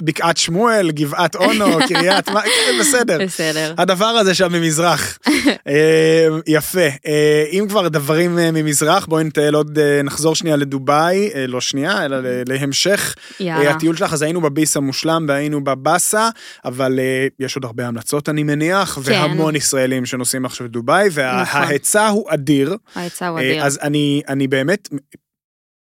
בקעת, 0.00 0.36
שמואל, 0.36 0.90
גבעת 0.90 1.36
אונו, 1.36 1.78
קריית, 1.88 2.28
כן, 2.28 2.78
בסדר. 2.80 3.18
בסדר. 3.24 3.74
הדבר 3.78 4.06
הזה 4.06 4.34
שם 4.34 4.52
ממזרח. 4.52 5.18
אה, 5.68 6.28
יפה. 6.46 6.88
אה, 7.06 7.44
אם 7.52 7.66
כבר 7.68 7.88
דברים 7.88 8.36
ממזרח, 8.36 9.06
בואי 9.06 9.24
נטייל 9.24 9.54
עוד, 9.54 9.78
נחזור 10.04 10.34
שנייה 10.34 10.56
לדובאי, 10.56 11.30
לא 11.48 11.60
שנייה, 11.60 12.04
אלא 12.04 12.16
להמשך. 12.48 13.14
הטיול 13.40 13.96
שלך. 13.96 14.12
אז 14.12 14.22
היינו 14.22 14.40
בביס 14.40 14.76
המושלם 14.76 15.24
והיינו 15.28 15.64
בבאסה, 15.64 16.28
אבל 16.64 17.00
יש 17.40 17.56
עוד 17.56 17.64
הרבה 17.64 17.86
המלצות 17.86 18.28
אני 18.28 18.42
מניח, 18.42 18.98
כן. 19.04 19.12
והמון 19.12 19.56
ישראלים 19.56 20.06
שנוסעים 20.06 20.44
עכשיו 20.44 20.66
לדובאי, 20.66 21.08
נכון. 21.08 21.60
וההיצע 21.60 22.08
הוא 22.08 22.24
אדיר. 22.28 22.76
ההיצע 22.94 23.28
הוא 23.28 23.38
אדיר. 23.38 23.64
אז 23.64 23.78
אני, 23.82 24.22
אני 24.28 24.48
באמת... 24.48 24.88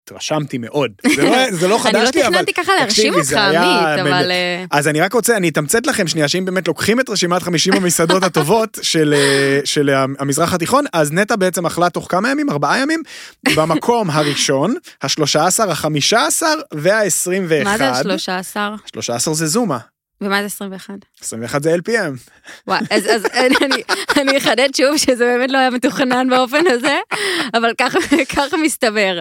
התרשמתי 0.07 0.59
מאוד. 0.59 0.93
זה 1.17 1.23
לא, 1.23 1.37
זה 1.61 1.69
לא 1.69 1.75
אני 1.87 1.93
לא 1.95 2.01
חדש 2.03 2.15
לי, 2.15 2.27
אבל... 2.27 2.33
תכננתי 2.33 2.53
ככה 2.53 2.73
להרשים 2.79 3.15
אותך, 3.15 3.33
עמית, 3.33 4.01
אבל... 4.07 4.31
אה, 4.31 4.65
אז 4.71 4.89
אני 4.89 5.01
רק 5.01 5.13
רוצה, 5.13 5.37
אני 5.37 5.49
אתמצת 5.49 5.87
לכם 5.87 6.09
שנייה, 6.09 6.29
שאם 6.29 6.45
באמת 6.45 6.69
לוקחים 6.69 7.01
את 7.01 7.11
רשימת 7.11 7.43
50 7.43 7.73
המסעדות 7.75 8.23
הטובות 8.29 8.79
של, 8.83 9.15
אה, 9.17 9.61
של 9.65 9.91
המזרח 10.19 10.53
התיכון, 10.55 10.85
אז 10.93 11.13
נטע 11.13 11.37
בעצם 11.37 11.67
אכלה 11.67 11.91
תוך 11.91 12.07
כמה 12.11 12.31
ימים? 12.31 12.51
ארבעה 12.51 12.79
ימים? 12.79 13.03
במקום 13.57 14.11
הראשון, 14.11 14.75
ה-13, 15.03 15.63
ה-15 15.63 16.43
וה-21. 16.75 17.65
מה 17.65 17.79
זה 17.79 17.91
השלושה 17.91 18.39
עשר? 18.39 18.75
13 18.93 19.35
זה 19.35 19.47
זומה, 19.47 19.79
ומה 20.21 20.41
זה 20.41 20.47
21? 20.47 20.95
21 21.23 21.63
זה 21.63 21.75
LPM. 21.75 22.31
וואי, 22.67 22.81
אז, 22.91 23.07
אז 23.07 23.25
אני, 23.63 23.83
אני 24.21 24.39
אחדד 24.39 24.69
שוב 24.77 24.97
שזה 24.97 25.25
באמת 25.25 25.51
לא 25.51 25.59
היה 25.59 25.71
מתוכנן 25.71 26.29
באופן 26.31 26.67
הזה, 26.71 26.97
אבל 27.55 27.71
ככה, 27.79 27.99
ככה 28.37 28.57
מסתבר. 28.57 29.21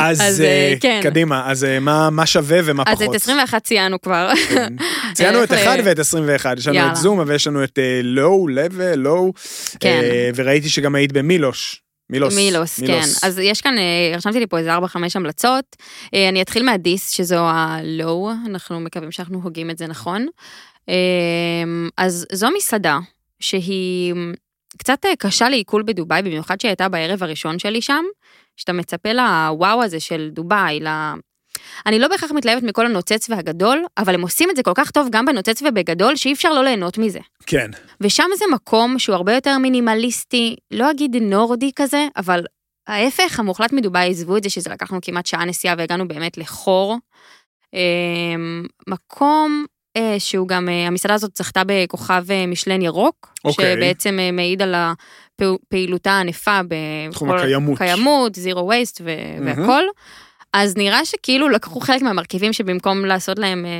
אז, 0.00 0.20
אז, 0.20 0.40
אה, 0.40 0.74
כן. 0.80 1.00
קדימה, 1.02 1.50
אז 1.50 1.64
אה, 1.64 1.80
מה, 1.80 2.10
מה 2.10 2.26
שווה 2.26 2.58
ומה 2.64 2.82
אז 2.86 2.98
פחות? 2.98 3.10
את 3.10 3.20
21 3.20 3.64
ציינו 3.64 4.00
כבר. 4.00 4.30
כן. 4.48 4.72
ציינו 5.14 5.44
את 5.44 5.52
איך 5.52 5.66
ל- 5.66 5.70
1 5.70 5.78
ואת 5.84 5.98
21, 5.98 6.58
יש 6.58 6.66
לנו 6.66 6.76
יאללה. 6.76 6.90
את 6.92 6.96
זומה 6.96 7.22
ויש 7.26 7.46
לנו 7.46 7.64
את 7.64 7.78
לואו, 8.02 8.48
לבל, 8.48 8.94
לואו, 8.98 9.32
כן. 9.80 10.00
וראיתי 10.36 10.68
שגם 10.68 10.94
היית 10.94 11.12
במילוש. 11.12 11.83
מילוס. 12.10 12.36
מילוס, 12.36 12.80
כן. 12.80 13.02
אז 13.22 13.38
יש 13.38 13.60
כאן, 13.60 13.78
אה, 13.78 14.16
רשמתי 14.16 14.40
לי 14.40 14.46
פה 14.46 14.58
איזה 14.58 14.76
4-5 14.76 15.16
המלצות. 15.16 15.76
אה, 16.14 16.28
אני 16.28 16.42
אתחיל 16.42 16.62
מהדיס, 16.62 17.10
שזו 17.10 17.48
הלואו, 17.48 18.30
אנחנו 18.46 18.80
מקווים 18.80 19.12
שאנחנו 19.12 19.40
הוגים 19.42 19.70
את 19.70 19.78
זה 19.78 19.86
נכון. 19.86 20.26
אה, 20.88 20.94
אז 21.96 22.26
זו 22.32 22.48
מסעדה 22.56 22.98
שהיא 23.40 24.14
קצת 24.78 24.98
קשה 25.18 25.48
לעיכול 25.48 25.82
בדובאי, 25.86 26.22
במיוחד 26.22 26.60
שהיא 26.60 26.68
הייתה 26.68 26.88
בערב 26.88 27.22
הראשון 27.22 27.58
שלי 27.58 27.82
שם, 27.82 28.04
שאתה 28.56 28.72
מצפה 28.72 29.12
לוואו 29.12 29.82
הזה 29.82 30.00
של 30.00 30.28
דובאי. 30.32 30.80
אני 31.86 31.98
לא 31.98 32.08
בהכרח 32.08 32.32
מתלהבת 32.32 32.62
מכל 32.62 32.86
הנוצץ 32.86 33.30
והגדול, 33.30 33.84
אבל 33.98 34.14
הם 34.14 34.22
עושים 34.22 34.50
את 34.50 34.56
זה 34.56 34.62
כל 34.62 34.72
כך 34.74 34.90
טוב 34.90 35.08
גם 35.10 35.24
בנוצץ 35.24 35.62
ובגדול, 35.62 36.16
שאי 36.16 36.32
אפשר 36.32 36.52
לא 36.52 36.64
ליהנות 36.64 36.98
מזה. 36.98 37.20
כן. 37.46 37.70
ושם 38.00 38.28
זה 38.38 38.44
מקום 38.52 38.98
שהוא 38.98 39.16
הרבה 39.16 39.34
יותר 39.34 39.58
מינימליסטי, 39.58 40.56
לא 40.70 40.90
אגיד 40.90 41.16
נורדי 41.16 41.70
כזה, 41.76 42.06
אבל 42.16 42.44
ההפך 42.86 43.38
המוחלט 43.40 43.72
מדובאי, 43.72 44.10
עזבו 44.10 44.36
את 44.36 44.42
זה 44.42 44.50
שזה 44.50 44.70
לקחנו 44.70 44.98
כמעט 45.02 45.26
שעה 45.26 45.44
נסיעה 45.44 45.74
והגענו 45.78 46.08
באמת 46.08 46.38
לחור. 46.38 46.98
אמ, 47.74 48.64
מקום 48.88 49.64
אה, 49.96 50.16
שהוא 50.18 50.48
גם, 50.48 50.68
אה, 50.68 50.86
המסעדה 50.86 51.14
הזאת 51.14 51.36
זכתה 51.36 51.62
בכוכב 51.66 52.24
אה, 52.30 52.46
משלן 52.46 52.82
ירוק, 52.82 53.34
אוקיי. 53.44 53.74
שבעצם 53.76 54.18
מעיד 54.32 54.62
על 54.62 54.74
הפעילותה 54.74 56.12
הענפה 56.12 56.60
תחום 57.10 57.28
בכל 57.28 57.38
הקיימות. 57.38 57.78
קיימות, 57.78 58.34
זירו 58.34 58.68
וייסט 58.68 59.00
והכל. 59.44 59.82
אז 60.54 60.76
נראה 60.76 61.04
שכאילו 61.04 61.48
לקחו 61.48 61.80
חלק 61.80 62.02
מהמרכיבים 62.02 62.52
שבמקום 62.52 63.04
לעשות 63.04 63.38
להם 63.38 63.66
אה, 63.66 63.70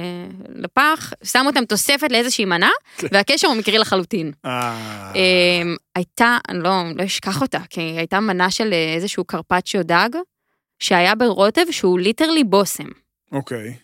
לפח, 0.55 1.13
שמו 1.25 1.47
אותם 1.47 1.65
תוספת 1.65 2.13
לאיזושהי 2.13 2.45
מנה, 2.45 2.71
והקשר 3.13 3.49
הוא 3.49 3.57
מקרי 3.57 3.79
לחלוטין. 3.79 4.33
אה, 4.45 5.13
אמ, 5.15 5.77
הייתה, 5.95 6.39
אני 6.49 6.59
לא, 6.63 6.83
לא 6.97 7.05
אשכח 7.05 7.43
אותה, 7.43 7.59
כי 7.71 7.81
הייתה 7.81 8.21
מנה 8.21 8.51
של 8.51 8.73
אה, 8.73 8.95
איזשהו 8.95 9.25
קרפצ'יו 9.25 9.83
דג, 9.85 10.09
שהיה 10.79 11.15
ברוטב 11.15 11.71
שהוא 11.71 11.99
ליטרלי 11.99 12.45
בושם. 12.45 12.89
אוקיי. 13.33 13.75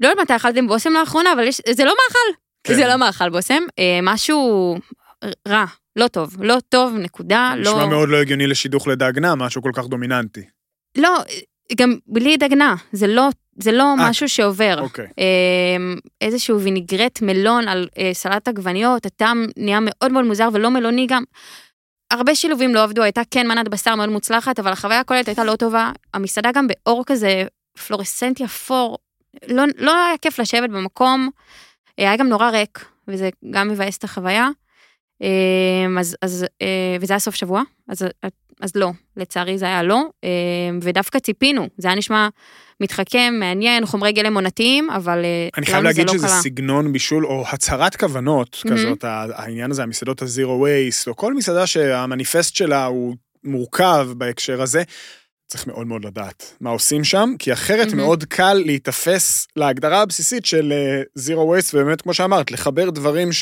לא 0.00 0.08
יודעת 0.08 0.24
מתי 0.24 0.36
אכלתם 0.36 0.66
בושם 0.66 0.92
לאחרונה, 0.92 1.32
אבל 1.32 1.44
יש, 1.44 1.60
זה 1.70 1.84
לא 1.84 1.92
מאכל. 1.92 2.40
כן. 2.64 2.74
זה 2.74 2.86
לא 2.86 2.96
מאכל 2.96 3.30
בושם, 3.30 3.62
אה, 3.78 3.98
משהו 4.02 4.76
רע, 5.48 5.64
לא 5.96 6.08
טוב, 6.08 6.42
לא 6.42 6.56
טוב, 6.68 6.94
נקודה, 6.98 7.54
לא... 7.56 7.70
נשמע 7.70 7.86
מאוד 7.86 8.08
לא 8.08 8.16
הגיוני 8.16 8.46
לשידוך 8.46 8.88
לדגנה, 8.88 9.34
משהו 9.34 9.62
כל 9.62 9.70
כך 9.74 9.86
דומיננטי. 9.86 10.42
לא, 10.98 11.16
גם 11.76 11.94
בלי 12.06 12.36
דגנה, 12.36 12.74
זה 12.92 13.06
לא, 13.06 13.28
זה 13.62 13.72
לא 13.72 13.82
אה, 13.82 14.10
משהו 14.10 14.28
שעובר. 14.28 14.80
אוקיי. 14.80 15.06
אמ, 15.18 15.96
איזשהו 16.20 16.60
ויניגרט 16.60 17.22
מלון 17.22 17.68
על 17.68 17.88
אה, 17.98 18.10
סלט 18.12 18.48
עגבניות, 18.48 19.06
הטעם 19.06 19.46
נהיה 19.56 19.78
מאוד 19.82 20.12
מאוד 20.12 20.24
מוזר 20.24 20.48
ולא 20.52 20.70
מלוני 20.70 21.06
גם. 21.06 21.24
הרבה 22.10 22.34
שילובים 22.34 22.74
לא 22.74 22.82
עבדו, 22.82 23.02
הייתה 23.02 23.22
כן 23.30 23.46
מנת 23.48 23.68
בשר 23.68 23.94
מאוד 23.94 24.08
מוצלחת, 24.08 24.58
אבל 24.58 24.72
החוויה 24.72 25.00
הכוללת 25.00 25.28
הייתה 25.28 25.44
לא 25.44 25.56
טובה. 25.56 25.92
המסעדה 26.14 26.52
גם 26.52 26.66
באור 26.66 27.04
כזה 27.06 27.44
פלורסנטי 27.86 28.44
אפור, 28.44 28.98
לא, 29.48 29.64
לא 29.78 30.04
היה 30.06 30.18
כיף 30.18 30.38
לשבת 30.38 30.70
במקום, 30.70 31.30
אה, 31.98 32.04
היה 32.04 32.16
גם 32.16 32.28
נורא 32.28 32.50
ריק, 32.50 32.84
וזה 33.08 33.30
גם 33.50 33.68
מבאס 33.68 33.98
את 33.98 34.04
החוויה. 34.04 34.48
אמ, 35.20 35.98
אז, 35.98 36.16
אז, 36.22 36.46
וזה 37.00 37.12
היה 37.12 37.20
סוף 37.20 37.34
שבוע, 37.34 37.62
אז, 37.88 38.06
אז 38.60 38.70
לא, 38.74 38.90
לצערי 39.16 39.58
זה 39.58 39.64
היה 39.66 39.82
לא, 39.82 40.04
אמ, 40.24 40.78
ודווקא 40.82 41.18
ציפינו, 41.18 41.68
זה 41.78 41.88
היה 41.88 41.96
נשמע 41.96 42.28
מתחכם, 42.80 43.34
מעניין, 43.40 43.86
חומרי 43.86 44.12
גלם 44.12 44.34
עונתיים, 44.34 44.90
אבל 44.90 45.24
אה, 45.24 45.48
אני 45.56 45.66
חייב 45.66 45.78
לנו 45.78 45.92
זה 45.92 45.98
להגיד 45.98 46.06
לא 46.06 46.12
שזה 46.12 46.26
קרה. 46.26 46.42
סגנון 46.42 46.92
בישול 46.92 47.26
או 47.26 47.44
הצהרת 47.52 47.96
כוונות. 47.96 48.62
כזאת, 48.70 49.04
העניין 49.04 49.70
הזה, 49.70 49.82
המסעדות 49.82 50.22
הזירו 50.22 50.60
וייסט, 50.60 51.08
או 51.08 51.16
כל 51.16 51.34
מסעדה 51.34 51.66
שהמניפסט 51.66 52.56
שלה 52.56 52.84
הוא 52.84 53.16
מורכב 53.44 54.08
בהקשר 54.16 54.62
הזה. 54.62 54.82
צריך 55.48 55.66
מאוד 55.66 55.86
מאוד 55.86 56.04
לדעת 56.04 56.56
מה 56.60 56.70
עושים 56.70 57.04
שם, 57.04 57.34
כי 57.38 57.52
אחרת 57.52 57.86
מהמם. 57.86 57.96
מאוד 58.00 58.24
קל 58.24 58.54
להיתפס 58.54 59.46
להגדרה 59.56 60.02
הבסיסית 60.02 60.46
של 60.46 60.72
זירו 61.14 61.48
וייסט, 61.48 61.74
ובאמת, 61.74 62.02
כמו 62.02 62.14
שאמרת, 62.14 62.50
לחבר 62.50 62.90
דברים 62.90 63.32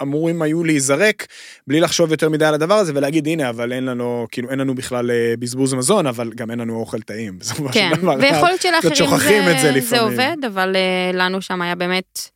שאמורים 0.00 0.42
היו 0.42 0.64
להיזרק, 0.64 1.26
בלי 1.66 1.80
לחשוב 1.80 2.10
יותר 2.10 2.28
מדי 2.28 2.44
על 2.44 2.54
הדבר 2.54 2.74
הזה, 2.74 2.92
ולהגיד, 2.94 3.26
הנה, 3.28 3.48
אבל 3.48 3.72
אין 3.72 3.84
לנו, 3.84 4.26
כאילו, 4.30 4.50
אין 4.50 4.58
לנו 4.58 4.74
בכלל 4.74 5.10
אה, 5.10 5.34
בזבוז 5.38 5.74
מזון, 5.74 6.06
אבל 6.06 6.32
גם 6.34 6.50
אין 6.50 6.58
לנו 6.58 6.76
אוכל 6.76 7.00
טעים. 7.00 7.38
כן. 7.72 7.90
ויכול 8.20 8.48
להיות 8.48 8.60
שלאחרים 8.60 9.58
זה 9.58 9.72
זה. 9.72 9.80
זה 9.80 10.00
עובד, 10.00 10.36
אבל 10.46 10.76
אה, 10.76 11.10
לנו 11.14 11.42
שם 11.42 11.62
היה 11.62 11.74
באמת, 11.74 12.28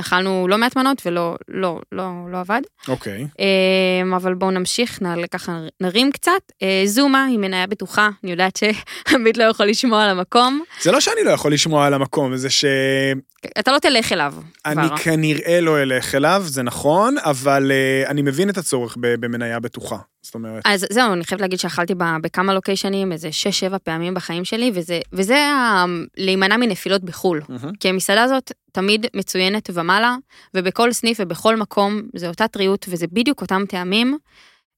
אכלנו 0.00 0.48
לא 0.48 0.58
מעט 0.58 0.76
מנות 0.76 1.02
ולא 1.06 1.36
לא, 1.48 1.80
לא, 1.92 2.10
לא 2.32 2.40
עבד. 2.40 2.60
אוקיי. 2.88 3.26
אה, 3.40 4.16
אבל 4.16 4.34
בואו 4.34 4.50
נמשיך, 4.50 5.02
נעלה 5.02 5.26
ככה, 5.26 5.58
נרים 5.80 6.12
קצת. 6.12 6.32
אה, 6.62 6.82
זומה 6.84 7.24
היא 7.24 7.38
מניה 7.38 7.66
בטוחה, 7.66 8.08
אני 8.24 8.30
יודעת 8.30 8.56
שעמית 8.56 9.36
לא 9.36 9.44
יכול 9.44 9.66
לשמוע 9.66 10.04
על 10.04 10.10
המקום. 10.10 10.62
זה 10.80 10.92
לא 10.92 11.00
שאני 11.00 11.24
לא 11.24 11.30
יכול 11.30 11.52
לשמוע 11.52 11.86
על 11.86 11.94
המקום, 11.94 12.36
זה 12.36 12.50
שאני 12.50 13.20
אתה 13.58 13.72
לא 13.72 13.78
תלך 13.78 14.12
אליו 14.12 14.34
כבר. 14.64 14.96
כנראה 14.96 15.60
לא 15.60 15.82
אלך 15.82 16.14
אליו, 16.14 16.42
זה 16.46 16.62
נכון, 16.62 17.16
אבל 17.18 17.72
אני 18.06 18.22
מבין 18.22 18.50
את 18.50 18.58
הצורך 18.58 18.96
במניה 19.00 19.60
בטוחה. 19.60 19.96
זאת 20.22 20.34
אומרת, 20.34 20.62
אז 20.66 20.86
זהו, 20.90 21.12
אני 21.12 21.24
חייבת 21.24 21.40
להגיד 21.42 21.58
שאכלתי 21.58 21.94
בכמה 22.22 22.54
לוקיישנים, 22.54 23.12
איזה 23.12 23.28
6-7 23.72 23.78
פעמים 23.78 24.14
בחיים 24.14 24.44
שלי, 24.44 24.70
וזה, 24.74 25.00
וזה 25.12 25.36
ה- 25.38 25.84
להימנע 26.16 26.56
מנפילות 26.56 27.02
בחו"ל. 27.04 27.40
מהמם. 27.48 27.72
כי 27.80 27.88
המסעדה 27.88 28.22
הזאת 28.22 28.52
תמיד 28.72 29.06
מצוינת 29.16 29.70
ומעלה, 29.74 30.16
ובכל 30.54 30.92
סניף 30.92 31.16
ובכל 31.20 31.56
מקום 31.56 32.02
זה 32.16 32.28
אותה 32.28 32.48
טריות 32.48 32.86
וזה 32.88 33.06
בדיוק 33.12 33.40
אותם 33.42 33.62
טעמים, 33.68 34.18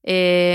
אה, 0.09 0.13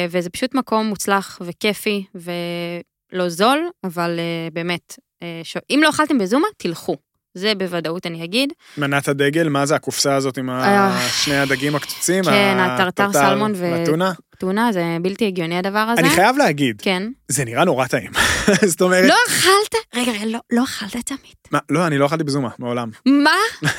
וזה 0.09 0.29
פשוט 0.29 0.55
מקום 0.55 0.85
מוצלח 0.85 1.39
וכיפי 1.41 2.05
ולא 2.15 3.29
זול, 3.29 3.59
אבל 3.83 4.19
אה, 4.19 4.23
באמת, 4.53 4.95
אה, 5.23 5.41
ש- 5.43 5.57
אם 5.69 5.79
לא 5.83 5.89
אכלתם 5.89 6.17
בזומה, 6.17 6.47
תלכו. 6.57 6.95
זה 7.37 7.53
בוודאות 7.57 8.05
אני 8.05 8.23
אגיד. 8.23 8.53
מנת 8.77 9.07
הדגל, 9.07 9.49
מה 9.49 9.65
זה 9.65 9.75
הקופסה 9.75 10.15
הזאת 10.15 10.37
עם. 10.37 10.49
שני 11.23 11.37
הדגים 11.39 11.75
הקצוצים? 11.75 12.23
כן, 12.23 12.57
הטרטר 12.59 13.13
סלמון 13.13 13.51
ו- 13.55 13.57
והטונה? 13.57 14.11
טונה 14.39 14.71
זה 14.73 14.97
בלתי 15.01 15.27
הגיוני 15.27 15.57
הדבר 15.57 15.79
הזה. 15.79 16.01
אני 16.01 16.09
חייב 16.09 16.37
להגיד, 16.37 16.81
כן. 16.81 17.03
זה 17.27 17.45
נראה 17.45 17.65
נורא 17.65 17.87
טעים. 17.87 18.11
זאת 18.71 18.81
אומרת, 18.81 19.09
לא 19.09 19.15
אכלת? 19.29 19.75
רגע, 19.95 20.11
רגע, 20.11 20.25
לא, 20.25 20.39
לא 20.51 20.63
אכלת 20.63 20.95
את 20.95 21.07
זה, 21.07 21.15
עמית. 21.21 21.47
מה, 21.51 21.59
לא, 21.69 21.87
אני 21.87 21.97
לא 21.97 22.05
אכלתי 22.05 22.23
בזומה, 22.23 22.49
מעולם. 22.59 22.89
מה? 23.05 23.31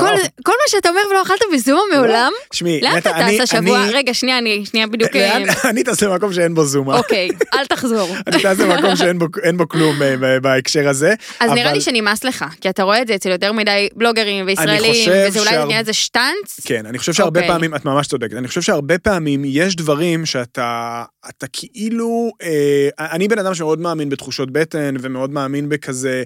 כל. 0.00 0.14
כל 0.44 0.52
מה 0.52 0.68
שאתה 0.68 0.88
אומר 0.88 1.00
ולא 1.10 1.22
אכלת 1.22 1.40
בזומה 1.54 1.80
מעולם? 1.94 2.32
תשמעי, 2.50 2.80
לאן 2.80 2.98
אתה. 2.98 3.10
טס 3.28 3.40
השבוע? 3.40 3.84
אני- 3.84 3.92
רגע, 3.92 4.14
שנייה, 4.14 4.38
אני 4.38 4.66
שנייה 4.66 4.86
בדיוק... 4.86 5.16
לאן- 5.16 5.48
אה, 5.48 5.70
אני 5.70 5.84
טס 5.84 6.02
למקום 6.02 6.32
שאין 6.32 6.54
בו 6.54 6.64
זומה. 6.64 6.98
אוקיי, 6.98 7.28
אל 7.54 7.66
תחזור. 7.66 8.08
אני 8.26 8.36
טס 8.42 8.60
למקום 8.60 8.96
שאין 8.96 9.18
בו- 9.18 9.26
בו 9.56 9.68
כלום 9.68 10.02
אה, 10.02 10.40
בהקשר 10.40 10.88
הזה. 10.88 11.14
אז 11.40 11.50
נראה 11.50 11.64
אבל- 11.64 11.72
לי 11.74 11.80
שנמאס 11.80 12.24
לך, 12.24 12.44
כי 12.60 12.68
אתה 12.68 12.82
רואה 12.82 13.02
את 13.02 13.06
זה 13.06 13.14
אצל 13.14 13.30
יותר 13.30 13.52
מדי 13.52 13.88
בלוגרים 13.96 14.46
וישראלים, 14.46 14.92
וזה 15.28 15.40
אולי 15.40 15.64
נהיה 15.64 15.78
איזה 15.78 15.92
שטאנץ. 15.92 16.60
כן, 16.64 16.86
אני 16.86 16.98
חושב 16.98 17.12
שהרבה 17.12 17.40
אוקיי. 17.40 17.52
פעמים, 17.54 17.74
את 17.74 17.84
ממש 17.84 18.06
צודקת, 18.06 18.34
אני 18.36 18.48
חושב 18.48 18.62
שהרבה 18.62 18.98
פעמים 18.98 19.42
יש 19.46 19.76
דברים 19.76 20.26
שאתה 20.26 21.02
אתה 21.28 21.46
כאילו, 21.52 22.30
אה, 22.42 22.88
אני 23.12 23.28
בן 23.28 23.38
אדם 23.38 23.54
שמאוד 23.54 23.80
מאמין 23.80 24.08
בתחושות 24.08 24.50
בטן 24.52 24.94
ומאוד 25.00 25.30
מאמין 25.30 25.68
בכזה 25.68 26.22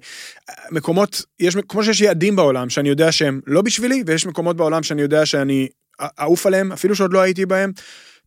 מקומות, 0.70 1.22
יש, 1.40 1.56
כמו 1.68 1.84
שיש 1.84 2.00
יעדים 2.00 2.36
בעולם 2.36 2.70
שאני 2.70 2.88
יודע 2.88 3.12
שהם 3.12 3.40
לא 3.46 3.57
בשבילי, 3.62 4.02
ויש 4.06 4.26
מקומות 4.26 4.56
בעולם 4.56 4.82
שאני 4.82 5.02
יודע 5.02 5.26
שאני 5.26 5.68
אעוף 6.20 6.46
עליהם, 6.46 6.72
אפילו 6.72 6.94
שעוד 6.94 7.12
לא 7.12 7.20
הייתי 7.20 7.46
בהם. 7.46 7.72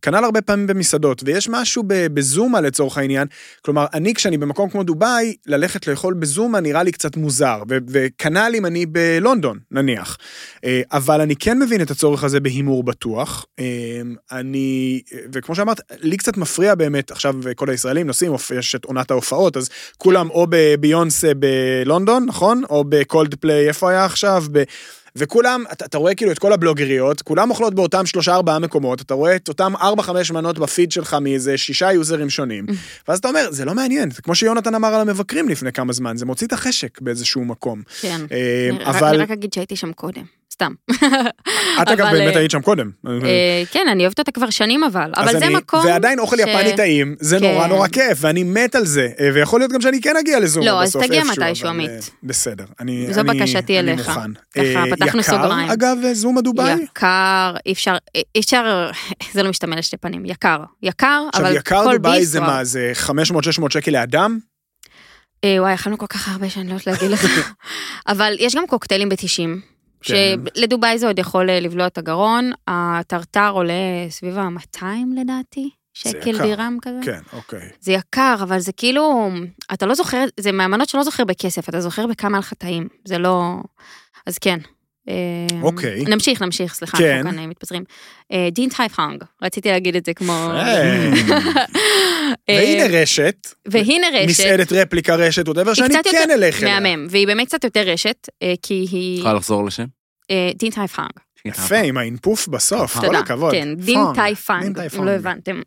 כנ"ל 0.02 0.24
הרבה 0.24 0.42
פעמים 0.42 0.66
במסעדות, 0.66 1.22
ויש 1.26 1.48
משהו 1.48 1.82
בזומה 1.86 2.60
לצורך 2.60 2.98
העניין, 2.98 3.28
כלומר, 3.64 3.86
אני 3.94 4.14
כשאני 4.14 4.38
במקום 4.38 4.70
כמו 4.70 4.82
דובאי, 4.82 5.34
ללכת 5.46 5.86
לאכול 5.86 6.14
בזומה 6.14 6.60
נראה 6.60 6.82
לי 6.82 6.92
קצת 6.92 7.16
מוזר, 7.16 7.62
וכנ"ל 7.88 8.52
אם 8.54 8.66
אני 8.66 8.86
בלונדון, 8.86 9.58
נניח. 9.70 10.18
אה, 10.64 10.80
אבל 10.92 11.20
אני 11.20 11.36
כן 11.36 11.58
מבין 11.58 11.82
את 11.82 11.90
הצורך 11.90 12.24
הזה 12.24 12.40
בהימור 12.40 12.84
בטוח. 12.84 13.46
אה, 13.58 13.64
אני, 14.32 15.00
וכמו 15.32 15.54
שאמרת, 15.54 15.80
לי 16.00 16.16
קצת 16.16 16.36
מפריע 16.36 16.74
באמת, 16.74 17.10
עכשיו 17.10 17.34
כל 17.56 17.70
הישראלים 17.70 18.06
נוסעים, 18.06 18.32
יש 18.58 18.74
את 18.74 18.84
עונת 18.84 19.10
ההופעות, 19.10 19.56
אז 19.56 19.68
כולם 19.98 20.30
או 20.30 20.46
בביונסה 20.50 21.32
בלונדון, 21.34 22.24
נכון? 22.24 22.62
או 22.70 22.84
בקולד 22.88 23.34
פליי, 23.34 23.68
איפה 23.68 23.90
היה 23.90 24.04
עכשיו? 24.04 24.44
וכולם, 25.16 25.64
אתה, 25.72 25.84
אתה 25.84 25.98
רואה 25.98 26.14
כאילו 26.14 26.32
את 26.32 26.38
כל 26.38 26.52
הבלוגריות, 26.52 27.22
כולם 27.22 27.50
אוכלות 27.50 27.74
באותם 27.74 28.06
שלושה 28.06 28.34
ארבעה 28.34 28.58
מקומות, 28.58 29.00
אתה 29.00 29.14
רואה 29.14 29.36
את 29.36 29.48
אותם 29.48 29.72
ארבע 29.76 30.02
חמש 30.02 30.30
מנות 30.30 30.58
בפיד 30.58 30.92
שלך 30.92 31.16
מאיזה 31.20 31.58
שישה 31.58 31.92
יוזרים 31.92 32.30
שונים, 32.30 32.66
ואז 33.08 33.18
אתה 33.18 33.28
אומר, 33.28 33.48
זה 33.50 33.64
לא 33.64 33.74
מעניין, 33.74 34.10
זה 34.10 34.22
כמו 34.22 34.34
שיונתן 34.34 34.74
אמר 34.74 34.94
על 34.94 35.00
המבקרים 35.00 35.48
לפני 35.48 35.72
כמה 35.72 35.92
זמן, 35.92 36.16
זה 36.16 36.26
מוציא 36.26 36.46
את 36.46 36.52
החשק 36.52 37.00
באיזשהו 37.00 37.44
מקום. 37.44 37.82
כן. 38.00 38.20
אה, 38.32 38.90
אבל 38.90 39.08
אני 39.08 39.18
רק 39.18 39.30
אגיד 39.30 39.52
שהייתי 39.52 39.76
שם 39.76 39.92
קודם, 39.92 40.22
סתם. 40.52 40.72
את 41.82 41.88
אגב 41.88 42.06
באמת 42.12 42.34
אה, 42.34 42.38
היית 42.40 42.50
שם 42.50 42.60
קודם. 42.60 42.90
אה, 43.06 43.62
כן, 43.70 43.86
אני 43.92 44.02
אוהבת 44.04 44.18
אותה 44.18 44.30
כבר 44.32 44.50
שנים 44.50 44.84
אבל, 44.84 45.10
אבל 45.16 45.32
זה 45.38 45.46
אני- 45.46 45.54
מקום... 45.54 45.86
ועדיין 45.86 46.18
אוכל 46.18 46.36
יפני 46.40 46.76
טעים, 46.76 47.16
זה 47.20 47.38
כן. 47.40 47.52
נורא 47.52 47.66
נורא 47.66 47.88
כיף, 47.88 48.18
ואני 48.20 48.42
מת 48.42 48.74
על 48.74 48.86
זה, 48.86 49.08
אה, 49.20 49.28
ויכול 49.34 49.60
להיות 49.60 49.72
גם 49.72 49.80
שאני 49.80 50.00
כן 50.00 50.16
אגיע 50.16 50.40
לזום 50.40 50.64
לא, 50.66 50.82
אז 50.82 50.88
בסוף 50.88 51.02
תגיע 51.06 51.22
איפשהו, 51.22 51.42
מתישהו, 51.44 51.68
עמית. 51.68 52.10
בסדר, 52.22 52.64
אני 52.80 53.06
זו 53.12 53.20
אני- 53.20 53.40
בקשתי 53.40 53.78
אני 53.80 53.92
אליך. 53.92 54.08
מוכן. 54.08 54.30
ככה, 54.54 54.84
פתחנו 54.90 55.22
סוגריים. 55.22 55.64
יקר, 55.66 55.72
אגב, 55.72 55.96
זום 56.12 56.38
הדובאי? 56.38 56.72
יקר, 56.82 57.54
אי 57.66 57.72
אפשר, 57.72 57.96
אי 58.34 58.40
אפשר, 58.40 58.90
זה 59.34 59.42
לא 59.42 59.50
משתמע 59.50 59.76
לשתי 59.76 59.96
פנים, 59.96 60.24
יקר, 60.26 60.58
יקר, 60.82 61.22
עכשיו, 61.32 61.46
אבל 61.46 61.56
יקר 61.56 61.84
כל 61.84 61.96
דובאי 61.96 62.18
ביס 62.20 62.28
זה 62.28 62.40
וואו. 62.40 62.50
מה, 62.50 62.64
זה 62.64 62.92
500-600 63.06 63.10
שקל 63.70 63.90
לאדם? 63.90 64.38
וואי, 65.58 65.74
אכלנו 65.74 65.98
כל 65.98 66.06
כך 66.06 66.28
הרבה 66.28 66.50
שאני 66.50 66.68
לא 66.68 66.72
יודעת 66.72 66.86
להגיד 66.86 67.10
לך. 67.10 67.52
אבל 68.08 68.36
יש 68.38 68.56
גם 68.56 68.66
קוקטיילים 68.66 69.08
ב-90, 69.08 69.71
כן. 70.02 70.14
שלדובאי 70.54 70.98
זה 70.98 71.06
עוד 71.06 71.18
יכול 71.18 71.50
אה, 71.50 71.60
לבלוע 71.60 71.86
את 71.86 71.98
הגרון, 71.98 72.52
הטרטר 72.68 73.50
עולה 73.50 74.06
סביב 74.08 74.38
ה-200 74.38 74.84
לדעתי, 75.16 75.70
שקל. 75.94 76.42
דירם 76.42 76.78
כזה. 76.82 76.98
כן, 77.02 77.20
אוקיי. 77.32 77.68
זה 77.80 77.92
יקר, 77.92 78.36
אבל 78.42 78.58
זה 78.58 78.72
כאילו, 78.72 79.30
אתה 79.72 79.86
לא 79.86 79.94
זוכר, 79.94 80.24
זה 80.40 80.52
מהמנות 80.52 80.88
שלא 80.88 81.02
זוכר 81.02 81.24
בכסף, 81.24 81.68
אתה 81.68 81.80
זוכר 81.80 82.06
בכמה 82.06 82.38
לך 82.38 82.54
טעים, 82.54 82.88
זה 83.04 83.18
לא... 83.18 83.56
אז 84.26 84.38
כן. 84.38 84.58
אה, 85.08 85.14
אוקיי. 85.62 86.04
נמשיך, 86.08 86.42
נמשיך, 86.42 86.74
סליחה, 86.74 86.98
כן. 86.98 87.16
אנחנו 87.16 87.30
כאן 87.30 87.38
אה, 87.38 87.46
מתפזרים. 87.46 87.84
אה, 88.32 88.48
דין 88.52 88.68
טייפהונג, 88.68 89.24
רציתי 89.42 89.68
להגיד 89.68 89.96
את 89.96 90.04
זה 90.04 90.14
כמו... 90.14 90.32
אה, 90.32 91.12
אה, 92.48 92.56
והנה 92.56 93.02
רשת, 93.02 93.48
והנה 93.68 94.06
רשת. 94.14 94.28
מסעדת 94.28 94.72
רפליקה 94.72 95.14
רשת, 95.14 95.48
whatever, 95.48 95.66
היא 95.66 95.74
שאני 95.74 95.88
כן 95.88 95.98
יותר 96.04 96.34
אלך 96.34 96.62
אליה. 96.62 96.80
מהמם, 96.80 97.06
והיא 97.10 97.26
באמת 97.26 97.46
קצת 97.46 97.64
יותר 97.64 97.80
רשת, 97.80 98.28
אה, 98.42 98.54
כי 98.62 98.86
היא... 98.90 99.18
יכולה 99.18 99.34
לחזור 99.34 99.64
לשם? 99.64 99.84
אה, 100.30 100.50
דין 100.54 100.70
טייפהונג. 100.70 101.12
יפה, 101.44 101.78
עם 101.78 101.98
האינפוף 101.98 102.48
בסוף, 102.48 102.98
כל. 102.98 103.16
הכבוד. 103.16 103.52
כן, 103.52 103.74
דין 103.74 103.98
טאי 104.14 104.34
אם. 104.34 104.74
לא 105.04 105.10
הבנתם. 105.10 105.60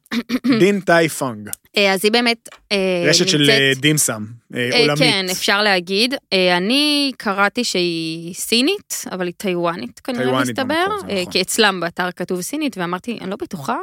דין 0.60 0.80
אה, 0.80 1.54
אז 1.94 2.00
היא 2.06 2.12
באמת 2.12 2.50
אה, 2.72 3.06
רשת 3.10 3.28
של 3.30 3.38
נמצאת- 3.38 3.60
אה, 3.60 3.72
דימסם, 3.76 4.26
אה, 4.56 4.70
אה, 4.74 4.80
עולמית. 4.80 5.00
כן, 5.00 5.26
אפשר 5.32 5.64
להגיד. 5.64 6.14
אה, 6.34 6.58
אני 6.58 7.12
קראתי 7.18 7.64
שהיא 7.64 8.34
סינית, 8.34 9.04
אבל 9.12 9.26
היא 9.26 9.34
טיוואנית 9.38 10.00
כנראה 10.00 10.24
טיוואנית 10.24 10.50
מסתבר, 10.60 10.86
זה 11.02 11.08
אה, 11.14 11.22
נכון. 11.22 11.32
כי 11.32 11.42
אצלם 11.42 11.80
באתר 11.80 12.12
כתוב 12.16 12.42
סינית, 12.42 12.78
ואמרתי, 12.78 13.18
אני 13.22 13.30
לא 13.30 13.36
בטוחה, 13.42 13.78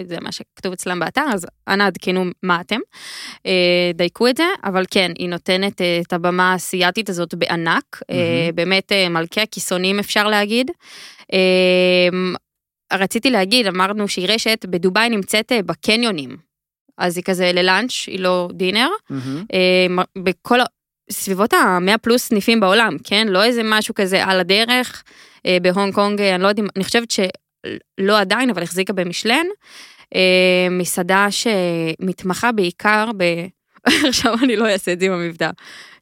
וזה 0.00 0.16
מה 0.20 0.32
שכתוב 0.32 0.72
אצלם 0.72 0.98
באתר, 1.00 1.24
אז 1.34 1.46
אנא 1.68 1.82
עדכנו 1.82 2.24
מה 2.42 2.60
אתם. 2.60 2.78
אה, 3.46 3.52
דייקו 3.94 4.28
את 4.28 4.36
זה, 4.36 4.44
אבל 4.64 4.84
כן, 4.90 5.12
היא 5.18 5.28
נותנת 5.28 5.80
אה, 5.80 6.00
את 6.08 6.12
הבמה 6.12 6.52
האסייתית 6.52 7.08
הזאת 7.08 7.34
בענק, 7.34 8.00
אה, 8.10 8.16
מהמם. 8.16 8.56
באמת 8.56 8.92
אה, 8.92 9.08
מלכי 9.08 9.40
הכיסונים 9.40 9.98
אפשר 9.98 10.26
להגיד. 10.28 10.70
אה, 11.32 12.08
רציתי 12.92 13.30
להגיד, 13.30 13.66
אמרנו 13.66 14.08
שהיא 14.08 14.28
רשת, 14.28 14.66
בדובאי 14.68 15.08
נמצאת 15.08 15.52
אה, 15.52 15.62
בקניונים. 15.62 16.36
אז 16.98 17.16
היא 17.16 17.24
כזה 17.24 17.52
ל 17.52 17.58
lunch, 17.58 17.92
היא 18.06 18.18
לא 18.20 18.48
dinner. 18.52 18.88
אה, 19.54 19.86
בכל, 20.18 20.60
ה- 20.60 20.64
בסביבות 21.08 21.52
ה-100 21.52 21.98
פלוס 21.98 22.22
סניפים 22.28 22.60
בעולם, 22.60 22.96
כן? 23.04 23.26
לא 23.28 23.44
איזה 23.44 23.60
משהו 23.64 23.94
כזה 23.94 24.24
על 24.24 24.40
הדרך. 24.40 25.02
אה, 25.46 25.56
בהונג 25.62 25.94
קונג, 25.94 26.20
אה, 26.20 26.34
אני 26.34 26.42
לא 26.42 26.48
יודעת, 26.48 26.66
אני 26.76 26.84
חושבת 26.84 27.10
שלא 27.10 28.18
עדיין, 28.20 28.50
אבל 28.50 28.62
החזיקה 28.62 28.92
במשלן. 28.92 29.46
אה, 30.14 30.20
מסעדה 30.70 31.26
שמתמחה 31.30 32.52
בעיקר 32.52 33.10
ב... 33.16 33.24
עכשיו 34.08 34.34
אני 34.42 34.56
לא 34.56 34.68
אעשה 34.68 34.92
את 34.92 35.00
זה 35.00 35.06
עם 35.06 35.12
המבטא. 35.12 35.50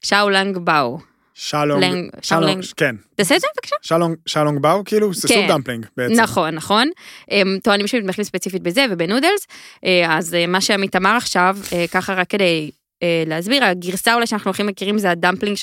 שאו 0.03 0.29
לונג 0.29 0.57
באו. 0.57 1.12
שאו 1.33 1.67
לונג, 1.67 2.09
שאו 2.21 2.40
לונג. 2.40 2.63
כן, 2.77 2.95
תעשה 3.15 3.35
את 3.35 3.41
זה 3.41 3.47
בבקשה. 3.55 3.75
שאו 3.81 3.96
לונג, 3.96 4.15
שאו 4.25 4.43
לונג 4.43 4.61
באו, 4.61 4.83
כאילו, 4.85 5.13
זה 5.13 5.27
כן. 5.27 5.33
soup 5.33 5.45
dumpling 5.47 5.85
בעצם. 5.97 6.13
נכון, 6.13 6.55
נכון. 6.55 6.89
הם 7.29 7.57
טוענים 7.63 7.87
שמתמחים 7.87 8.23
ספציפית 8.23 8.61
בזה 8.61 8.85
ובנודלס, 8.89 9.47
אה, 9.85 10.17
אז 10.17 10.33
אה, 10.33 10.47
מה 10.47 10.61
שעמית 10.61 10.95
אמר 10.95 11.15
עכשיו, 11.17 11.57
אה, 11.73 11.85
ככה 11.91 12.13
רק 12.13 12.29
כדי 12.29 12.71
להסביר, 13.25 13.63
הגרסה 13.63 14.13
אולי 14.13 14.27
שאנחנו 14.27 14.49
הולכים 14.49 14.67
מכירים 14.67 14.97
זה 14.97 15.11
הדמפלינג 15.11 15.57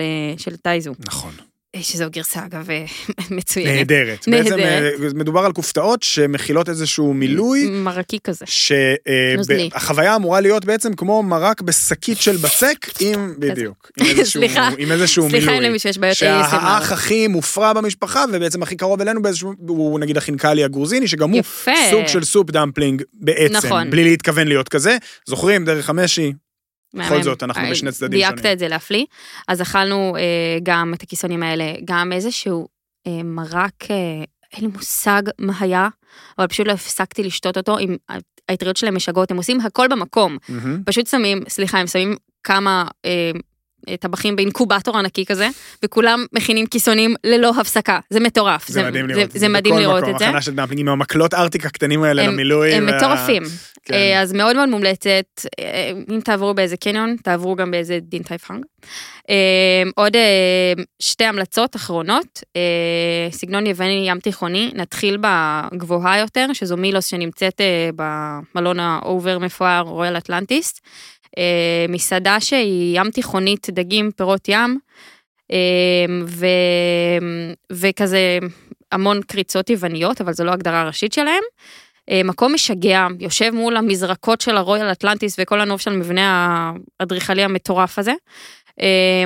אה, 0.00 0.34
של 0.38 0.56
טייזו, 0.56 0.92
נכון. 1.06 1.32
אה, 1.76 1.82
שזו 1.82 2.04
גרסה 2.10 2.44
אגב 2.44 2.70
אה, 2.70 2.84
מצוינת. 3.36 3.76
נהדרת. 3.76 4.28
בעצם 4.28 4.50
נהדרת. 4.50 5.00
אה, 5.00 5.08
מדובר 5.14 5.40
על 5.40 5.52
כופתאות 5.52 6.02
שמכילות 6.02 6.68
איזשהו 6.68 7.14
מילוי. 7.14 7.70
מרקי 7.70 8.18
כזה. 8.24 8.44
שהחוויה 8.48 9.36
נוזלי. 9.36 10.16
אמורה 10.16 10.40
להיות 10.40 10.64
בעצם 10.64 10.94
כמו 10.94 11.22
מרק 11.22 11.62
בשקית 11.62 12.18
של 12.18 12.36
בצק 12.36 12.86
עם, 13.00 13.34
בדיוק, 13.38 13.90
סליחה. 14.24 14.68
עם 14.78 14.92
איזשהו 14.92 15.30
סליחה 15.30 15.50
אם 15.50 15.52
מילוי. 15.52 15.68
למישהו 15.68 15.90
יש 15.90 15.98
בעיות 15.98 16.16
שהאח 16.16 16.90
ASMR. 16.90 16.94
הכי 16.94 17.28
מופרע 17.28 17.72
במשפחה 17.72 18.24
ובעצם 18.32 18.62
הכי 18.62 18.76
קרוב 18.76 19.00
אלינו 19.00 19.22
באיזשהו, 19.22 19.52
הוא 19.68 20.00
נגיד 20.00 20.16
החינקלי 20.16 20.64
הגרוזיני 20.64 21.08
שגם 21.08 21.30
הוא. 21.30 21.42
סוג 21.90 22.06
של 22.06 22.24
soup 22.24 22.50
dumpling 22.50 23.02
בעצם, 23.14 23.56
נכון. 23.56 23.90
בלי 23.90 24.04
להתכוון 24.04 24.48
להיות 24.48 24.68
כזה. 24.68 24.96
זוכרים 25.26 25.64
דרך 25.64 25.90
המשי, 25.90 26.32
בכל. 26.94 27.22
זאת, 27.22 27.42
אנחנו 27.42 27.62
אה, 27.62 27.70
בשני 27.70 27.92
צדדים 27.92 28.10
דייקת 28.18 28.38
שונים. 28.38 28.52
את 28.52 28.58
זה 28.58 28.68
להפליא. 28.68 29.04
אז 29.48 29.62
אכלנו 29.62 30.16
אה, 30.16 30.58
גם 30.62 30.94
את 30.94 31.02
הכיסונים 31.02 31.42
האלה, 31.42 31.72
גם 31.84 32.12
איזשהו 32.12 32.68
אה, 33.06 33.22
מרק, 33.24 33.84
אין 34.52 34.64
לי 34.64 34.66
מושג 34.66 35.22
מה 35.38 35.52
היה, 35.60 35.88
אבל 36.38 36.46
פשוט 36.46 36.66
לא 36.66 36.72
הפסקתי 36.72 37.22
לשתות 37.22 37.56
אותו 37.56 37.78
עם 37.78 37.96
האטריות 38.48 38.76
שלהם 38.76 38.94
משגעות, 38.94 39.30
הם 39.30 39.36
עושים 39.36 39.60
הכל 39.60 39.88
במקום. 39.88 40.38
פשוט 40.86 41.06
שמים, 41.06 41.42
סליחה, 41.48 41.78
הם 41.78 41.86
שמים 41.86 42.16
כמה 42.44 42.84
טבחים 44.00 44.36
באינקובטור 44.36 44.98
ענקי 44.98 45.24
כזה, 45.26 45.48
וכולם 45.82 46.24
מכינים 46.32 46.66
כיסונים 46.66 47.14
ללא 47.24 47.52
הפסקה. 47.60 47.98
זה 48.10 48.20
מטורף. 48.20 48.68
זה 48.68 48.82
מדהים 48.82 49.06
לראות 49.08 49.30
זה. 49.32 49.38
זה 49.38 49.48
מדהים 49.48 49.78
לראות 49.78 50.02
מקום, 50.02 50.14
את 50.14 50.18
זה. 50.18 50.26
הכנה 50.26 50.40
של 50.42 50.54
dumpling 50.54 50.80
עם 50.80 50.88
המקלות 50.88 51.34
ארטיק 51.34 51.66
הקטנים 51.66 52.02
האלה 52.02 52.22
הם- 52.22 52.32
למילוי. 52.32 52.72
הם 52.74 52.86
וה- 52.86 52.96
מטורפים. 52.96 53.42
כן. 53.84 53.94
אה, 53.94 54.22
אז 54.22 54.32
מאוד 54.32 54.56
מאוד 54.56 54.68
מומלצת, 54.68 55.24
אה, 55.60 55.90
אם 56.14 56.20
תעברו 56.20 56.54
באיזה 56.54 56.76
קניון, 56.76 57.16
תעברו 57.22 57.54
גם 57.56 57.70
באיזה 57.70 57.98
דין 58.02 58.22
טאי 58.22 58.38
פאנג. 58.38 58.64
אה, 59.30 59.34
עוד 59.96 60.16
אה, 60.16 60.72
שתי 61.00 61.24
המלצות 61.24 61.76
אחרונות, 61.76 62.40
אה, 62.56 62.60
סגנון 63.30 63.66
יווני 63.66 64.04
ים 64.08 64.20
תיכוני, 64.20 64.70
נתחיל 64.74 65.18
בגבוהה 65.20 66.18
יותר, 66.18 66.46
שזו 66.52 66.76
מילוס 66.76 67.06
שנמצאת 67.06 67.60
אה, 67.60 67.90
במלון 67.96 68.80
ה 68.80 68.92
over 68.92 69.38
מפואר 69.38 69.80
רויאל 69.80 70.16
אטלנטיס. 70.18 70.80
אה, 71.38 71.86
מסעדה 71.88 72.40
שהיא 72.40 73.00
ים 73.00 73.10
תיכונית, 73.10 73.70
דגים, 73.70 74.10
פירות 74.16 74.48
ים, 74.48 74.78
אה, 75.52 76.06
ו, 76.26 76.46
וכזה 77.72 78.38
המון 78.92 79.20
קריצות 79.22 79.70
יווניות, 79.70 80.20
אבל 80.20 80.32
זו 80.32 80.44
לא 80.44 80.50
ההגדרה 80.50 80.80
הראשית 80.80 81.12
שלהם. 81.12 81.42
אה, 82.10 82.20
מקום 82.24 82.54
משגע, 82.54 83.06
יושב 83.20 83.50
מול 83.50 83.76
המזרקות 83.76 84.40
של 84.40 84.56
הרויאל 84.56 84.92
אטלנטיס 84.92 85.36
וכל 85.38 85.60
הנוף 85.60 85.80
של 85.80 85.92
המבנה 85.92 86.72
האדריכלי 87.00 87.42
המטורף 87.42 87.98
הזה. 87.98 88.12
אה, 88.80 89.24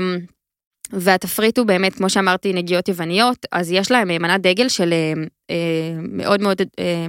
והתפריט 0.93 1.59
הוא 1.59 1.67
באמת, 1.67 1.95
כמו 1.95 2.11
שאמרתי, 2.11 2.53
נגיעות 2.53 2.89
יווניות, 2.89 3.47
אז 3.53 3.73
יש 3.73 3.91
להם 3.91 4.11
אה, 4.11 4.19
מנת 4.19 4.41
דגל 4.41 4.69
של 4.69 4.93
אה, 4.93 5.13
אה, 5.51 5.57
מאוד 5.99 6.41
מאוד, 6.41 6.63
אה, 6.79 7.07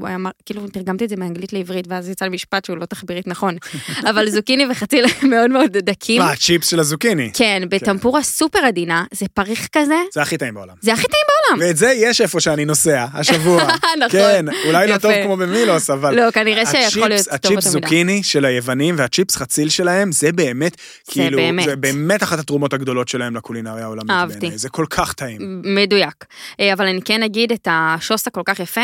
הוא 0.00 0.08
היה 0.08 0.16
אמר, 0.16 0.30
כאילו 0.46 0.68
תרגמתי 0.68 1.04
את 1.04 1.08
זה 1.08 1.16
מאנגלית 1.16 1.52
לעברית, 1.52 1.84
ואז 1.88 2.08
יצא 2.08 2.24
לי 2.24 2.30
משפט 2.30 2.64
שהוא 2.64 2.76
לא 2.76 2.84
תחבירית 2.84 3.26
נכון, 3.26 3.56
אבל 4.10 4.30
זוקיני 4.30 4.66
וחציל 4.70 5.04
מאוד 5.30 5.50
מאוד 5.50 5.76
דקים. 5.76 6.22
מה, 6.22 6.30
הצ'יפס 6.30 6.68
של 6.68 6.80
הזוקיני. 6.80 7.30
כן, 7.34 7.62
בטמפורה 7.68 8.22
סופר 8.22 8.58
עדינה, 8.58 9.04
זה 9.14 9.26
פריך 9.34 9.68
כזה, 9.72 9.94
זה 10.14 10.22
הכי 10.22 10.38
טעים 10.38 10.54
בעולם. 10.54 10.74
זה 10.80 10.92
הכי 10.92 11.06
טעים 11.06 11.24
בעולם. 11.28 11.68
ואת 11.68 11.76
זה 11.76 11.92
יש 11.96 12.20
איפה 12.20 12.40
שאני 12.40 12.64
נוסע, 12.64 13.06
השבוע. 13.14 13.62
נכון. 13.98 14.08
כן, 14.10 14.44
אולי 14.66 14.86
לא. 14.86 14.98
טוב 14.98 15.12
כמו 15.24 15.36
במילוס, 15.36 15.90
אבל... 15.90 16.14
לא, 16.16 16.30
כנראה 16.30 16.66
שיכול 16.66 17.08
להיות 17.08 17.26
טוב 17.26 17.52
הצ'יפס. 17.52 17.68
זוקיני 17.68 18.22
של 18.22 18.44
היוונים 18.44 18.94
והצ'יפס 18.98 19.36
חציל 19.36 19.68
שלהם, 19.68 20.12
זה 20.12 20.32
באמת, 20.32 20.76
כאילו. 21.08 21.38
זה 21.64 21.76
באמת 21.76 22.22
אחת 22.22 22.38
התרומות 22.38 22.72
הגדולות 22.72 23.08
שלהם 23.08 23.36
לקולינריה 23.36 23.84
העולמית. 23.84 24.10
בעיניי. 24.40 24.58
זה 24.58 24.68
כל 24.68 24.86
כך 24.90 25.12
טעים. 25.12 25.62
מדויק. 25.64 26.24
אבל 26.72 26.86
אני 26.86 27.02
כן 27.02 27.22
אגיד 27.22 27.52
את 27.52 27.68
השוס 27.70 28.26
הכל 28.26 28.42
כך 28.44 28.60
יפה, 28.60 28.80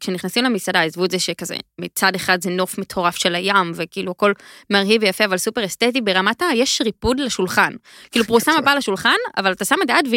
כשנכנסים 0.00 0.44
למסעדה, 0.58 0.82
עזבו 0.82 1.04
את 1.04 1.10
זה 1.10 1.18
שכזה, 1.18 1.56
מצד 1.80 2.14
אחד 2.14 2.42
זה 2.42 2.50
נוף 2.50 2.78
מטורף 2.78 3.16
של 3.16 3.34
הים, 3.34 3.72
וכאילו 3.74 4.10
הכל 4.10 4.32
מרהיב 4.70 5.02
ויפה, 5.02 5.24
אבל 5.24 5.36
סופר 5.36 5.64
אסתטי, 5.64 6.00
ברמת 6.00 6.42
ה... 6.42 6.46
יש 6.54 6.80
ריפוד 6.80 7.20
לשולחן. 7.20 7.72
כאילו 8.10 8.24
פרוסה 8.28 8.52
מפה 8.60 8.74
לשולחן, 8.74 9.16
אבל 9.36 9.52
אתה 9.52 9.64
שם 9.64 9.76
את 9.84 9.90
היד 9.90 10.08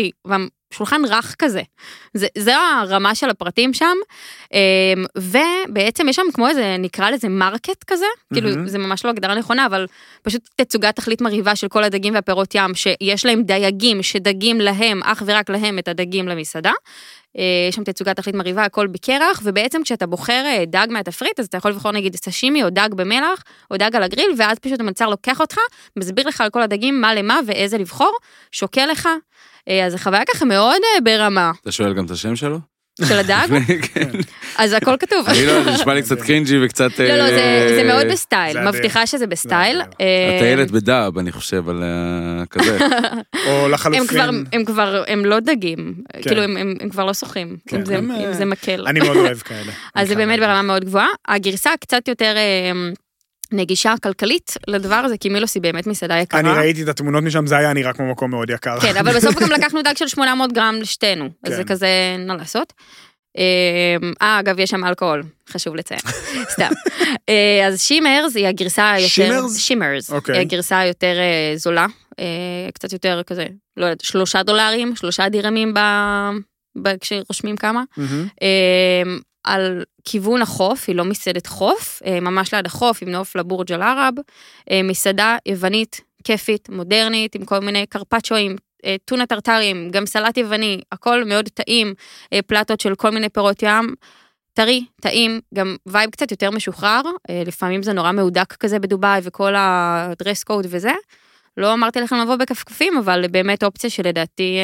והשולחן 0.72 1.02
רך 1.06 1.36
כזה. 1.40 1.62
זה, 2.14 2.28
זה 2.38 2.56
הרמה 2.58 3.16
של 3.16 3.30
הפרטים 3.30 3.74
שם, 3.74 3.98
אה, 4.54 4.94
ובעצם 5.18 6.10
יש 6.10 6.16
שם 6.16 6.32
כמו 6.34 6.48
איזה, 6.48 6.76
נקרא 6.80 7.10
לזה 7.10 7.30
market 7.30 7.84
כזה, 7.88 8.06
כאילו 8.34 8.50
מהמם. 8.50 8.68
זה 8.68 8.78
ממש 8.78 9.06
לא 9.06 9.10
הגדרה 9.10 9.36
נכונה, 9.36 9.66
אבל 9.66 9.86
פשוט 10.22 10.50
תצוגת 10.56 10.96
תכלית 10.96 11.22
מרהיבה 11.22 11.56
של 11.56 11.68
כל 11.68 11.84
הדגים 11.84 12.14
והפירות 12.14 12.56
ים, 12.56 12.76
שיש 12.76 13.26
להם 13.26 13.44
דייגים 13.44 14.04
שדגים 14.04 14.62
להם, 14.62 15.04
אך 15.04 15.24
ורק 15.26 15.50
להם 15.50 15.80
את 15.80 15.88
הדגים 15.88 16.28
למסעדה. 16.28 16.72
אה, 17.38 17.44
יש 17.70 17.76
שם 17.76 17.84
תצוגת 17.84 18.16
תכלית 18.16 18.36
מרהיבה, 18.36 18.64
הכל 18.64 18.88
בקרח, 18.88 19.42
ובעצם 19.44 19.84
כשאתה 19.84 20.08
בוחר 20.08 20.44
אה, 20.46 20.64
דג 20.68 20.88
מהתפריט, 20.90 21.40
אז 21.40 21.46
אתה 21.46 21.58
יכול 21.58 21.72
לבחור 21.72 21.92
נגיד 21.92 22.16
סשימי 22.16 22.64
או 22.64 22.70
דג 22.70 22.90
במלח, 22.96 23.44
או 23.72 23.78
דג 23.78 23.96
על 23.96 24.04
הגריל, 24.04 24.32
ואז 24.38 24.60
פשוט 24.60 24.80
המלצר 24.80 25.10
לוקח 25.10 25.40
אותך, 25.40 25.58
מסביר 25.96 26.28
לך 26.28 26.42
על 26.42 26.50
כל 26.50 26.62
הדגים 26.62 27.02
מה 27.02 27.16
למה 27.16 27.40
ואיזה 27.48 27.78
לבחור, 27.78 28.18
שוקל 28.52 28.86
לך. 28.86 29.10
אה, 29.70 29.86
אז 29.86 29.92
זו 29.92 29.98
חוויה 29.98 30.22
ככה 30.34 30.46
מאוד 30.46 30.82
אה, 30.96 31.02
ברמה 31.02 31.52
אתה 31.62 31.72
שואל 31.72 31.94
גם 31.94 32.06
את 32.06 32.12
השם 32.12 32.36
שלו? 32.36 32.60
של 33.08 33.20
הדג, 33.20 33.48
כן. 33.94 34.10
אז 34.58 34.74
הכל 34.74 34.96
כתוב. 35.00 35.26
אני 35.30 35.46
לא, 35.46 35.64
זה 35.64 35.72
נשמע 35.72 35.94
לי 35.94 36.02
קצת 36.02 36.22
cringy 36.28 36.66
וקצת... 36.66 37.00
לא, 37.00 37.06
לא, 37.18 37.30
זה, 37.30 37.40
אה, 37.78 37.84
מאוד 37.84 38.06
ב 38.12 38.19
style. 38.19 38.60
מבטיחה 38.60 39.08
שזה 39.08 39.28
ב 39.28 39.35
style. 39.35 39.82
אה, 40.02 40.36
הטיילת 40.36 40.72
בדאב, 40.72 41.18
אני 41.18 41.32
חושב, 41.32 41.70
על 41.70 41.84
כזה. 42.50 42.78
או 43.48 43.70
לחלופין, 43.70 44.04
הם 44.54 44.66
כבר, 44.66 45.04
הם 45.08 45.26
לא 45.26 45.40
דגים, 45.40 45.94
כן. 46.14 46.22
כאילו 46.22 46.42
הם, 46.42 46.76
כבר 46.92 47.06
לא 47.06 47.14
שוחים, 47.14 47.58
כן, 47.68 47.78
אם 47.78 47.86
זה- 48.34 48.46
מקל. 48.46 48.86
אני 48.88 49.00
מאוד 49.00 49.18
אוהב 49.18 49.38
כאלה. 49.38 49.72
אז 49.96 50.08
זה 50.08 50.16
באמת. 50.16 50.40
ברמה 50.40 50.62
מאוד 50.62 50.86
גבוהה. 50.86 51.08
הגרסה 51.28 51.70
קצת 51.82 52.08
יותר 52.08 52.36
נגישה 53.52 53.94
כלכלית 54.04 54.54
לדבר 54.68 54.96
הזה, 54.96 55.18
כי 55.18 55.30
מילוס 55.30 55.56
היא 55.56 55.62
באמת 55.64 55.88
מסעדה 55.88 56.18
יקרה. 56.20 56.40
אני 56.40 56.50
ראיתי 56.50 56.84
את 56.84 56.88
התמונות 56.88 57.24
משם, 57.24 57.48
זה 57.48 57.58
היה 57.58 57.74
נראה 57.74 57.94
כמו 57.94 58.12
מקום 58.12 58.32
מאוד 58.32 58.50
יקר. 58.50 58.80
כן, 58.80 58.98
אבל 58.98 59.16
בסוף 59.16 59.36
גם 59.42 59.52
לקחנו 59.52 59.82
דג 59.82 59.94
של 59.98 60.08
800 60.08 60.54
גרם 60.54 60.76
לשתינו, 60.82 61.30
אז 61.44 61.54
זה 61.56 61.64
כן. 61.64 61.70
כזה, 61.70 61.88
מה 62.28 62.36
לעשות. 62.36 62.74
אה, 63.38 63.44
אה, 64.22 64.40
אגב, 64.40 64.60
יש 64.60 64.70
שם 64.70 64.86
אלכוהול, 64.86 65.24
חשוב 65.50 65.76
לציין, 65.76 66.00
סתם. 66.54 66.70
אה, 67.30 67.68
אז 67.68 67.82
שימרס 67.82 68.36
היא 68.36 68.48
הגרסה 68.48 68.92
היותר... 68.92 69.08
שימרס? 69.10 69.58
שימרס. 69.58 70.12
אוקיי. 70.12 70.36
היא 70.36 70.42
הגרסה 70.42 70.80
היותר 70.80 71.16
אה, 71.20 71.58
זולה, 71.58 71.86
אה, 72.20 72.26
קצת 72.74 72.94
יותר 72.94 73.22
כזה, 73.28 73.46
לא 73.78 73.86
יודעת, 73.86 74.02
שלושה 74.02 74.44
דולרים, 74.44 74.96
שלושה 74.96 75.30
דירמים 75.30 75.74
ב- 75.74 76.32
ב- 76.78 76.98
כשרושמים 76.98 77.58
כמה. 77.58 77.84
על 79.44 79.84
כיוון 80.06 80.42
החוף, 80.42 80.84
היא 80.88 80.96
לא 80.96 81.06
מסעדת 81.06 81.48
חוף, 81.48 82.02
אה, 82.06 82.20
ממש 82.20 82.54
ליד 82.54 82.66
החוף, 82.66 83.02
עם 83.02 83.10
נוף 83.10 83.36
לבורג' 83.36 83.72
אל 83.72 83.82
ערב, 83.82 84.14
אה, 84.72 84.84
מסעדה 84.84 85.38
יוונית, 85.46 86.02
כיפית, 86.24 86.70
מודרנית, 86.70 87.36
עם 87.36 87.46
כל 87.46 87.60
מיני 87.60 87.86
קרפצ'ואים, 87.86 88.56
אה, 88.86 88.96
טונה 89.06 89.26
טרטרים, 89.26 89.90
גם 89.92 90.06
סלט 90.06 90.38
יווני, 90.38 90.82
הכל 90.92 91.24
מאוד 91.24 91.50
טעים, 91.50 91.94
פלטות 92.48 92.80
של 92.80 92.96
כל 92.96 93.10
מיני 93.10 93.30
פירות 93.30 93.64
ים. 93.64 93.96
טרי, 94.54 94.86
טעים, 95.02 95.40
גם 95.54 95.76
vibe 95.86 96.10
קצת 96.10 96.32
יותר 96.32 96.52
משוחרר, 96.52 97.02
לפעמים 97.46 97.84
זה 97.84 97.94
נורא 97.94 98.12
מהודק 98.12 98.54
כזה 98.54 98.80
בדובאי 98.80 99.22
וכל 99.24 99.54
הדרס 99.58 100.44
קוד 100.44 100.66
וזה. 100.70 100.92
לא 101.58 101.74
אמרתי 101.74 102.02
לכם 102.02 102.16
לבוא 102.16 102.36
בכפכפים, 102.36 102.98
אבל 102.98 103.28
באמת 103.28 103.64
אופציה 103.64 103.90
שלדעתי 103.90 104.58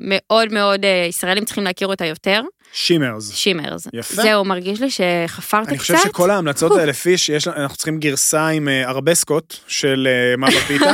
מאוד 0.00 0.52
מאוד 0.52 0.84
ישראלים 1.08 1.44
צריכים 1.44 1.64
להכיר 1.64 1.88
אותה 1.88 2.06
יותר. 2.06 2.42
שימרס. 2.72 3.32
שימרס. 3.34 3.86
יפה. 3.92 4.14
זהו, 4.22 4.44
מרגיש 4.44 4.80
לי 4.80 4.88
שחפרתי 4.90 5.68
אני 5.70 5.78
קצת. 5.78 5.86
חושב 5.96 6.08
שכל 6.08 6.30
ההמלצות 6.30 6.72
האלה 6.76 6.92
פיש, 6.92 7.28
יש, 7.28 7.48
אנחנו 7.48 7.76
צריכים 7.76 7.98
גרסה 8.00 8.46
עם 8.48 8.68
אה, 8.68 8.88
ארבסקות 8.88 9.60
של 9.68 10.08
אה, 10.10 10.36
מאמה 10.36 10.60
פיתה. 10.66 10.92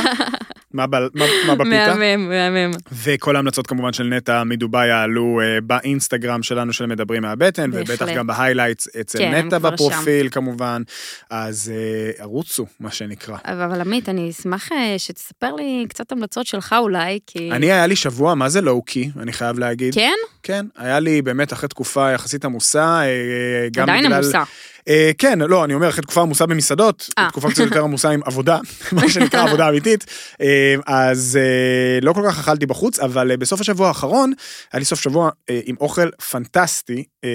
מה 0.73 0.87
ב- 0.87 0.95
מה- 1.19 1.25
מה 1.47 1.55
בפיתה. 1.55 1.95
מהמם, 1.95 2.29
מהמם. 2.29 2.71
וכל 3.03 3.35
ההמלצות 3.35 3.67
כמובן 3.67 3.93
של 3.93 4.03
נטע 4.03 4.43
מדובאי 4.43 4.87
יעלו 4.87 5.39
אה, 5.43 5.61
באינסטגרם 5.61 6.43
שלנו 6.43 6.73
של 6.73 6.85
מדברים 6.85 7.21
מהבטן, 7.21 7.69
ובטח. 7.73 8.07
גם 8.15 8.27
בהיילייטס 8.27 8.87
אצל 9.01 9.17
כן, 9.19 9.45
נטע 9.45 9.57
בפרופיל 9.57 10.29
כמובן, 10.29 10.81
אז 11.29 11.71
אה, 11.75 12.23
ערוצו, 12.23 12.65
מה 12.79 12.91
שנקרא. 12.91 13.37
אבל 13.45 13.81
עמית, 13.81 14.09
אני 14.09 14.29
אשמח 14.29 14.69
שתספר 14.97 15.53
לי 15.55 15.85
קצת 15.89 16.11
המלצות 16.11 16.47
שלך 16.47 16.75
אולי, 16.79 17.19
כי... 17.27 17.51
אני, 17.51 17.71
היה 17.71 17.87
לי 17.87 17.95
שבוע, 17.95 18.35
מה 18.35 18.49
זה 18.49 18.61
לואו-קי, 18.61 19.09
אני 19.19 19.33
חייב 19.33 19.59
להגיד. 19.59 19.93
כן? 19.95 20.13
כן, 20.43 20.65
היה 20.77 20.99
לי 20.99 21.21
באמת 21.21 21.53
אחרי 21.53 21.66
תקופה 21.67 22.11
יחסית 22.11 22.45
עמוסה, 22.45 23.01
אה, 23.01 23.67
גם 23.71 23.83
עדיין 23.83 24.05
בגלל... 24.05 24.23
עמוסה. 24.23 24.43
אה, 24.87 25.11
כן, 25.17 25.39
לא, 25.39 25.63
אני 25.63 25.73
אומר, 25.73 25.89
אחרי 25.89 26.01
תקופה 26.01 26.21
עמוסה 26.21 26.45
במסעדות, 26.45 27.09
אה. 27.17 27.27
תקופה 27.29 27.49
קצת 27.49 27.63
יותר 27.63 27.83
עמוסה 27.83 28.09
עם 28.09 28.19
עבודה, 28.25 28.59
מה 28.91 29.09
שנקרא 29.09 29.47
עבודה 29.47 29.69
אמיתית, 29.69 30.05
אה, 30.41 30.75
אז 30.87 31.39
אה, 31.41 31.99
לא 32.01 32.13
כל 32.13 32.23
כך 32.27 32.39
אכלתי 32.39 32.65
בחוץ, 32.65 32.99
אבל 32.99 33.31
אה, 33.31 33.37
בסוף 33.37 33.61
השבוע 33.61 33.87
האחרון, 33.87 34.33
היה 34.73 34.79
לי 34.79 34.85
סוף 34.85 35.01
שבוע 35.01 35.29
אה, 35.49 35.59
עם 35.65 35.75
אוכל 35.81 36.09
פנטסטי, 36.31 37.03
אה, 37.23 37.29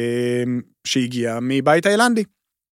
שהגיע 0.85 1.39
מבית 1.43 1.83
תאילנדי. 1.83 2.25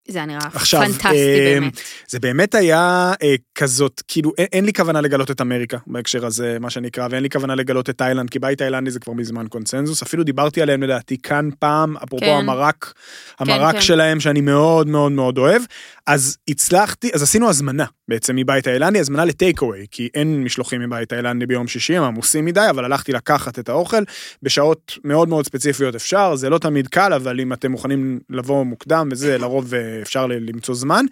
זה 0.08 0.18
היה 0.18 0.26
נראה 0.26 0.48
עכשיו, 0.54 0.80
פנטסטי 0.80 1.06
אה, 1.08 1.54
באמת. 1.54 1.80
זה 2.08 2.18
באמת 2.18 2.54
היה 2.54 3.12
אה, 3.22 3.34
כזאת, 3.54 4.02
כאילו, 4.08 4.32
אין, 4.38 4.46
אין 4.52 4.64
לי 4.64 4.72
כוונה 4.72 5.00
לגלות 5.00 5.30
את 5.30 5.40
אמריקה 5.40 5.78
בהקשר 5.86 6.26
הזה, 6.26 6.56
מה 6.60 6.70
שנקרא, 6.70 7.08
ואין 7.10 7.22
לי 7.22 7.30
כוונה 7.30 7.54
לגלות 7.54 7.90
את 7.90 7.98
תאילנד, 7.98 8.30
כי 8.30 8.38
בית 8.38 8.58
תאילנדי 8.58 8.90
זה 8.90 9.00
כבר 9.00 9.12
מזמן 9.12 9.46
קונצנזוס, 9.48 10.02
אפילו 10.02 10.24
דיברתי 10.24 10.62
עליהם 10.62 10.82
לדעתי 10.82 11.18
כאן 11.18 11.48
פעם, 11.58 11.96
אפרופו 11.96 12.26
כן. 12.26 12.32
המרק, 12.32 12.92
המרק 13.38 13.74
כן. 13.74 13.80
שלהם 13.80 14.20
שאני 14.20 14.40
מאוד 14.40 14.88
מאוד 14.88 15.12
מאוד 15.12 15.38
אוהב, 15.38 15.62
אז 16.06 16.36
הצלחתי, 16.48 17.10
אז 17.14 17.22
עשינו 17.22 17.48
הזמנה 17.48 17.84
בעצם 18.08 18.36
מבית 18.36 18.64
תאילנדי, 18.64 18.98
הזמנה 18.98 19.24
לטייק 19.24 19.62
אווי, 19.62 19.86
כי 19.90 20.08
אין 20.14 20.44
משלוחים 20.44 20.80
מבית 20.80 21.08
תאילנדי 21.08 21.46
ביום 21.46 21.68
שישי, 21.68 21.96
הם 21.96 22.02
עמוסים 22.02 22.44
מדי, 22.44 22.66
אבל 22.70 22.84
הלכתי 22.84 23.12
לקחת 23.12 23.58
את 23.58 23.68
האוכל, 23.68 24.02
בשעות 24.42 24.98
מאוד 25.04 25.28
מאוד 25.28 25.46
ספציפיות 25.46 25.94
אפשר, 25.94 26.36
זה 26.36 26.50
לא 26.50 26.58
תמיד 26.58 26.88
קל, 26.88 27.12
אבל 27.12 27.40
אם 27.40 27.52
אתם 27.52 27.70
מוכנים 27.70 28.20
לבוא 28.30 28.64
מוקדם 28.64 29.08
וזה, 29.12 29.38
לרוב 29.38 29.74
אה, 29.74 30.02
אפשר 30.02 30.26
למצוא 30.26 30.74
זמן. 30.74 31.04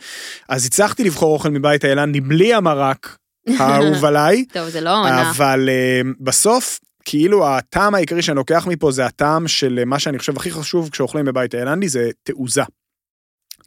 אז 0.49 0.67
הצלחתי 0.67 1.05
לבחור 1.05 1.33
אוכל 1.33 1.49
מבית 1.49 1.81
תאילנדי 1.81 2.21
בלי 2.21 2.55
המרק 2.55 3.17
האהוב 3.59 4.05
עליי, 4.05 4.45
טוב, 4.53 4.69
זה 4.69 4.81
לא 4.81 5.01
עונה. 5.01 5.31
אבל 5.31 5.69
אה, 5.69 6.01
בסוף, 6.21 6.81
כאילו 7.05 7.49
הטעם 7.49 7.95
העיקרי 7.95 8.23
שאני 8.23 8.37
לוקח 8.37 8.67
מפה 8.67 8.93
זה 8.93 9.07
הטעם 9.07 9.49
של 9.49 9.79
אה, 9.79 9.85
מה 9.85 9.99
שאני 9.99 10.19
חושב 10.19 10.37
הכי 10.37 10.51
חשוב 10.51 10.89
כשאוכלים 10.91 11.25
בבית 11.25 11.51
תאילנדי, 11.51 11.89
זה 11.89 12.11
תעוזה. 12.23 12.63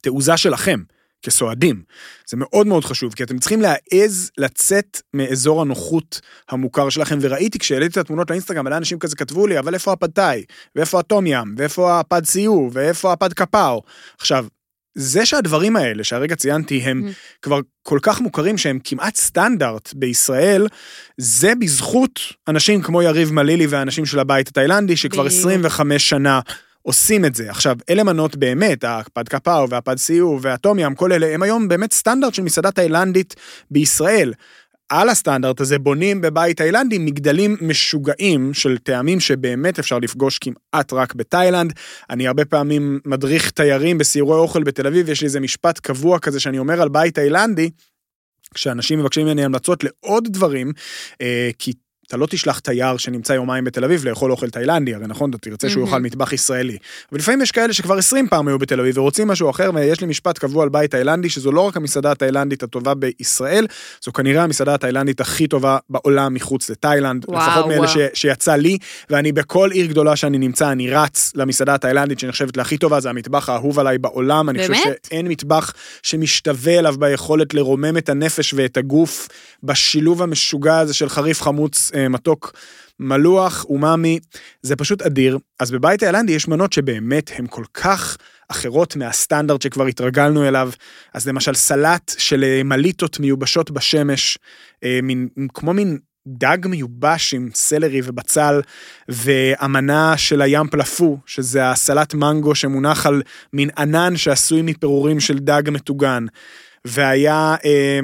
תעוזה 0.02 0.38
שלכם. 0.38 0.80
כסועדים. 1.24 1.82
זה 2.30 2.38
מאוד 2.38 2.68
מאוד 2.68 2.86
חשוב, 2.86 3.14
כי 3.14 3.24
אתם 3.24 3.40
צריכים 3.40 3.62
להעז 3.62 4.32
לצאת 4.38 5.02
מאזור 5.14 5.62
הנוחות 5.62 6.22
המוכר 6.50 6.90
שלכם, 6.90 7.18
וראיתי 7.22 7.60
כשהעליתי 7.60 8.00
את 8.00 8.06
התמונות 8.06 8.30
לאינסטגרם, 8.30 8.66
מלא 8.66 8.78
אנשים 8.78 9.00
כזה 9.00 9.16
כתבו 9.16 9.48
לי, 9.48 9.60
אבל 9.60 9.74
איפה 9.74 9.94
הפדאי? 9.94 10.44
ואיפה 10.76 11.00
הטום 11.00 11.28
ים? 11.28 11.56
ואיפה 11.58 12.00
הפד 12.00 12.26
סיור? 12.26 12.70
ואיפה 12.74 13.14
הפד 13.14 13.34
קפאו? 13.34 13.82
עכשיו, 14.20 14.46
זה 14.96 15.26
שהדברים 15.26 15.76
האלה, 15.76 16.04
שהרגע 16.04 16.36
ציינתי, 16.36 16.82
הם 16.82 17.04
Mm. 17.08 17.12
כבר 17.42 17.60
כל 17.84 18.00
כך 18.02 18.22
מוכרים 18.22 18.58
שהם 18.58 18.80
כמעט 18.84 19.16
סטנדרט 19.16 19.94
בישראל, 19.96 20.68
זה 21.18 21.54
בזכות 21.60 22.20
אנשים 22.48 22.82
כמו 22.82 23.02
יריב 23.02 23.34
מלילי 23.34 23.68
והאנשים 23.68 24.06
של 24.06 24.20
הבית 24.20 24.48
התאילנדי, 24.48 24.98
שכבר 24.98 25.24
בדיוק. 25.24 25.40
25 25.40 26.10
שנה 26.10 26.40
עושים 26.88 27.26
את 27.26 27.36
זה. 27.36 27.50
עכשיו, 27.50 27.76
אלה 27.90 28.04
מנות 28.04 28.36
באמת, 28.36 28.84
הפד 28.84 29.28
קפאו 29.30 29.70
והפד 29.70 29.98
סיור 29.98 30.40
והטום 30.42 30.80
ים, 30.80 30.96
כל 30.96 31.12
אלה, 31.12 31.34
הם 31.34 31.44
היום 31.44 31.68
באמת 31.68 31.94
סטנדרט 31.94 32.34
של 32.34 32.42
מסעדה 32.42 32.72
תאילנדית 32.72 33.36
בישראל. 33.72 34.34
על 34.90 35.10
הסטנדרט 35.10 35.62
הזה 35.62 35.80
בונים 35.80 36.22
בבית 36.22 36.58
תאילנדי 36.58 36.98
מגדלים 36.98 37.58
משוגעים 37.62 38.54
של 38.54 38.78
טעמים 38.78 39.20
שבאמת 39.20 39.80
אפשר 39.80 40.00
לפגוש 40.00 40.40
כמעט 40.40 40.94
רק 40.94 41.14
בתאילנד. 41.14 41.74
אני 42.10 42.28
הרבה 42.28 42.46
פעמים 42.46 43.00
מדריך 43.06 43.52
תיירים 43.52 43.98
בסיורי 43.98 44.38
אוכל 44.38 44.64
בתל 44.64 44.88
אביב, 44.88 45.10
יש 45.10 45.22
לי 45.22 45.26
איזה 45.26 45.40
משפט 45.40 45.80
קבוע 45.80 46.20
כזה 46.20 46.40
שאני 46.40 46.60
אומר 46.60 46.82
על 46.82 46.90
בית 46.90 47.16
תאילנדי, 47.16 47.70
כשאנשים 48.54 49.00
מבקשים 49.00 49.26
ממני 49.26 49.46
המלצות 49.46 49.84
לעוד 49.84 50.28
דברים, 50.32 50.72
אה, 51.22 51.50
כי 51.60 51.74
אתה 52.08 52.18
לא 52.18 52.26
תשלח 52.30 52.60
תייר 52.60 52.98
שנמצא 52.98 53.34
יומיים 53.34 53.64
בתל 53.64 53.84
אביב 53.84 54.06
לאכול 54.06 54.32
אוכל 54.32 54.50
תאילנדי, 54.50 54.94
הרי 54.94 55.08
נכון, 55.08 55.30
אתה 55.30 55.38
תרצה 55.38 55.70
שהוא 55.70 55.82
מהמם. 55.82 55.94
יאכל 55.94 56.02
מטבח 56.02 56.34
ישראלי. 56.34 56.78
ולפעמים 57.12 57.42
יש 57.42 57.52
כאלה 57.52 57.74
שכבר 57.74 57.98
20 57.98 58.28
פעם 58.28 58.48
היו 58.48 58.60
בתל 58.60 58.80
אביב 58.80 58.98
ורוצים 58.98 59.28
משהו 59.28 59.50
אחר, 59.50 59.72
ויש 59.74 60.02
לי 60.02 60.08
משפט 60.08 60.38
קבוע 60.38 60.64
על 60.64 60.70
בית 60.70 60.92
תאילנדי, 60.92 61.30
שזו 61.30 61.52
לא 61.52 61.62
רק 61.62 61.78
המסעדה 61.78 62.12
התאילנדית 62.12 62.64
הטובה 62.64 62.94
בישראל, 62.94 63.68
זו 64.06 64.14
כנראה 64.14 64.44
המסעדה 64.44 64.74
התאילנדית 64.74 65.22
הכי 65.22 65.48
טובה 65.48 65.78
בעולם 65.90 66.34
מחוץ 66.34 66.70
לתאילנד, 66.70 67.26
לפחות 67.30 67.68
מאלה. 67.68 67.88
ש, 67.88 67.98
שיצא 68.14 68.56
לי, 68.56 68.78
ואני 69.10 69.32
בכל 69.32 69.72
עיר 69.72 69.86
גדולה 69.86 70.16
שאני 70.16 70.38
נמצא, 70.38 70.72
אני 70.72 70.92
רץ 70.92 71.32
למסעדה 71.36 71.76
התאילנדית 71.76 72.20
שנחשבת 72.20 72.58
להכי 72.58 72.78
טובה, 72.78 73.00
זה 73.00 73.10
המטבח 73.10 73.50
האהוב 73.50 73.80
עליי 73.80 73.98
בעולם, 73.98 74.50
אני 74.50 74.58
באמת? 74.60 74.78
חושב 74.78 74.90
שאין 75.08 75.28
מטבח 75.28 75.74
שמשתווה 76.04 76.80
אליו 76.80 76.96
ביכולת 77.00 77.54
לרומם 77.54 77.98
את 77.98 78.10
הנפש 78.10 78.54
ואת 78.54 78.78
הגוף, 78.78 79.28
בשילוב 79.64 80.22
המשוגע 80.22 80.80
הזה 80.80 80.94
של 80.94 81.10
חריף 81.10 81.42
חמוץ 81.42 81.92
מתוק. 82.10 82.54
מלוח, 83.00 83.66
אומאמי, 83.70 84.20
זה 84.62 84.76
פשוט 84.76 85.02
אדיר. 85.02 85.38
אז 85.60 85.72
בבית 85.72 86.00
תאילנדי 86.00 86.34
יש 86.34 86.48
מנות 86.48 86.74
שבאמת 86.74 87.32
הן 87.36 87.46
כל 87.50 87.64
כך 87.74 88.18
אחרות 88.50 88.96
מהסטנדרט 88.96 89.62
שכבר 89.62 89.86
התרגלנו 89.86 90.48
אליו. 90.48 90.72
אז 91.14 91.28
למשל 91.28 91.54
סלט 91.54 92.14
של 92.18 92.44
אה, 92.44 92.64
מליטות 92.64 93.20
מיובשות 93.20 93.72
בשמש, 93.72 94.38
אה, 94.84 95.00
מין, 95.04 95.28
כמו 95.54 95.74
מין 95.74 95.98
דג 96.28 96.58
מיובש 96.66 97.34
עם 97.34 97.50
סלרי 97.54 98.02
ובצל, 98.04 98.62
והמנה 99.10 100.18
של 100.18 100.42
הים 100.42 100.68
פלפו, 100.68 101.18
שזה 101.26 101.70
הסלט 101.70 102.14
מנגו 102.14 102.56
שמונח 102.56 103.06
על 103.06 103.22
מין 103.54 103.70
ענן 103.78 104.18
שעשוי 104.18 104.62
מפירורים 104.62 105.20
של 105.20 105.40
דג 105.40 105.64
מטוגן. 105.72 106.26
והיה 106.86 107.56
אה, 107.66 108.00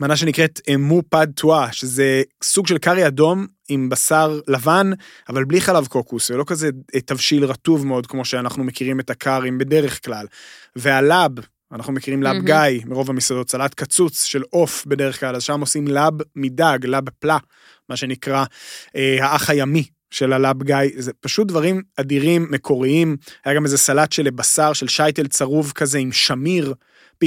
מנה 0.00 0.16
שנקראת 0.16 0.60
אה, 0.68 0.76
מו 0.76 1.02
פד 1.08 1.26
טואה, 1.34 1.72
שזה 1.72 2.22
סוג 2.42 2.66
של 2.66 2.78
קארי 2.78 3.06
אדום 3.06 3.46
עם 3.68 3.88
בשר 3.88 4.40
לבן, 4.48 4.90
אבל 5.28 5.44
בלי 5.44 5.60
חלב 5.60 5.86
קוקוס, 5.86 6.30
ולא 6.30 6.44
כזה 6.46 6.70
אה, 6.94 7.00
תבשיל 7.00 7.44
רטוב 7.44 7.86
מאוד 7.86 8.06
כמו 8.06 8.24
שאנחנו 8.24 8.64
מכירים 8.64 9.00
את 9.00 9.10
הקארים 9.10 9.58
בדרך 9.58 10.04
כלל. 10.04 10.26
והלאב, 10.76 11.32
אנחנו 11.72 11.92
מכירים 11.92 12.22
לאב 12.22 12.32
מהמם. 12.32 12.46
גיא 12.46 12.84
מרוב 12.86 13.10
המסעדות, 13.10 13.50
סלט 13.50 13.74
קצוץ 13.74 14.24
של 14.24 14.42
עוף 14.50 14.86
בדרך 14.86 15.20
כלל, 15.20 15.36
אז 15.36 15.42
שם 15.42 15.60
עושים 15.60 15.88
לאב 15.88 16.14
מדג, 16.36 16.78
לאב 16.84 17.10
פלה, 17.10 17.38
מה 17.88 17.96
שנקרא 17.96 18.44
אה, 18.96 19.16
האח 19.20 19.50
הימי. 19.50 19.84
של 20.10 20.32
הלאב 20.32 20.62
גיא, 20.62 20.76
זה 20.96 21.12
פשוט 21.20 21.48
דברים 21.48 21.82
אדירים, 21.96 22.46
מקוריים. 22.50 23.16
היה 23.44 23.54
גם 23.54 23.64
איזה 23.64 23.78
סלט 23.78 24.12
של 24.12 24.30
בשר, 24.30 24.72
של 24.72 24.88
שייטל 24.88 25.26
צרוב 25.26 25.72
כזה 25.74 25.98
עם 25.98 26.12
שמיר, 26.12 26.74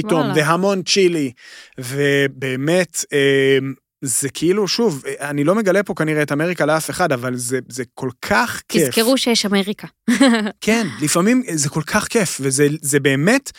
פתאום, 0.02 0.20
וואלה. 0.20 0.34
והמון 0.36 0.82
צ'ילי. 0.82 1.32
ובאמת, 1.78 3.04
אה, 3.12 3.58
זה 4.02 4.28
כאילו, 4.28 4.68
שוב, 4.68 5.02
אני 5.20 5.44
לא 5.44 5.54
מגלה 5.54 5.82
פה 5.82 5.94
כנראה 5.94 6.22
את 6.22 6.32
אמריקה 6.32 6.66
לאף 6.66 6.90
אחד, 6.90 7.12
אבל 7.12 7.36
זה, 7.36 7.58
זה 7.68 7.84
כל 7.94 8.10
כך 8.22 8.62
כיף. 8.68 8.88
תזכרו 8.88 9.18
שיש 9.18 9.46
אמריקה. 9.46 9.86
כן, 10.60 10.86
לפעמים 11.00 11.42
זה 11.52 11.68
כל 11.68 11.82
כך 11.82 12.06
כיף, 12.08 12.38
וזה 12.40 12.66
זה 12.82 13.00
באמת, 13.00 13.50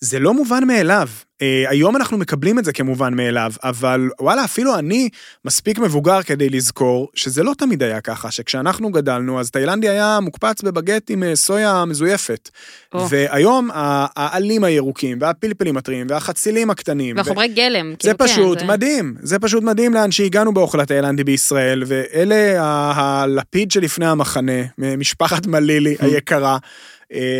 זה 0.00 0.18
לא 0.18 0.34
מובן 0.34 0.64
מאליו. 0.66 1.08
אה, 1.42 1.64
היום 1.68 1.96
אנחנו 1.96 2.18
מקבלים 2.18 2.58
את 2.58 2.64
זה 2.64 2.72
כמובן 2.72 3.14
מאליו, 3.14 3.52
אבל 3.64 4.08
וואלה, 4.20 4.44
אפילו 4.44 4.78
אני 4.78 5.08
מספיק 5.44 5.78
מבוגר 5.78 6.22
כדי 6.22 6.48
לזכור 6.48 7.08
שזה 7.14 7.42
לא 7.42 7.52
תמיד 7.58 7.82
היה 7.82 8.00
ככה, 8.00 8.30
שכשאנחנו 8.30 8.90
גדלנו, 8.90 9.40
אז 9.40 9.50
תאילנדי 9.50 9.88
היה 9.88 10.18
מוקפץ 10.22 10.62
בבגט 10.62 11.10
עם 11.10 11.22
אה, 11.22 11.36
סויה 11.36 11.84
מזויפת. 11.84 12.50
או. 12.94 13.08
והיום 13.10 13.68
העלים 13.74 14.64
הירוקים, 14.64 15.18
והפלפלים 15.20 15.76
הטריים, 15.76 16.06
והחצילים 16.10 16.70
הקטנים, 16.70 17.16
ו- 17.16 17.18
והחומרי 17.18 17.48
גלם. 17.48 17.90
זה 17.90 17.96
כאילו, 17.98 18.18
כן, 18.18 18.26
פשוט 18.26 18.58
זה- 18.58 18.64
מדהים, 18.64 19.14
זה 19.22 19.38
פשוט 19.38 19.62
מדהים 19.62 19.94
לאן 19.94 20.10
שהגענו 20.10 20.54
באוכל 20.54 20.80
התאילנדי 20.80 21.24
בישראל, 21.24 21.82
ואלה 21.86 22.60
הלפיד 22.94 23.70
שלפני 23.70 24.06
המחנה, 24.06 24.62
משפחת 24.78 25.46
מלילי 25.46 25.96
היקרה, 26.00 26.58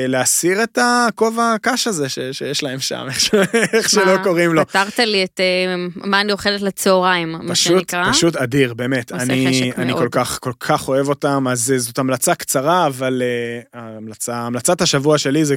להסיר 0.08 0.62
את 0.62 0.78
הכובע 0.82 1.52
הקש 1.52 1.86
הזה 1.86 2.08
ש- 2.08 2.18
שיש 2.32 2.62
להם 2.62 2.80
שם, 2.80 3.06
איך 3.72 3.88
שלא 3.90 4.16
קוראים 4.22 4.54
לו. 4.54 4.66
פתרת 4.66 4.98
לי 4.98 5.24
את 5.24 5.40
אה, 5.40 5.74
מה 5.94 6.20
אני 6.20 6.32
אוכלת 6.32 6.62
לצהריים, 6.62 7.32
מה 7.32 7.38
פשוט, 7.48 7.78
שנקרא. 7.78 8.12
פשוט 8.12 8.36
אדיר, 8.36 8.74
באמת. 8.74 9.12
אני, 9.12 9.72
אני. 9.78 9.92
כל 9.92 10.08
כך, 10.10 10.38
כל 10.42 10.52
כך 10.60 10.88
אוהב 10.88 11.08
אותם, 11.08 11.46
אז 11.50 11.72
אה, 11.72 11.78
זאת 11.78 11.98
המלצה 11.98 12.34
קצרה, 12.34 12.86
אבל 12.86 13.22
אה, 13.24 13.80
ההמלצה, 13.80 14.36
המלצת 14.36 14.80
השבוע 14.80 15.18
שלי 15.18 15.44
זה 15.44 15.54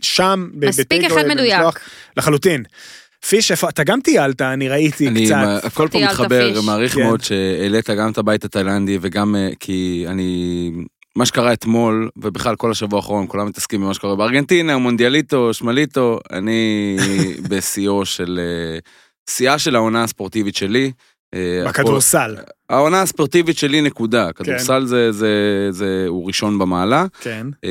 שם, 0.00 0.48
ב- 0.54 0.66
מספיק 0.68 1.04
אחד 1.04 1.26
מדויק. 1.26 1.60
לחלוטין. 2.16 2.62
פיש, 3.28 3.50
איפה, 3.50 3.68
אתה 3.68 3.84
גם 3.84 4.00
טיילת, 4.00 4.42
אני 4.42 4.68
ראיתי 4.68 5.08
אני, 5.08 5.26
קצת. 5.26 5.34
מה- 5.34 5.56
הכל 5.56 5.88
פה 5.88 5.98
מתחבר. 5.98 6.60
מעריך 6.62 6.94
כן. 6.94 7.02
מאוד 7.02 7.22
שהעלית 7.22 7.90
גם 7.90 8.10
את 8.10 8.18
הבית 8.18 8.44
התאילנדי 8.44 8.98
וגם 9.00 9.36
אה, 9.36 9.48
כי 9.60 10.04
אני, 10.08 10.70
מה 11.16 11.26
שקרה 11.26 11.52
אתמול, 11.52 12.10
ובכלל 12.16 12.56
כל 12.56 12.70
השבוע 12.70 12.98
האחרון, 12.98 13.26
כולם 13.28 13.46
מתעסקים 13.46 13.80
במה 13.80 13.94
שקורה 13.94 14.16
בארגנטינה, 14.16 14.78
מונדיאליטו, 14.78 15.54
שמליטו, 15.54 16.18
אני 16.32 16.96
בשיאו 17.50 18.04
של, 18.04 18.40
אה, 18.42 18.78
שיאה 19.30 19.58
של 19.58 19.76
העונה 19.76 20.04
הספורטיבית 20.04 20.56
שלי. 20.56 20.92
אה, 21.36 21.68
בכדורסל. 21.68 22.36
העונה 22.70 23.02
הספורטיבית 23.02 23.58
שלי 23.58 23.78
כן. 23.78 23.84
נקודה, 23.86 24.32
כדורסל 24.32 24.84
זה, 24.86 25.12
זה, 25.12 25.28
זה, 25.70 26.04
הוא 26.08 26.26
ראשון 26.26 26.58
במעלה. 26.58 27.06
כן. 27.20 27.46
אה, 27.64 27.70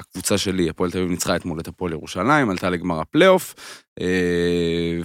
הקבוצה 0.00 0.38
שלי, 0.38 0.70
הפועל 0.70 0.90
תל 0.90 0.98
אביב, 0.98 1.10
ניצחה 1.10 1.36
אתמול 1.36 1.60
את 1.60 1.68
הפועל 1.68 1.92
ירושלים, 1.92 2.50
עלתה 2.50 2.70
לגמר 2.70 3.00
הפלייאוף, 3.00 3.54
אה, 4.00 4.06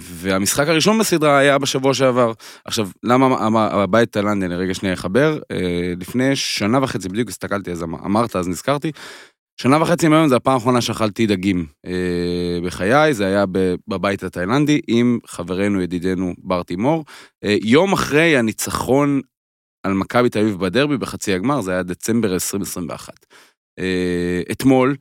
והמשחק 0.00 0.68
הראשון 0.68 0.98
בסדרה 0.98 1.38
היה 1.38 1.58
בשבוע 1.58 1.94
שעבר. 1.94 2.32
עכשיו, 2.64 2.88
למה 3.02 3.46
אמר- 3.46 3.80
הבית 3.80 4.12
תאילנדי, 4.12 4.46
אני 4.46 4.56
רגע 4.56 4.74
שנייה 4.74 4.94
אחבר, 4.94 5.38
אה, 5.52 5.56
לפני 6.00 6.36
שנה 6.36 6.78
וחצי, 6.82 7.08
בדיוק 7.08 7.28
הסתכלתי, 7.28 7.70
אז 7.72 7.82
אמ- 7.82 7.94
אמרת, 7.94 8.36
אז 8.36 8.48
נזכרתי, 8.48 8.92
שנה 9.60 9.82
וחצי 9.82 10.08
מהיום 10.08 10.28
זה 10.28 10.36
הפעם 10.36 10.54
האחרונה 10.54 10.80
שאכלתי 10.80 11.26
דגים 11.26 11.66
אה, 11.86 12.58
בחיי, 12.64 13.14
זה 13.14 13.26
היה 13.26 13.44
בבית 13.88 14.22
התאילנדי 14.22 14.80
עם 14.88 15.18
חברנו, 15.26 15.82
ידידנו, 15.82 16.34
בר 16.38 16.62
תימור. 16.62 17.04
אה, 17.44 17.56
יום 17.62 17.92
אחרי 17.92 18.36
הניצחון 18.36 19.20
על 19.82 19.92
מכבי 19.92 20.28
תל 20.28 20.38
אביב 20.38 20.58
בדרבי 20.58 20.96
בחצי 20.96 21.32
הגמר, 21.32 21.60
זה 21.60 21.72
היה 21.72 21.82
דצמבר 21.82 22.34
2021. 22.34 23.26
אה, 23.78 24.42
אתמול, 24.52 24.96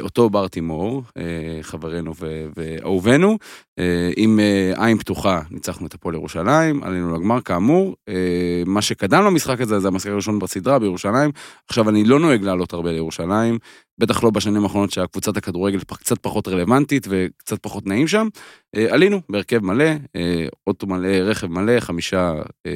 אותו 0.00 0.30
בר 0.30 0.48
תימור, 0.48 1.02
אה, 1.16 1.58
חברנו 1.62 2.12
ואהובנו, 2.56 3.38
אה, 3.78 4.10
עם 4.16 4.40
אה, 4.40 4.86
עין 4.86 4.98
פתוחה 4.98 5.40
ניצחנו 5.50 5.86
את 5.86 5.94
הפועל 5.94 6.14
ירושלים, 6.14 6.82
עלינו 6.82 7.14
לגמר 7.14 7.40
כאמור. 7.40 7.96
אה, 8.08 8.62
מה 8.66 8.82
שקדם 8.82 9.24
למשחק 9.24 9.60
הזה, 9.60 9.80
זה 9.80 9.88
המשחק 9.88 10.10
הראשון 10.10 10.38
בסדרה 10.38 10.78
בירושלים. 10.78 11.30
עכשיו, 11.68 11.88
אני 11.88 12.04
לא 12.04 12.20
נוהג 12.20 12.42
לעלות 12.42 12.72
הרבה 12.72 12.92
לירושלים, 12.92 13.58
בטח 13.98 14.24
לא 14.24 14.30
בשנים 14.30 14.62
האחרונות 14.64 14.90
שהקבוצת 14.90 15.36
הכדורגל 15.36 15.78
קצת 15.78 16.18
פחות 16.18 16.48
רלוונטית 16.48 17.06
וקצת 17.10 17.58
פחות 17.62 17.86
נעים 17.86 18.08
שם. 18.08 18.28
אה, 18.76 18.86
עלינו 18.90 19.20
בהרכב 19.28 19.58
מלא, 19.58 19.90
אה, 20.16 20.46
אוטו 20.66 20.86
מלא, 20.86 21.08
רכב 21.08 21.46
מלא, 21.46 21.80
חמישה 21.80 22.32
אה, 22.66 22.72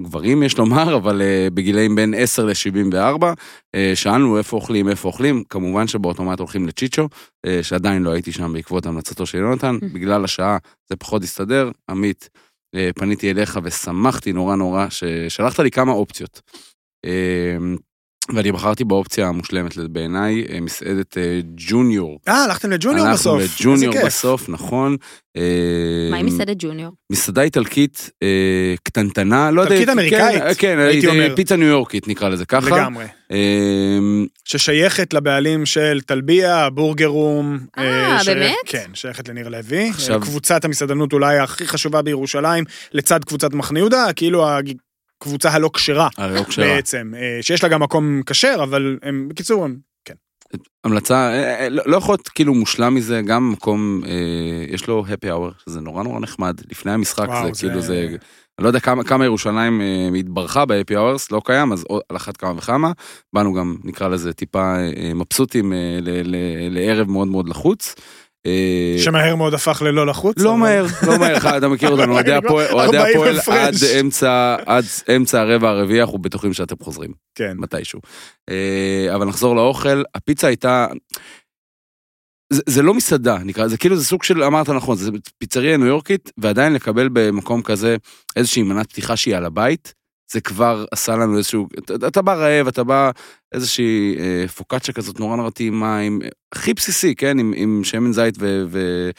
גברים 0.00 0.42
יש 0.42 0.58
לומר, 0.58 0.96
אבל 0.96 1.22
אה, 1.22 1.48
בגילאים 1.54 1.94
בין 1.94 2.14
10 2.16 2.44
ל-74. 2.44 3.24
אה, 3.74 3.92
שאלנו 3.94 4.38
איפה 4.38 4.56
אוכלים, 4.56 4.88
איפה 4.88 5.08
אוכלים, 5.08 5.44
כמובן 5.48 5.86
שבאוטומט 5.86 6.38
הולכים 6.38 6.68
לצ'יצ'ו, 6.68 7.08
אה, 7.46 7.62
שעדיין 7.62 8.02
לא 8.02 8.10
הייתי 8.10 8.32
שם 8.32 8.52
בעקבות 8.52 8.86
המלצתו 8.86 9.26
של 9.26 9.38
יונתן, 9.38 9.78
בגלל 9.94 10.24
השעה 10.24 10.58
זה 10.90 10.96
פחות 10.96 11.22
הסתדר. 11.22 11.70
עמית, 11.90 12.28
אה, 12.74 12.90
פניתי 12.94 13.30
אליך 13.30 13.58
ושמחתי 13.62 14.32
נורא 14.32 14.56
נורא 14.56 14.86
ששלחת 14.90 15.58
לי 15.58 15.70
כמה 15.70 15.92
אופציות. 15.92 16.40
אה, 17.04 17.56
ואני 18.34 18.52
בחרתי 18.52 18.84
באופציה 18.84 19.28
המושלמת 19.28 19.76
בעיניי, 19.76 20.44
אה, 20.52 20.60
מסעדת 20.60 21.18
אה, 21.18 21.40
ג'וניור. 21.56 22.18
אה, 22.28 22.44
הלכתם 22.44 22.70
לג'וניור 22.70 23.12
בסוף. 23.12 23.40
הלכנו 23.40 23.74
לג'וניור. 23.74 24.06
בסוף, 24.06 24.48
נכון. 24.48 24.96
אה, 25.36 25.42
מה 26.10 26.16
עם 26.16 26.26
מסעדת 26.26 26.56
ג'וניור? 26.58 26.92
מסעדה 27.12 27.42
איטלקית 27.42 28.10
קטנטנה, 28.82 29.50
לא 29.50 29.60
יודע. 29.60 29.74
איטלקית 29.74 29.92
אמריקאית, 29.92 30.42
כן, 30.42 30.54
כן, 30.58 30.78
הייתי 30.78 31.06
אומר. 31.06 31.36
פיצה 31.36 31.56
ניו 31.56 31.68
יורקית 31.68 32.08
נקרא 32.08 32.28
לזה 32.28 32.46
ככה. 32.46 32.76
לגמרי. 32.76 33.04
ששייכת 34.44 35.12
לבעלים 35.12 35.66
של 35.66 36.00
טלביה, 36.06 36.70
בורגר 36.70 37.06
רום. 37.06 37.58
אה, 37.78 38.18
באמת? 38.26 38.54
כן, 38.66 38.90
שייכת 38.94 39.28
לניר 39.28 39.48
לוי. 39.48 39.90
קבוצת 40.20 40.64
המסעדנות 40.64 41.12
אולי 41.12 41.38
הכי 41.38 41.66
חשובה 41.66 42.02
בירושלים, 42.02 42.64
לצד 42.92 43.24
קבוצת 43.24 43.54
מחנה 43.54 43.78
יהודה, 43.78 44.06
כאילו 44.16 44.46
הקבוצה 45.24 45.50
הלא 45.50 45.70
כשרה. 45.74 46.08
בעצם, 46.58 47.12
אה, 47.16 47.38
שיש 47.42 47.62
לה 47.62 47.68
גם 47.68 47.82
מקום 47.82 48.22
כשר, 48.26 48.60
אבל 48.62 48.98
הם, 49.02 49.28
בקיצור, 49.28 49.64
הם, 49.64 49.76
כן. 50.04 50.14
המלצה, 50.84 51.14
אה, 51.14 51.60
אה, 51.60 51.68
לא 51.68 51.82
לא 51.86 51.96
יכול 51.96 52.12
להיות 52.12 52.28
כאילו 52.28 52.54
מושלם 52.54 52.94
מזה, 52.94 53.20
גם 53.26 53.52
מקום, 53.52 54.00
יש 54.70 54.86
לו 54.88 55.04
happy 55.08 55.28
hour, 55.28 55.62
שזה 55.64 55.80
נורא 55.80 56.02
נורא 56.02 56.20
נחמד, 56.20 56.54
לפני 56.70 56.92
המשחק 56.92 57.28
וואו, 57.28 57.46
זה 57.46 57.52
זה- 57.54 57.68
כאילו 57.68 57.80
זה, 57.82 58.06
אני 58.58 58.64
לא 58.64 58.68
יודע 58.68 58.80
כמה, 58.80 59.04
כמה 59.04 59.24
ירושלים 59.24 59.80
התברכה 60.18 60.64
ב-happy 60.64 60.94
hours, 60.94 61.26
לא 61.30 61.40
קיים, 61.44 61.72
אז 61.72 61.84
על 62.08 62.16
אחת 62.16 62.36
כמה 62.36 62.52
וכמה, 62.56 62.92
באנו 63.32 63.52
גם, 63.54 63.76
נקרא 63.84 64.08
לזה 64.08 64.32
טיפה 64.32 64.74
מבסוטים 65.14 65.72
לערב 66.70 67.10
מאוד 67.10 67.28
מאוד 67.28 67.48
לחוץ. 67.48 67.94
אה, 68.46 68.94
שמהר 68.98 69.36
מאוד 69.36 69.54
הפך 69.54 69.82
ללא 69.82 70.06
לחוץ. 70.06 70.38
לא 70.38 70.56
מהר, 70.58 70.86
לא 71.06 71.18
מהר, 71.18 71.58
אתה 71.58 71.68
מכיר 71.68 71.88
אותנו, 71.90 72.12
אוהדי 72.14 72.32
הפועל- 72.34 72.72
אוהדי 72.72 72.98
40 72.98 73.16
הפועל 73.16 73.38
הפרש. 73.38 73.82
עד 73.82 73.98
אמצע, 74.00 74.56
עד 74.66 74.84
אמצע 75.16 75.40
הרבע 75.40 75.68
הרביעי, 75.70 76.00
אנחנו 76.00 76.18
בטוחים 76.18 76.52
שאתם 76.52 76.74
חוזרים. 76.82 77.12
כן. 77.34 77.52
מתישהו. 77.56 78.00
אה, 78.50 79.14
אבל 79.14 79.24
נחזור 79.26 79.56
לאוכל, 79.56 80.02
הפיצה 80.14 80.46
הייתה... 80.46 80.86
זה, 82.52 82.62
זה 82.66 82.82
לא 82.82 82.94
מסעדה, 82.94 83.38
נקרא, 83.38 83.68
זה 83.68 83.76
כאילו, 83.76 83.96
זה 83.96 84.04
סוג 84.04 84.22
של, 84.22 84.42
אמרת 84.42 84.68
נכון, 84.68 84.96
זה 84.96 85.10
פיצריה 85.38 85.76
ניו 85.76 85.86
יורקית, 85.86 86.30
ועדיין 86.38 86.72
לקבל 86.72 87.08
במקום 87.12 87.62
כזה 87.62 87.96
איזושהי 88.36 88.62
מנת 88.62 88.90
פתיחה 88.92 89.16
שהיא 89.16 89.36
על 89.36 89.44
הבית, 89.44 89.94
זה 90.34 90.40
כבר 90.40 90.84
עשה 90.90 91.16
לנו 91.16 91.38
איזשהו, 91.38 91.68
אתה, 91.78 91.94
אתה 92.08 92.22
בא 92.22 92.34
רעב, 92.34 92.66
אתה 92.66 92.84
בא 92.84 93.10
איזושהי 93.52 94.16
אה, 94.18 94.48
פוקאצ'ה 94.48 94.92
כזאת 94.92 95.20
נורא 95.20 95.36
נורא 95.36 95.50
טעימה, 95.50 95.98
עם, 95.98 96.18
הכי 96.52 96.74
בסיסי, 96.74 97.14
כן, 97.14 97.38
עם, 97.38 97.52
עם 97.56 97.80
שמן 97.84 98.12
זית 98.12 98.34
ו... 98.38 98.64
ו 98.68 99.10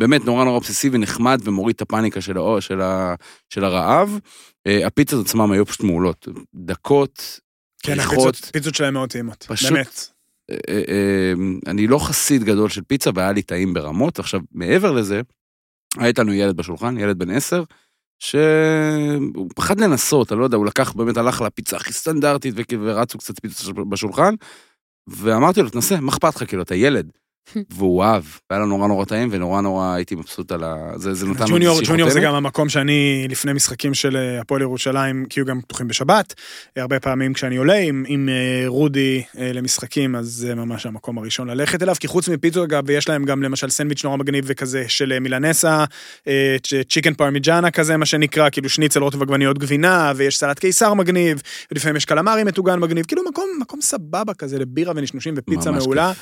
באמת 0.00 0.24
נורא 0.24 0.44
נורא 0.44 0.58
בסיסי 0.60 0.90
ונחמד 0.92 1.40
ומוריד 1.44 1.74
את 1.74 1.82
הפאניקה 1.82 2.20
של, 2.20 2.38
הא, 2.38 2.60
של, 2.60 2.80
ה, 2.80 3.14
של 3.50 3.64
הרעב. 3.64 4.18
אה, 4.66 4.86
הפיצות 4.86 5.26
עצמם 5.26 5.52
היו 5.52 5.66
פשוט 5.66 5.82
מעולות. 5.82 6.28
דקות, 6.54 7.40
כן, 7.82 7.92
ריחות. 7.92 8.34
הפיצות 8.34 8.48
הפיצות 8.48 8.74
שלהם 8.74 8.94
מאוד 8.94 9.10
טעימות. 9.10 9.44
פשוט- 9.48 9.72
באמת. 9.72 10.06
אה, 10.50 10.56
אה, 10.68 10.82
אה, 10.88 11.32
אני 11.66 11.86
לא 11.86 11.98
חסיד 11.98 12.44
גדול 12.44 12.68
של 12.68 12.82
פיצה 12.82 13.10
והיה 13.14 13.32
לי 13.32 13.42
טעים 13.42 13.74
ברמות. 13.74 14.18
עכשיו, 14.18 14.40
מעבר 14.52 14.92
לזה, 14.92 15.20
היה 15.96 16.06
איתנו 16.06 16.32
ילד 16.32 16.56
בשולחן, 16.56 16.98
ילד 16.98 17.18
בן 17.18 17.30
עשר, 17.30 17.62
שהוא 18.18 19.48
פחד 19.54 19.80
לנסות, 19.80 20.32
אני 20.32 20.40
לא 20.40 20.44
יודע, 20.44 20.56
הוא 20.56 20.66
לקח, 20.66 20.92
באמת 20.92 21.16
הלך 21.16 21.40
לפיצה 21.40 21.76
הכי 21.76 21.92
סטנדרטית 21.92 22.54
ורצו 22.80 23.18
קצת 23.18 23.40
פיצה 23.40 23.72
בשולחן, 23.72 24.34
ואמרתי 25.06 25.62
לו, 25.62 25.70
תנסה, 25.70 26.00
מה 26.00 26.12
אכפת 26.12 26.36
לך, 26.36 26.48
כאילו, 26.48 26.62
אתה 26.62 26.74
ילד. 26.74 27.10
והוא 27.70 28.04
אהב, 28.04 28.22
והיה 28.50 28.60
לו 28.60 28.66
נורא 28.66 28.88
נורא 28.88 29.04
טעים, 29.04 29.28
ונורא 29.32 29.60
נורא 29.60 29.92
הייתי 29.94 30.14
מבסוט 30.14 30.52
על 30.52 30.64
ה... 30.64 30.92
זה, 30.96 31.14
זה 31.14 31.26
לנו 31.26 31.34
ג'וניור, 31.34 31.74
איזושהי 31.74 31.92
ג'וניור 31.92 32.10
זה. 32.10 32.20
גם 32.20 32.34
המקום 32.34 32.68
שאני, 32.68 33.26
לפני 33.28 33.52
משחקים 33.52 33.94
של 33.94 34.16
אה, 34.16 34.40
הפועל 34.40 34.62
ירושלים, 34.62 35.26
כי 35.30 35.40
היו 35.40 35.46
גם 35.46 35.60
פתוחים 35.60 35.88
בשבת. 35.88 36.34
אה, 36.76 36.82
הרבה 36.82 37.00
פעמים 37.00 37.32
כשאני 37.32 37.56
עולה 37.56 37.74
עם, 37.76 38.04
עם 38.08 38.28
אה, 38.28 38.64
רודי 38.66 39.22
למשחקים, 39.34 40.16
אז 40.16 40.26
זה 40.26 40.54
ממש 40.54 40.86
המקום 40.86 41.18
הראשון 41.18 41.50
ללכת 41.50 41.82
אליו, 41.82 41.94
כי 42.00 42.08
חוץ 42.08 42.28
מפיצות, 42.28 42.64
אגב, 42.64 42.90
יש 42.90 43.08
להם 43.08 43.24
גם 43.24 43.42
למשל 43.42 43.70
סנדוויץ' 43.70 44.04
נורא 44.04 44.16
מגניב 44.16 44.44
וכזה 44.46 44.84
של 44.88 45.18
מילנסה, 45.18 45.84
צ'יקן 46.88 47.14
פרמיג'אנה 47.14 47.70
כזה, 47.70 47.96
מה 47.96 48.06
שנקרא, 48.06 48.50
כאילו 48.50 48.68
שניצל 48.68 49.02
רוטב 49.02 49.22
עגבניות 49.22 49.58
גבינה, 49.58 50.12
ויש 50.16 50.38
סלט 50.38 50.58
קיסר 50.58 50.94
מגניב, 50.94 51.42
ולפעמים 51.72 51.96
יש 51.96 52.04
קלמרי 52.04 52.44
מטוגן 52.44 52.78
מגניב, 52.78 53.06
כאילו 53.06 53.22
מקום, 53.28 53.44
מקום 53.60 53.80
סבבה 53.80 54.34
כזה 54.34 54.58
לבירה 54.58 54.92
ונשנושים 54.96 55.34
ופיצה 55.36 55.70
מעולה. 55.70 56.12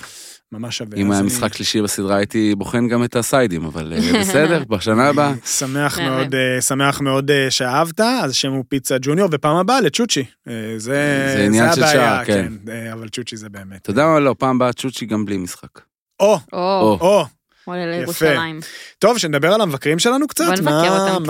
ממש 0.52 0.78
שווה. 0.78 0.98
אם 0.98 1.10
היה 1.10 1.20
אני- 1.20 1.26
משחק 1.26 1.54
שלישי 1.54 1.82
בסדרה 1.82 2.16
הייתי 2.16 2.54
בוחן 2.54 2.88
גם 2.88 3.04
את 3.04 3.16
הסיידים, 3.16 3.64
אבל 3.64 3.92
אה, 3.92 3.98
בסדר, 4.20 4.64
בשנה 4.68 5.08
הבאה. 5.08 5.32
שמח. 5.46 5.98
מאוד, 5.98 6.34
אה, 6.34 6.60
שמח 6.60 7.00
מאוד 7.00 7.30
אה, 7.30 7.50
שאהבת, 7.50 8.00
אז 8.00 8.30
השם 8.30 8.52
הוא 8.52 8.64
פיצה 8.68 8.96
ג'וניור, 9.02 9.28
ופעם 9.32 9.56
הבאה 9.56 9.80
לצ'וצ'י. 9.80 10.24
זה, 10.46 10.76
זה 10.78 11.42
עניין 11.46 11.72
של 11.74 11.82
הבעיה, 11.82 11.92
שעה, 11.92 12.24
כן. 12.24 12.52
אה, 12.68 12.92
אבל 12.92 13.08
צ'וצ'י 13.08 13.36
זה 13.36 13.48
באמת. 13.48 13.82
אתה 13.82 13.90
יודע 13.90 14.06
מה? 14.06 14.20
לא, 14.20 14.34
פעם 14.38 14.58
באה 14.58 14.72
צ'וצ'י 14.72 15.06
גם 15.06 15.24
בלי 15.24 15.36
משחק. 15.36 15.80
או, 16.20 16.38
או, 16.52 16.98
או, 17.00 17.24
עולה 17.64 17.86
לירושלים. 17.86 18.60
טוב, 18.98 19.18
שנדבר 19.18 19.52
על 19.52 19.60
המבקרים 19.60 19.98
שלנו 19.98 20.26
קצת. 20.28 20.44
בוא 20.44 20.52
נבקר 20.54 20.64
מה- 20.90 21.08
אותם 21.08 21.22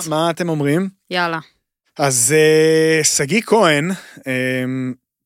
קצת. 0.00 0.08
מה 0.10 0.30
אתם 0.30 0.48
אומרים? 0.48 0.88
יאללה. 1.10 1.38
אז 1.98 2.34
שגיא 3.02 3.40
כהן 3.46 3.90
אה, 4.26 4.64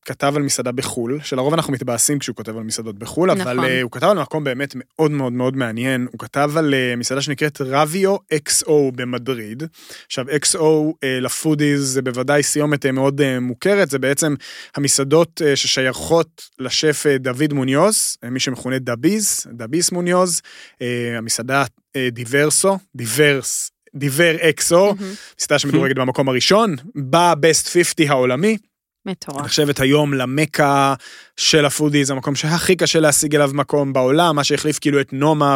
כתב 0.05 0.33
על 0.35 0.41
מסעדה 0.41 0.71
בחו"ל, 0.71 1.19
שלרוב 1.23 1.53
אנחנו 1.53 1.73
מתבאסים 1.73 2.19
כשהוא 2.19 2.35
כותב 2.35 2.57
על 2.57 2.63
מסעדות 2.63 2.99
בחו"ל, 2.99 3.31
אבל 3.31 3.53
נכון. 3.53 3.69
אה, 3.69 3.81
הוא 3.81 3.91
כתב 3.91 4.07
על 4.07 4.21
מקום 4.21 4.43
באמת 4.43 4.73
מאוד 4.77 5.11
מאוד 5.11 5.33
מאוד 5.33 5.57
מעניין. 5.57 6.07
הוא 6.11 6.19
כתב 6.19 6.51
על 6.57 6.73
אה, 6.73 6.95
מסעדה 6.95 7.21
שנקראת 7.21 7.61
רביו 7.61 8.15
XO 8.33 8.71
במדריד. 8.95 9.63
עכשיו, 10.05 10.25
XO 10.29 10.63
אה, 11.03 11.19
לפודיז 11.19 11.81
זה 11.81 12.01
בוודאי 12.01 12.43
סיומת 12.43 12.85
אה, 12.85 12.91
מאוד 12.91 13.21
אה, 13.21 13.39
מוכרת, 13.39 13.89
זה 13.89 13.99
בעצם 13.99 14.35
המסעדות 14.75 15.41
אה, 15.45 15.55
ששייכות 15.55 16.49
לשף 16.59 17.03
אה, 17.09 17.17
דוד 17.17 17.53
מוניוז, 17.53 18.17
אה, 18.23 18.29
מי 18.29 18.39
שמכונה 18.39 18.79
דאביז, 18.79 19.47
דאביז 19.51 19.91
מוניוז, 19.91 20.41
אה, 20.81 21.17
המסעדה 21.17 21.63
אה, 21.95 22.09
דיברסו, 22.11 22.77
דיברס. 22.95 23.71
דיבר 23.95 24.35
XO, 24.49 24.85
מהמם. 24.85 25.13
מסעדה 25.39 25.59
שמדורגת 25.59 25.95
במקום 25.95 26.29
הראשון, 26.29 26.75
ב 26.95 27.09
best 27.09 27.67
50 27.67 28.11
העולמי, 28.11 28.57
מטורף. 29.05 29.45
נחשבת 29.45 29.79
היום 29.79 30.13
למכה 30.13 30.93
של 31.37 31.65
ה 31.65 31.70
foodies, 31.70 32.09
המקום 32.09 32.35
שהכי 32.35 32.75
קשה 32.75 32.99
להשיג 32.99 33.35
אליו 33.35 33.51
מקום 33.53 33.93
בעולם, 33.93 34.35
מה 34.35 34.43
שהחליף 34.43 34.79
כאילו 34.79 35.01
את 35.01 35.13
נומה, 35.13 35.55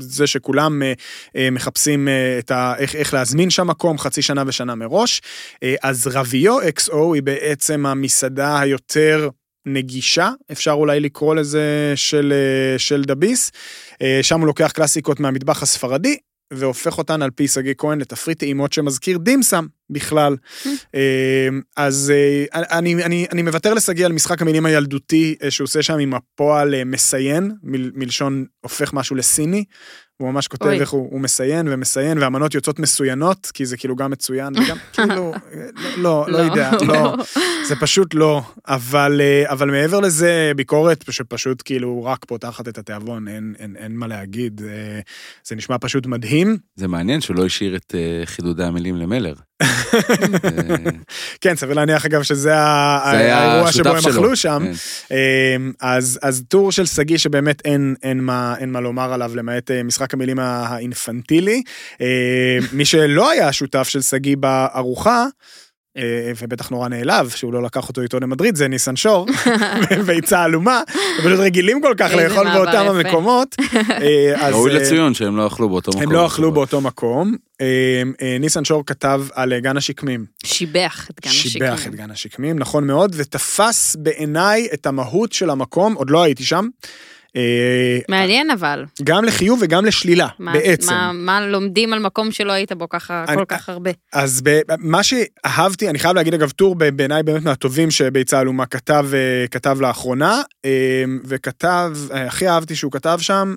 זה 0.00 0.26
שכולם 0.26 0.82
אה, 0.82 0.92
אה, 1.36 1.50
מחפשים 1.50 2.08
אה, 2.08 2.38
את 2.38 2.50
ה, 2.50 2.74
איך, 2.78 2.96
איך 2.96 3.14
להזמין 3.14 3.50
שם 3.50 3.66
מקום 3.66 3.98
חצי 3.98 4.22
שנה 4.22 4.42
ושנה 4.46 4.74
מראש. 4.74 5.22
אז 5.82 6.06
רביו 6.12 6.60
XO 6.60 7.14
היא 7.14 7.22
בעצם 7.22 7.86
המסעדה 7.86 8.60
היותר 8.60 9.28
נגישה, 9.66 10.30
אפשר 10.52 10.72
אולי 10.72 11.00
לקרוא 11.00 11.34
לזה, 11.34 11.92
של, 11.96 12.32
של 12.78 13.04
דביס. 13.04 13.50
שם 14.22 14.40
הוא 14.40 14.46
לוקח 14.46 14.72
קלאסיקות 14.72 15.20
מהמטבח 15.20 15.62
הספרדי. 15.62 16.16
והופך 16.52 16.98
אותן 16.98 17.22
על 17.22 17.30
פי 17.30 17.48
שגיא 17.48 17.74
כהן 17.78 18.00
לתפריט 18.00 18.38
טעימות 18.38 18.72
שמזכיר 18.72 19.18
דימסם 19.18 19.66
בכלל. 19.90 20.36
אה, 20.94 21.48
אז 21.76 22.12
אה, 22.14 22.44
אני, 22.78 23.04
אני, 23.04 23.26
אני 23.32 23.42
מוותר 23.42 23.74
לשגיא 23.74 24.06
על 24.06 24.12
משחק 24.12 24.42
המילים 24.42 24.66
הילדותי 24.66 25.36
אה, 25.42 25.50
שהוא 25.50 25.64
עושה 25.64 25.82
שם 25.82 25.98
עם 25.98 26.14
הפועל 26.14 26.74
אה, 26.74 26.84
מסיין, 26.84 27.52
מל, 27.62 27.90
מלשון 27.94 28.44
הופך 28.60 28.92
משהו 28.92 29.16
לסיני. 29.16 29.64
הוא 30.20 30.32
ממש 30.32 30.48
כותב 30.48 30.66
אוי. 30.66 30.80
איך 30.80 30.90
הוא, 30.90 31.08
הוא 31.10 31.20
מסיין 31.20 31.68
ומסיין, 31.70 32.18
והמנות 32.18 32.54
יוצאות 32.54 32.78
מצוינות, 32.78 33.50
כי 33.54 33.66
זה 33.66 33.76
כאילו 33.76 33.96
גם 33.96 34.10
מצוין, 34.10 34.52
וגם 34.56 34.76
כאילו, 34.92 35.32
לא, 35.96 36.26
לא, 36.26 36.26
לא 36.28 36.38
יודע, 36.38 36.70
לא. 36.86 37.14
זה 37.68 37.76
פשוט 37.76 38.14
לא, 38.14 38.42
אבל, 38.68 39.20
אה, 39.20 39.52
אבל 39.52 39.70
מעבר 39.70 40.00
לזה, 40.00 40.52
ביקורת 40.56 41.04
שפשוט 41.10 41.62
כאילו 41.64 42.04
רק 42.04 42.24
פותחת 42.24 42.68
את 42.68 42.78
התיאבון, 42.78 43.28
אין, 43.28 43.54
אין, 43.58 43.76
אין 43.76 43.96
מה 43.96 44.06
להגיד, 44.06 44.62
אה, 44.64 45.00
זה 45.44 45.56
נשמע 45.56 45.76
פשוט 45.80 46.06
מדהים. 46.06 46.56
זה 46.76 46.88
מעניין 46.88 47.20
שהוא 47.20 47.36
לא 47.36 47.46
השאיר 47.46 47.76
את 47.76 47.94
אה, 47.94 48.26
חידודי 48.26 48.64
המילים 48.64 48.96
למלר. 48.96 49.34
כן, 51.40 51.56
סביר 51.56 51.74
להניח 51.74 52.06
אגב 52.06 52.22
שזה 52.22 52.56
האירוע 52.56 53.72
שבו 53.72 53.88
הם. 53.88 53.96
אכלו 53.96 54.36
שם. 54.36 54.62
כן. 55.08 55.14
אמ, 55.14 55.72
אז, 55.80 56.44
טור 56.48 56.72
של 56.72 56.86
שגיא 56.86 57.18
שבאמת 57.18 57.62
אין, 57.64 58.20
מה, 58.20 58.80
לומר 58.80 59.12
עליו 59.12 59.36
למעט 59.36 59.70
אה, 59.70 59.82
משחק 59.82 60.14
המילים 60.14 60.38
האינפנטילי. 60.38 61.62
אה, 62.00 62.58
מי 62.72 62.84
שלא 62.84 63.30
היה 63.30 63.52
שותף 63.52 63.88
של 63.88 64.02
שגיא 64.02 64.36
בארוחה, 64.36 65.26
ובטח 66.38 66.70
נורא 66.70 66.88
נעלב 66.88 67.28
שהוא 67.28 67.52
לא 67.52 67.62
לקח 67.62 67.88
אותו 67.88 68.00
איתו 68.00 68.20
למדריד, 68.20 68.56
זה 68.56 68.68
ניסן 68.68 68.96
שור, 68.96 69.26
ביצה 70.06 70.42
עלומה, 70.42 70.82
הם 71.18 71.24
פשוט 71.24 71.40
רגילים 71.40 71.80
כל 71.82 71.94
כך 71.96 72.10
לאכול 72.12 72.52
באותם. 72.52 72.86
המקומות. 72.90 73.56
אה, 74.02 74.50
ראוי 74.50 74.70
אה, 74.70 74.76
לציון 74.76 75.14
שהם 75.14 75.36
לא 75.36 75.46
אכלו 75.46 75.68
באותו 75.68 75.90
מקום. 75.90 76.02
הם 76.02 76.12
לא 76.12 76.26
אכלו. 76.26 76.52
באותו 76.52 76.80
מקום. 76.80 77.36
אה, 77.60 78.02
אה, 78.22 78.36
ניסן 78.40 78.64
שור 78.64 78.86
כתב 78.86 79.24
על 79.32 79.52
אה, 79.52 79.60
גן 79.60 79.76
השקמים. 79.76 80.24
שיבח 80.44 81.08
את 81.10 81.20
גן 81.20 81.30
השקמים. 81.30 81.52
שיבח 81.52 81.86
את 81.86 81.94
גן 81.94 82.10
השקמים, 82.10 82.58
נכון 82.58 82.86
מאוד, 82.86 83.14
ותפס 83.18 83.96
בעיניי 83.96 84.68
את 84.74 84.86
המהות 84.86 85.32
של 85.32 85.50
המקום, 85.50 85.94
עוד 85.94 86.10
לא 86.10 86.22
הייתי 86.22 86.44
שם. 86.44 86.68
אה, 87.36 87.98
מעניין 88.08 88.50
אבל. 88.50 88.84
גם 89.04 89.24
לחיוב 89.24 89.58
וגם 89.62 89.84
לשלילה, 89.84 90.26
מה- 90.38 90.52
בעצם. 90.52 90.92
מה- 90.92 91.12
מה 91.14 91.46
לומדים 91.46 91.92
על 91.92 91.98
מקום 91.98 92.30
שלא 92.32 92.52
היית 92.52 92.72
בו 92.72 92.88
ככה 92.88 93.24
אני- 93.28 93.36
כל 93.36 93.44
כך 93.48 93.68
הרבה. 93.68 93.90
אז 94.12 94.40
ב- 94.44 94.60
מה 94.78 95.00
שאהבתי, 95.02 95.88
אני 95.90 95.98
חייב 95.98 96.16
להגיד 96.16 96.34
אגב, 96.34 96.50
טור 96.50 96.74
בעיניי 96.74 97.22
באמת 97.22 97.42
מהטובים 97.44 97.90
שביצה 97.90 98.40
אלומה 98.40 98.66
כתב, 98.66 99.06
אה, 99.14 99.18
כתב 99.50 99.76
לאחרונה, 99.80 100.40
אה, 100.64 100.70
וכתב, 101.24 101.92
הכי 102.10 102.48
אהבתי 102.48 102.76
שהוא 102.76 102.92
כתב 102.92 103.18
שם, 103.20 103.54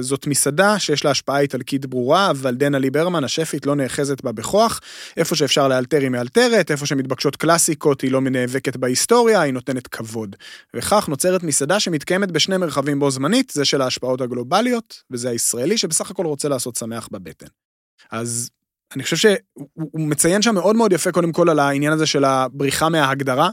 זאת 0.00 0.26
מסעדה 0.26 0.78
שיש 0.78 1.04
לה 1.04 1.10
השפעה 1.10 1.40
איטלקית 1.40 1.86
ברורה, 1.86 2.30
אבל 2.30 2.54
דנה 2.54 2.78
ליברמן, 2.78 3.24
השפית, 3.24 3.66
לא 3.66 3.76
נאחזת 3.76 4.24
בה 4.24 4.32
בכוח. 4.32 4.80
איפה 5.16 5.36
שאפשר 5.36 5.68
לאלתר 5.68 6.00
היא 6.00 6.08
מאלתרת, 6.08 6.70
איפה 6.70 6.86
שמתבקשות 6.86 7.36
קלאסיקות 7.36 8.00
היא 8.00 8.12
לא 8.12 8.20
נאבקת 8.20 8.76
בהיסטוריה, 8.76 9.40
היא 9.40 9.52
נותנת 9.52 9.86
כבוד. 9.86 10.36
וכך 10.74 11.08
נוצרת 11.08 11.42
מסעדה 11.42 11.80
שמתקיימת 11.80 12.30
בשני 12.30 12.56
מרחבים 12.56 12.98
בו 12.98 13.10
זמנית, 13.10 13.50
זה 13.54 13.64
של 13.64 13.82
ההשפעות 13.82 14.20
הגלובליות, 14.20 15.02
וזה 15.10 15.30
הישראלי 15.30 15.78
שבסך 15.78 16.10
הכל 16.10 16.26
רוצה 16.26 16.48
לעשות 16.48 16.76
שמח 16.76 17.08
בבטן. 17.12 17.46
אז 18.10 18.50
אני 18.94 19.02
חושב 19.02 19.16
שהוא 19.16 19.36
הוא 19.74 20.08
מציין 20.08 20.42
שם 20.42 20.54
מאוד 20.54 20.76
מאוד 20.76 20.92
יפה 20.92 21.12
קודם 21.12 21.32
כל 21.32 21.50
על 21.50 21.58
העניין 21.58 21.92
הזה 21.92 22.06
של 22.06 22.24
הבריחה 22.24 22.88
מההגדרה. 22.88 23.50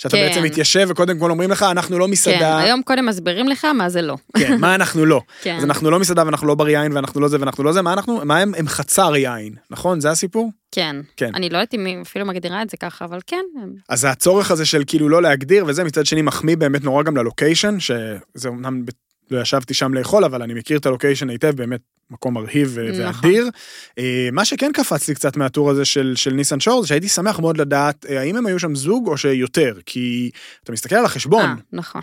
שאתה 0.00 0.16
כן. 0.16 0.26
בעצם 0.28 0.42
מתיישב 0.42 0.86
וקודם 0.90 1.18
כל 1.18 1.30
אומרים 1.30 1.50
לך, 1.50 1.62
אנחנו 1.62 1.98
לא 1.98 2.04
כן, 2.04 2.10
מסעדה. 2.10 2.58
היום 2.58 2.82
קודם 2.82 3.06
מסבירים 3.06 3.48
לך 3.48 3.64
מה 3.64 3.88
זה 3.88 4.02
לא. 4.02 4.16
כן, 4.36 4.60
מה 4.60 4.74
אנחנו 4.74 5.06
לא. 5.06 5.20
כן. 5.42 5.56
אז 5.56 5.64
אנחנו 5.64 5.90
לא 5.90 6.00
מסעדה 6.00 6.22
ואנחנו 6.26 6.46
לא 6.46 6.54
בר 6.54 6.68
יין 6.68 6.92
ואנחנו 6.92 7.20
לא 7.20 7.28
זה 7.28 7.36
ואנחנו 7.40 7.64
לא 7.64 7.72
זה, 7.72 7.82
מה 7.82 7.92
אנחנו, 7.92 8.20
מה 8.24 8.38
הם, 8.38 8.52
הם 8.56 8.68
חצר 8.68 9.16
יין, 9.16 9.54
נכון? 9.70 10.00
זה 10.00 10.10
הסיפור? 10.10 10.50
כן. 10.72 10.96
כן. 11.16 11.30
אני 11.34 11.48
לא 11.48 11.56
יודעת 11.56 11.74
אם 11.74 11.84
היא 11.84 12.02
אפילו 12.02 12.26
מגדירה 12.26 12.62
את 12.62 12.70
זה 12.70 12.76
ככה, 12.76 13.04
אבל 13.04 13.18
כן. 13.26 13.44
אז 13.88 14.04
הצורך 14.04 14.50
הזה 14.50 14.66
של 14.66 14.82
כאילו 14.86 15.08
לא 15.08 15.22
להגדיר 15.22 15.64
וזה, 15.68 15.84
מצד 15.84 16.06
שני 16.06 16.22
מחמיא 16.22 16.56
באמת 16.56 16.84
נורא 16.84 17.02
גם 17.02 17.16
ללוקיישן, 17.16 17.80
שזה 17.80 18.48
אמנם 18.48 18.84
ב- 18.84 18.90
לא 19.30 19.40
ישבתי 19.40 19.74
שם 19.74 19.94
לאכול, 19.94 20.24
אבל 20.24 20.42
אני 20.42 20.54
מכיר 20.54 20.78
את 20.78 20.86
הלוקיישן 20.86 21.30
היטב, 21.30 21.56
באמת 21.56 21.80
מקום 22.10 22.34
מרהיב 22.34 22.78
נכון. 22.78 23.30
ואדיר. 23.30 23.50
אה, 23.98 24.28
מה 24.32 24.44
שכן 24.44 24.70
קפץ 24.74 25.08
לי 25.08 25.14
קצת 25.14 25.36
מהטור 25.36 25.70
הזה 25.70 25.84
של, 25.84 26.12
של 26.16 26.32
ניסן 26.32 26.60
שור, 26.60 26.82
זה 26.82 26.88
שהייתי 26.88 27.08
שמח 27.08 27.38
מאוד 27.38 27.56
לדעת 27.56 28.06
אה, 28.06 28.20
האם 28.20 28.36
הם 28.36 28.46
היו 28.46 28.58
שם 28.58 28.74
זוג 28.74 29.08
או 29.08 29.16
שיותר, 29.16 29.78
כי 29.86 30.30
אתה 30.64 30.72
מסתכל 30.72 30.94
על 30.94 31.04
החשבון, 31.04 31.44
אה, 31.44 31.54
נכון. 31.72 32.02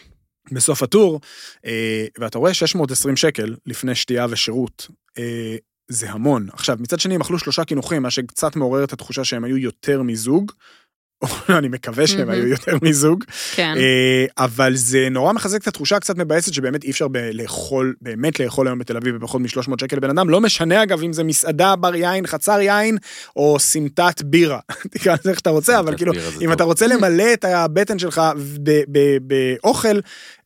בסוף 0.51 0.83
הטור, 0.83 1.19
ואתה 2.19 2.37
רואה 2.37 2.53
620 2.53 3.15
שקל 3.15 3.55
לפני 3.65 3.95
שתייה 3.95 4.25
ושירות. 4.29 4.87
זה 5.89 6.11
המון. 6.11 6.47
עכשיו, 6.53 6.77
מצד 6.79 6.99
שני, 6.99 7.15
הם 7.15 7.21
אכלו 7.21 7.39
שלושה 7.39 7.63
קינוחים, 7.63 8.01
מה 8.01 8.11
שקצת 8.11 8.55
מעורר 8.55 8.83
את 8.83 8.93
התחושה 8.93 9.23
שהם 9.23 9.43
היו 9.43 9.57
יותר 9.57 10.01
מזוג. 10.01 10.51
אני 11.49 11.67
מקווה 11.67 12.07
שהם 12.07 12.19
מהמם. 12.19 12.31
היו 12.31 12.47
יותר 12.47 12.77
מזוג. 12.81 13.23
כן. 13.55 13.73
אה, 13.77 14.25
אבל 14.45 14.75
זה 14.75 15.07
נורא 15.11 15.33
מחזק 15.33 15.61
את 15.61 15.67
התחושה 15.67 15.95
הקצת 15.95 16.17
מבאסת 16.17 16.53
שבאמת 16.53 16.83
אי 16.83 16.91
אפשר 16.91 17.07
ב- 17.07 17.17
לאכול, 17.33 17.93
באמת 18.01 18.39
לאכול 18.39 18.67
היום 18.67 18.79
בתל 18.79 18.97
אביב 18.97 19.15
בפחות 19.15 19.41
מ-300 19.41 19.71
שקל 19.81 19.95
לבן 19.97 20.09
אדם, 20.09 20.29
לא 20.29 20.41
משנה 20.41 20.83
אגב 20.83 21.03
אם 21.03 21.13
זה 21.13 21.23
מסעדה, 21.23 21.75
בר 21.75 21.95
יין, 21.95 22.27
חצר 22.27 22.59
יין, 22.61 22.97
או 23.35 23.59
סמטת 23.59 24.21
בירה. 24.21 24.59
תקרא 24.91 25.15
לזה 25.19 25.29
איך 25.29 25.39
שאתה 25.39 25.49
רוצה, 25.49 25.79
אבל 25.79 25.97
כאילו, 25.97 26.13
אם 26.13 26.19
טוב. 26.43 26.51
אתה 26.51 26.63
רוצה 26.63 26.87
למלא 26.87 27.33
את 27.33 27.45
הבטן 27.45 27.99
שלך 27.99 28.21
ב- 28.63 28.81
ב- 28.91 29.17
באוכל, 29.21 29.99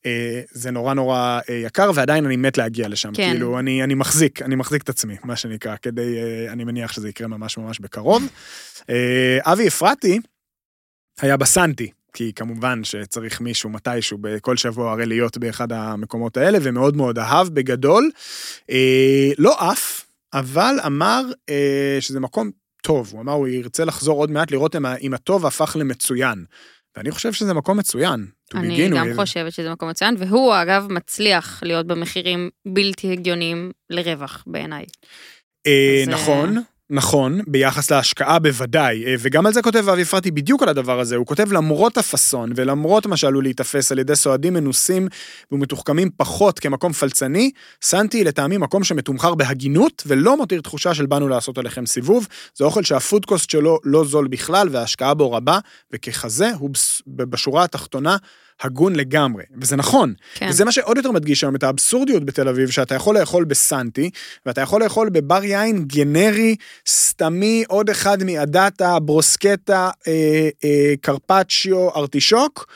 אה, 0.05 0.41
זה 0.51 0.71
נורא 0.71 0.93
נורא 0.93 1.39
אה, 1.49 1.55
יקר, 1.55 1.91
ועדיין 1.95 2.25
אני 2.25 2.35
מת 2.35 2.57
להגיע 2.57 2.87
לשם. 2.87 3.11
כן. 3.13 3.29
כאילו, 3.31 3.59
אני, 3.59 3.83
אני 3.83 3.93
מחזיק, 3.93 4.41
אני 4.41 4.55
מחזיק 4.55 4.83
את 4.83 4.89
עצמי, 4.89 5.15
מה 5.23 5.35
שנקרא, 5.35 5.75
כדי, 5.81 6.15
אה, 6.17 6.51
אני 6.51 6.63
מניח 6.63 6.91
שזה 6.91 7.09
יקרה 7.09 7.27
ממש 7.27 7.57
ממש 7.57 7.79
בקרוב. 7.79 8.23
אה, 8.89 9.37
אבי 9.41 9.67
אפרתי 9.67 10.19
היה 11.19 11.37
בסנטי. 11.37 11.91
כי 12.13 12.31
כמובן 12.35 12.83
שצריך 12.83 13.41
מישהו 13.41 13.69
מתישהו 13.69 14.17
בכל 14.21 14.57
שבוע 14.57 14.91
הרי 14.91 15.05
להיות 15.05 15.37
באחד 15.37 15.71
המקומות 15.71 16.37
האלה, 16.37 16.57
ומאוד 16.61 16.95
מאוד 16.95 17.19
אהב 17.19 17.47
בגדול. 17.47 18.11
אה, 18.69 19.31
לא 19.37 19.55
עף, 19.59 20.07
אבל 20.33 20.75
אמר 20.85 21.23
אה, 21.49 21.97
שזה 21.99 22.19
מקום 22.19 22.51
טוב. 22.83 23.09
הוא 23.11 23.21
אמר, 23.21 23.33
הוא 23.33 23.47
ירצה 23.47 23.85
לחזור 23.85 24.19
עוד 24.19 24.31
מעט 24.31 24.51
לראות 24.51 24.75
אם, 24.75 24.85
אם 24.85 25.13
הטוב 25.13 25.45
הפך 25.45 25.75
למצוין. 25.79 26.45
ואני 26.97 27.11
חושב 27.11 27.33
שזה 27.33 27.53
מקום 27.53 27.77
מצוין. 27.77 28.27
אני 28.55 28.89
גם 28.89 29.11
with. 29.11 29.15
חושבת 29.15 29.53
שזה 29.53 29.71
מקום 29.71 29.89
מצוין, 29.89 30.15
והוא 30.19 30.53
אגב 30.61 30.87
מצליח 30.89 31.63
להיות 31.63 31.87
במחירים 31.87 32.49
בלתי 32.65 33.11
הגיוניים 33.11 33.71
לרווח 33.89 34.43
בעיניי. 34.47 34.85
אה, 35.67 36.01
אז, 36.03 36.09
אה, 36.09 36.13
נכון. 36.13 36.63
נכון, 36.93 37.41
ביחס 37.47 37.91
להשקעה 37.91 38.39
בוודאי, 38.39 39.05
אה, 39.05 39.15
וגם 39.19 39.45
על 39.45 39.53
זה 39.53 39.61
כותב 39.61 39.89
אבי 39.89 40.01
אפרתי 40.01 40.31
בדיוק 40.31 40.63
על 40.63 40.69
הדבר 40.69 40.99
הזה, 40.99 41.15
הוא 41.15 41.25
כותב 41.25 41.51
למרות 41.51 41.97
הפאסון 41.97 42.51
ולמרות 42.55 43.05
מה 43.05 43.17
שעלול 43.17 43.43
להיתפס 43.43 43.91
על 43.91 43.99
ידי 43.99 44.15
סועדים 44.15 44.53
מנוסים 44.53 45.07
ומתוחכמים 45.51 46.09
פחות 46.17 46.59
כמקום 46.59 46.93
פלצני, 46.93 47.51
סנטי 47.81 48.23
לטעמי 48.23 48.57
מקום 48.57 48.83
שמתומחר 48.83 49.35
בהגינות 49.35 50.03
ולא 50.05 50.37
מותיר 50.37 50.61
תחושה 50.61 50.93
של 50.93 51.05
באנו 51.05 51.27
לעשות 51.27 51.57
עליכם 51.57 51.85
סיבוב, 51.85 52.27
זה 52.55 52.65
אוכל 52.65 52.83
שהפודקוסט 52.83 53.49
שלו 53.49 53.79
לא 53.83 54.05
זול 54.05 54.27
בכלל 54.27 54.67
וההשקעה 54.71 55.13
בו 55.13 55.31
רבה, 55.31 55.59
וככזה 55.93 56.51
הוא 56.59 56.69
בשורה 57.07 57.63
התחתונה 57.63 58.17
הגון 58.61 58.95
לגמרי, 58.95 59.43
וזה 59.61 59.75
נכון, 59.75 60.13
כן. 60.35 60.47
וזה 60.49 60.65
מה 60.65 60.71
שעוד 60.71 60.97
יותר 60.97 61.11
מדגיש 61.11 61.43
היום 61.43 61.55
את 61.55 61.63
האבסורדיות 61.63 62.25
בתל 62.25 62.47
אביב, 62.47 62.69
שאתה 62.69 62.95
יכול 62.95 63.19
לאכול 63.19 63.45
בסנטי, 63.45 64.09
ואתה 64.45 64.61
יכול 64.61 64.83
לאכול 64.83 65.09
בבר 65.09 65.43
יין 65.43 65.83
גנרי, 65.83 66.55
סתמי, 66.89 67.63
עוד 67.67 67.89
אחד 67.89 68.23
מעדתה, 68.23 68.99
ברוסקטה, 68.99 69.89
אה, 70.07 70.49
אה, 70.63 70.93
קרפצ'יו, 71.01 71.89
ארטישוק, 71.89 72.67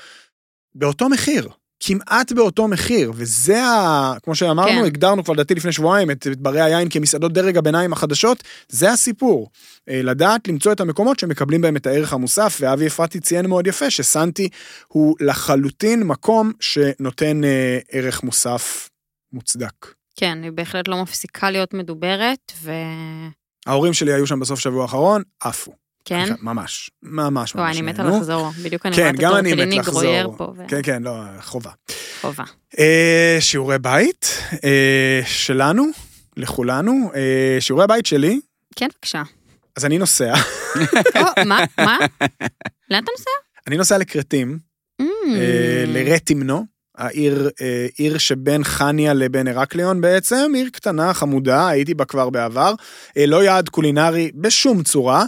באותו 0.76 1.10
מחיר. 1.10 1.50
כמעט 1.88 2.32
באותו 2.32 2.68
מחיר, 2.68 3.12
וזה 3.16 3.64
ה... 3.64 4.14
כמו 4.24 4.36
שאמרנו, 4.36 4.80
כן. 4.80 4.86
הגדרנו 4.86 5.24
כבר 5.24 5.34
לדעתי 5.34 5.56
לפני 5.56 5.72
שבועיים 5.72 6.12
את, 6.12 6.28
את 6.32 6.40
ברי 6.40 6.62
היין 6.62 6.90
כמסעדות 6.90 7.34
דרג 7.34 7.58
הביניים 7.58 7.94
החדשות, 7.94 8.44
זה 8.70 8.92
הסיפור. 8.92 9.50
אה, 9.90 10.02
לדעת 10.04 10.48
למצוא 10.48 10.72
את 10.72 10.80
המקומות 10.80 11.20
שמקבלים 11.20 11.62
בהם 11.62 11.78
את 11.78 11.88
הערך 11.88 12.14
המוסף, 12.14 12.58
ואבי 12.62 12.88
אפרתי 12.88 13.20
ציין 13.20 13.46
מאוד 13.46 13.68
יפה 13.68 13.90
שסנטי 13.90 14.50
הוא 14.88 15.16
לחלוטין 15.20 16.04
מקום 16.04 16.52
שנותן 16.60 17.44
אה, 17.44 17.80
ערך 17.92 18.24
מוסף 18.24 18.90
מוצדק. 19.34 19.94
כן, 20.16 20.44
היא 20.44 20.52
בהחלט 20.52 20.88
לא 20.88 21.02
מפסיקה 21.02 21.52
להיות 21.52 21.74
מדוברת, 21.74 22.52
וכן, 22.62 23.30
ההורים 23.66 23.94
שלי 23.94 24.14
היו 24.14 24.28
שם 24.28 24.40
בסוף 24.40 24.60
שבוע 24.60 24.82
האחרון, 24.82 25.22
עפו. 25.40 25.85
ממש, 26.12 26.90
ממש 27.04 27.32
ממש. 27.32 27.56
וואי, 27.56 27.72
אני 27.72 27.82
מתה. 27.82 28.04
לחזור, 28.04 28.52
בדיוק 28.64 28.86
אני 28.86 28.96
כן, 28.96 29.16
גם 29.20 29.36
אני 29.36 29.54
מת 29.54 29.74
לחזור. 29.78 30.38
כן, 30.68 30.80
כן, 30.84 31.04
לא, 31.04 31.12
חובה. 31.42 31.72
וחובה. 32.20 32.44
אה, 32.80 33.38
שיעורי 33.40 33.80
בית 33.80 34.38
אה, 34.64 35.22
שלנו, 35.26 35.86
לכולנו, 36.38 37.12
אה, 37.16 37.58
שיעורי 37.60 37.88
בית 37.88 38.06
שלי, 38.06 38.40
כן, 38.76 38.88
בבקשה. 38.96 39.24
אז 39.76 39.86
אני 39.86 39.98
נוסע, 39.98 40.34
מה? 41.46 41.64
מה? 41.78 41.98
לאן 42.90 43.04
אתה 43.04 43.12
נוסע? 43.18 43.30
אני 43.68 43.78
נוסע 43.78 43.98
לכרתים, 43.98 44.60
Mm, 45.02 45.06
לרטימנו, 45.88 46.66
העיר, 46.98 47.50
עיר 47.98 48.18
שבין 48.18 48.64
חניה 48.64 49.14
לבין 49.14 49.48
הרקליון 49.48 50.02
בעצם, 50.02 50.52
עיר 50.56 50.70
קטנה, 50.74 51.14
חמודה, 51.14 51.68
הייתי 51.68 51.94
בה 51.94 52.06
כבר 52.06 52.30
בעבר, 52.30 52.74
לא 53.16 53.44
יעד 53.44 53.70
קולינרי 53.70 54.32
בשום 54.36 54.84
צורה. 54.84 55.26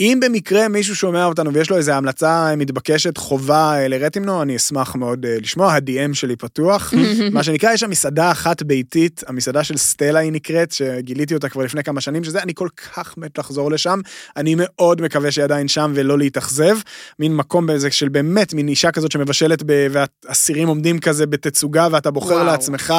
אם 0.00 0.20
במקרה 0.22 0.68
מישהו 0.68 0.96
שומע 0.96 1.24
אותנו 1.24 1.54
ויש 1.54 1.70
לו 1.70 1.76
איזו 1.76 1.92
המלצה 1.92 2.56
מתבקשת 2.56 3.16
חובה 3.16 3.74
אה, 3.78 3.88
לרטימנו, 3.88 4.42
אני 4.42 4.56
אשמח 4.56 4.96
מאוד 4.96 5.26
אה, 5.26 5.36
לשמוע, 5.40 5.72
ה-DM 5.72 6.14
שלי 6.14 6.36
פתוח. 6.36 6.94
מה 7.32 7.42
שנקרא, 7.42 7.72
יש 7.72 7.80
שם 7.80 7.90
מסעדה 7.90 8.30
אחת 8.30 8.62
ביתית, 8.62 9.24
המסעדה 9.26 9.64
של 9.64 9.76
סטלה 9.76 10.18
היא 10.18 10.32
נקראת, 10.32 10.72
שגיליתי 10.72 11.34
אותה 11.34 11.48
כבר 11.48 11.62
לפני 11.62 11.84
כמה 11.84 12.00
שנים, 12.00 12.24
שזה, 12.24 12.42
אני 12.42 12.52
כל 12.54 12.68
כך 12.76 13.18
מת 13.18 13.38
לחזור 13.38 13.70
לשם, 13.70 14.00
אני 14.36 14.54
מאוד 14.58 15.02
מקווה 15.02 15.30
שהיא 15.30 15.44
עדיין 15.44 15.68
שם 15.68 15.92
ולא 15.94 16.18
להתאכזב. 16.18 16.78
מין 17.18 17.36
מקום 17.36 17.66
באיזה 17.66 17.90
של 17.90 18.08
באמת, 18.08 18.54
מין 18.54 18.68
אישה 18.68 18.92
כזאת 18.92 19.12
שמבשלת, 19.12 19.62
ב... 19.66 19.86
והאסירים 19.90 20.68
עומדים 20.68 20.98
כזה 20.98 21.26
בתצוגה, 21.26 21.88
ואתה 21.90 22.10
בוחר 22.10 22.34
וואו. 22.34 22.46
לעצמך 22.46 22.94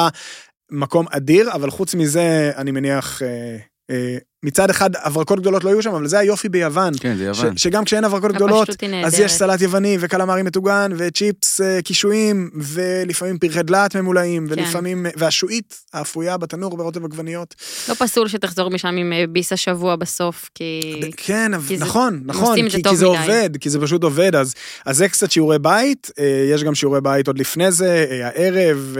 מקום 0.70 1.06
אדיר, 1.10 1.52
אבל 1.52 1.70
חוץ 1.70 1.94
מזה, 1.94 2.52
אני 2.56 2.70
מניח... 2.70 3.22
אה, 3.22 3.56
אה, 3.90 4.18
מצד 4.44 4.70
אחד 4.70 4.90
הברקות 4.96 5.40
גדולות 5.40 5.64
לא 5.64 5.70
יהיו 5.70 5.82
שם, 5.82 5.94
אבל 5.94 6.06
זה 6.08 6.18
היופי 6.18 6.48
ביוון. 6.48 6.92
כן, 7.00 7.16
זה 7.16 7.34
ש- 7.34 7.38
יוון. 7.38 7.56
שגם 7.56 7.84
כשאין 7.84 8.04
הברקות 8.04 8.32
גדולות, 8.32 8.68
אז. 9.04 9.14
יש 9.20 9.32
סלט 9.32 9.60
יווני 9.60 9.96
וקלמרי 10.00 10.42
מטוגן 10.42 10.92
וצ'יפס 10.96 11.60
אה, 11.60 11.82
קישואים 11.82 12.50
ולפעמים 12.54 13.38
פרחי 13.38 13.62
דלעת 13.62 13.96
ממולאים 13.96 14.46
כן. 14.48 14.52
ולפעמים 14.52 15.06
והשועית 15.16 15.80
האפויה 15.92 16.36
בתנור 16.36 16.76
ברוטב 16.76 17.04
עגבניות. 17.04 17.54
לא 17.88 17.94
פסול 17.94 18.28
שתחזור 18.28 18.70
משם 18.70 18.88
עם 18.88 19.12
אה, 19.12 19.24
ביס 19.28 19.52
השבוע 19.52 19.96
בסוף, 19.96 20.50
כי... 20.54 20.80
כן, 21.16 21.52
כי 21.68 21.78
זה- 21.78 21.84
נכון, 21.84 22.14
הם 22.14 22.22
נכון, 22.24 22.56
זה 22.70 22.76
כי 22.76 22.82
כי 22.82 22.96
זה 22.96 23.06
מדי. 23.08 23.18
עובד, 23.18 23.50
כי 23.60 23.70
זה 23.70 23.80
פשוט 23.80 24.02
עובד, 24.04 24.36
אז 24.36 24.54
אז 24.86 24.96
זה 24.96 25.08
קצת 25.08 25.30
שיעורי 25.30 25.58
בית, 25.58 26.10
יש 26.52 26.64
גם 26.64 26.74
שיעורי 26.74 27.00
בית 27.00 27.26
עוד 27.26 27.38
לפני 27.38 27.72
זה, 27.72 28.06
הערב 28.24 28.96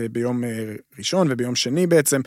וביום 0.00 0.42
ראשון 0.98 1.28
וביום 1.30 1.54
שני 1.54 1.86
בעצם. 1.86 2.20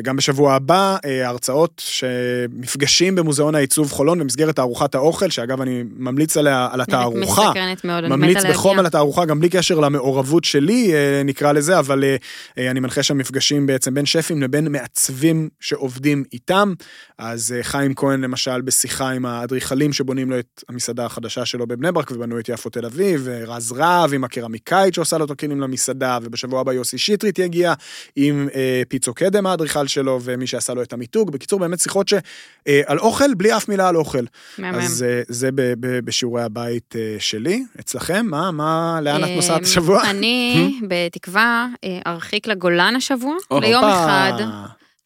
וגם 0.00 0.16
בשבוע 0.16 0.54
הבא, 0.54 0.96
הרצאות 1.24 1.82
שמפגשים 1.84 3.14
במוזיאון 3.14 3.54
העיצוב 3.54 3.92
חולון 3.92 4.18
במסגרת 4.18 4.56
תערוכת 4.56 4.94
האוכל, 4.94 5.30
שאגב 5.30 5.60
אני 5.60 5.82
ממליץ 5.96 6.36
עליה 6.36 6.68
על 6.72 6.80
התערוכה. 6.80 7.48
מסקרנת 7.48 7.84
מאוד, 7.84 8.04
אני 8.04 8.16
ממליץ 8.16 8.38
מתה 8.38 8.48
בחום 8.48 8.70
להגיע. 8.70 8.80
על 8.80 8.86
התערוכה, 8.86 9.24
גם 9.24 9.40
בלי 9.40 9.48
קשר 9.48 9.80
למעורבות 9.80 10.44
שלי, 10.44 10.94
אה, 10.94 11.22
נקרא 11.24 11.52
לזה, 11.52 11.78
אבל 11.78 12.04
אה, 12.04 12.16
אה, 12.58 12.70
אני 12.70 12.80
מנחה 12.80 13.02
שם 13.02 13.18
מפגשים 13.18 13.66
בעצם 13.66 13.94
בין 13.94 14.06
שפים 14.06 14.42
לבין 14.42 14.72
מעצבים 14.72 15.48
שעובדים 15.60 16.24
איתם. 16.32 16.74
אז 17.18 17.54
חיים 17.62 17.94
כהן 17.94 18.20
למשל 18.20 18.60
בשיחה 18.60 19.10
עם 19.10 19.26
האדריכלים 19.26 19.92
שבונים 19.92 20.30
לו 20.30 20.38
את 20.38 20.64
המסעדה 20.68 21.06
החדשה 21.06 21.44
שלו 21.44 21.66
בבני 21.66 21.92
ברק 21.92 22.10
ובנו 22.10 22.38
את 22.38 22.48
יפו 22.48 22.70
תל 22.70 22.86
אביב, 22.86 23.28
רז 23.28 23.72
רהב 23.72 24.14
עם 24.14 24.24
הקרמיקאית 24.24 24.94
שעושה 24.94 25.18
לו 25.18 25.26
תוקינים 25.26 25.60
למסעדה, 25.60 26.18
ובשבוע 26.22 26.60
הבא 26.60 26.72
יוסי 26.72 26.98
שטרית 26.98 27.38
יגיע 27.38 27.74
עם 28.16 28.48
אה, 28.54 28.82
פיצו 28.88 29.14
קדם 29.14 29.46
האדריכל 29.46 29.86
שלו 29.86 30.20
ומי 30.22 30.46
שעשה 30.46 30.74
לו 30.74 30.82
את 30.82 30.92
המיתוג. 31.16 31.30
בקיצור, 31.32 31.60
באמת 31.60 31.80
שיחות 31.80 32.08
שעל 32.08 32.98
אוכל 32.98 33.34
בלי 33.34 33.56
אף 33.56 33.68
מילה 33.68 33.88
על 33.88 33.96
אוכל. 33.96 34.24
מהמם. 34.58 34.78
אז 34.78 35.02
אה, 35.02 35.22
זה 35.28 35.52
ב- 35.54 35.74
ב- 35.80 35.98
בשיעורי 36.04 36.42
הבית 36.42 36.94
אה, 36.96 37.16
שלי. 37.18 37.64
אצלכם? 37.80 38.26
מה, 38.26 38.50
מה, 38.50 38.98
לאן 39.02 39.24
את 39.24 39.28
נוסעת 39.36 39.62
השבוע? 39.62 40.10
אני, 40.10 40.72
בתקווה, 40.88 41.66
אה, 41.84 41.98
ארחיק 42.06 42.46
לגולן 42.46 42.96
השבוע, 42.96 43.34
ליום 43.52 43.84
הופה. 43.84 44.04
אחד. 44.04 44.32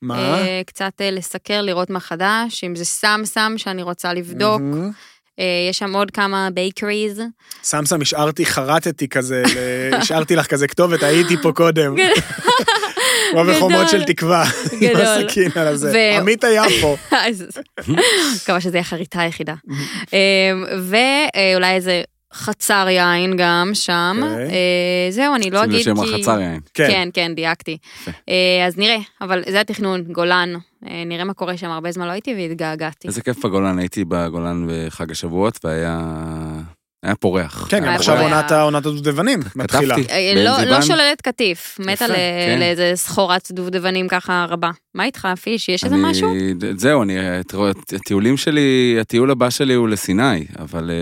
מה? 0.03 0.39
אה, 0.39 0.63
קצת 0.67 0.93
אה, 1.01 1.11
לסקר, 1.11 1.63
לראות 1.63 1.91
מה 1.91 2.01
חדש, 2.01 2.65
אם 2.65 2.77
זה 2.77 2.85
סם 2.85 3.21
סם 3.25 3.55
שאני 3.57 3.83
רוצה 3.83 4.13
לבדוק. 4.15 4.61
מהמם. 4.61 4.91
אה, 5.39 5.45
יש 5.71 5.79
שם 5.79 5.95
עוד 5.95 6.11
כמה 6.11 6.49
בייקריז. 6.55 7.23
סמסם 7.63 8.01
השארתי, 8.03 8.47
חרטתי 8.47 9.09
כזה, 9.09 9.43
ל- 9.47 9.95
השארתי 10.01 10.37
לך 10.37 10.47
כזה 10.47 10.69
כתובת, 10.69 11.03
הייתי 11.03 11.37
פה 11.43 11.53
קודם. 11.53 11.95
כמו 13.45 13.55
בחומות. 13.55 13.89
של 13.89 14.05
תקווה. 14.05 14.45
עם. 14.81 14.97
הסכין 14.97 15.51
על 15.55 15.67
הזה. 15.67 16.17
עמית 16.19 16.45
היה 16.45 16.63
פה. 16.81 16.97
אז 17.27 17.47
מקווה 18.43 18.61
שזה 18.61 18.77
יהיה 18.77 18.81
החריטה 18.81 19.21
היחידה. 19.21 19.55
אמ, 20.13 20.65
ואולי 20.83 21.75
איזה 21.75 22.03
חצר 22.33 22.87
יין 22.89 23.37
גם 23.37 23.71
שם. 23.73 24.21
אוקיי. 24.23 24.51
אה, 24.51 25.11
זהו, 25.11 25.35
אני 25.35 25.51
לא 25.51 25.61
שים 25.63 25.71
אגיד 25.71 25.85
כי... 25.85 26.15
החצר 26.15 26.41
יין. 26.41 26.61
כן. 26.75 26.87
כן, 26.89 27.09
כן, 27.15 27.35
דייקתי. 27.35 27.79
אה, 28.29 28.67
אז 28.67 28.79
נראה, 28.79 28.99
אבל 29.21 29.43
זה 29.51 29.61
התכנון, 29.61 30.03
גולן. 30.03 30.55
אה, 30.89 31.03
נראה 31.07 31.25
מה 31.25 31.35
קורה 31.35 31.57
שם, 31.57 31.71
הרבה 31.71 31.93
זמן 31.93 32.07
לא 32.07 32.13
הייתי 32.13 32.35
והתגעגעתי. 32.35 33.09
איזה 33.09 33.23
כיף 33.23 33.45
בגולן, 33.45 33.79
הייתי 33.79 34.05
בגולן 34.05 34.67
בחג 34.69 35.11
השבועות 35.11 35.59
והיה 35.65 36.01
היה 37.07 37.15
פורח. 37.15 37.67
כן, 37.71 37.85
גם 37.87 37.93
עכשיו 37.93 38.19
עונת 38.63 38.87
הדובדבנים 38.87 39.41
מתחילה. 39.57 39.95
אה, 39.95 40.01
בעין 40.05 40.39
לא- 40.39 40.63
לא. 40.65 40.83
שוללת 40.83 41.21
קטיף, 41.23 41.77
מתה 41.81 42.07
כן. 42.07 42.57
לאיזה 42.59 42.93
סחורת 42.95 43.49
דובדבנים 43.53 44.09
ככה 44.09 44.47
רבה. 44.49 44.71
מה 44.95 45.05
איתך, 45.05 45.29
פיש? 45.43 45.69
יש 45.69 45.85
איזה 45.85 45.97
משהו? 45.97 46.35
זהו, 46.77 47.03
אני, 47.03 47.17
הטיולים 47.95 48.37
שלי, 48.37 48.97
הטיול 49.01 49.31
הבא 49.31 49.51
שלי 49.51 49.75
הוא 49.75 49.89
לסיני, 49.89 50.45
אבל 50.59 50.91
אה, 50.91 50.97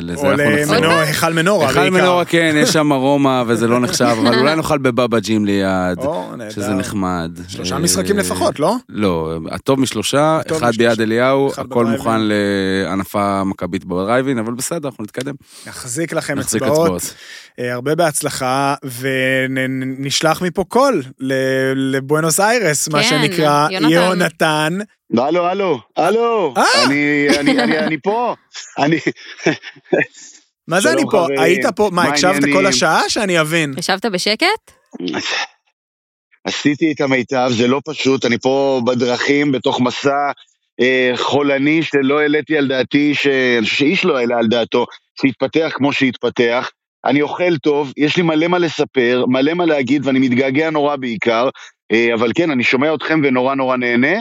לזה 0.00 0.20
או 0.26 0.30
אנחנו 0.32 0.50
נחזור. 0.50 0.76
למנור, 0.76 0.92
היכל 0.92 1.32
מנורה 1.32 1.68
היכל 1.68 1.80
בעיקר. 1.80 1.96
מנורה 1.96 2.24
כן, 2.24 2.54
יש 2.56 2.68
שם 2.70 2.92
ארומה 2.92 3.42
וזה 3.46 3.66
לא 3.68 3.80
נחשב, 3.80 4.16
אבל 4.20 4.38
אולי 4.38 4.56
נאכל 4.64 4.78
בבבא 4.78 5.18
ג'ים 5.18 5.44
ליד, 5.44 5.98
או. 5.98 6.24
שזה 6.50 6.70
נחמד. 6.74 7.30
שלושה 7.48 7.74
אה, 7.74 7.80
משחקים 7.80 8.18
לפחות, 8.18 8.60
לא? 8.60 8.74
לא, 8.88 9.38
הטוב 9.50 9.80
משלושה, 9.80 10.38
אחד. 10.56 10.76
ביד 10.76 11.00
אליהו, 11.00 11.50
הכל. 11.56 11.86
מוכן 11.86 12.20
להנפה 12.20 13.44
מכבית 13.44 13.84
בדרייבין, 13.84 14.38
אבל 14.38 14.54
בסדר, 14.54 14.88
אנחנו 14.88 15.04
נתקדם. 15.04 15.34
נחזיק 15.66 16.12
לכם 16.12 16.38
נחזיק 16.38 16.62
אצבעות. 16.62 16.96
אצבעות. 16.96 17.14
אה, 17.58 17.72
הרבה 17.74 17.94
בהצלחה, 17.94 18.74
ונשלח 19.48 20.42
מפה 20.42 20.64
קול 20.68 21.02
ל- 21.20 21.96
לבואנוס 21.96 22.40
איירס, 22.40 22.88
מה 22.88 23.02
כן, 23.02 23.08
שנקרא, 23.08 23.68
יונתן. 23.70 23.90
יונתן. 23.92 24.78
הלו, 25.18 25.46
הלו, 25.46 25.80
הלו, 25.96 26.54
אה! 26.56 26.84
אני, 26.86 27.26
אני, 27.40 27.62
אני, 27.62 27.78
אני 27.78 27.96
פה, 28.02 28.34
אני, 28.78 28.98
מה 30.68 30.80
זה 30.80 30.92
אני 30.92 31.02
פה? 31.10 31.26
היית 31.38 31.66
פה, 31.76 31.88
מה, 31.92 32.02
מה 32.02 32.08
הקשבת? 32.08 32.42
כל 32.52 32.66
השעה? 32.66 33.08
שאני 33.08 33.40
אבין. 33.40 33.74
ישבת 33.78 34.06
בשקט? 34.06 34.70
עשיתי 36.44 36.92
את 36.92 37.00
המיטב, 37.00 37.50
זה 37.58 37.66
לא 37.68 37.80
פשוט, 37.84 38.24
אני 38.24 38.38
פה 38.38 38.80
בדרכים, 38.86 39.52
בתוך 39.52 39.80
מסע 39.80 40.30
חולני 41.16 41.82
שלא 41.82 42.20
העליתי 42.20 42.58
על 42.58 42.68
דעתי, 42.68 43.14
ש... 43.14 43.26
שאיש 43.62 44.04
לא 44.04 44.18
העלה 44.18 44.38
על 44.38 44.46
דעתו, 44.46 44.86
שהתפתח 45.20 45.70
כמו 45.74 45.92
שהתפתח. 45.92 46.70
אני 47.04 47.22
אוכל 47.22 47.56
טוב, 47.56 47.92
יש 47.96 48.16
לי 48.16 48.22
מלא 48.22 48.48
מה 48.48 48.58
לספר, 48.58 49.24
מלא 49.28 49.54
מה 49.54 49.66
להגיד, 49.66 50.06
ואני 50.06 50.18
מתגעגע 50.18 50.70
נורא 50.70 50.96
בעיקר, 50.96 51.48
אה, 51.92 52.14
אבל 52.14 52.30
כן, 52.34 52.50
אני 52.50 52.64
שומע 52.64 52.94
אתכם 52.94 53.20
ונורא 53.24 53.54
נורא 53.54 53.76
נהנה. 53.76 54.12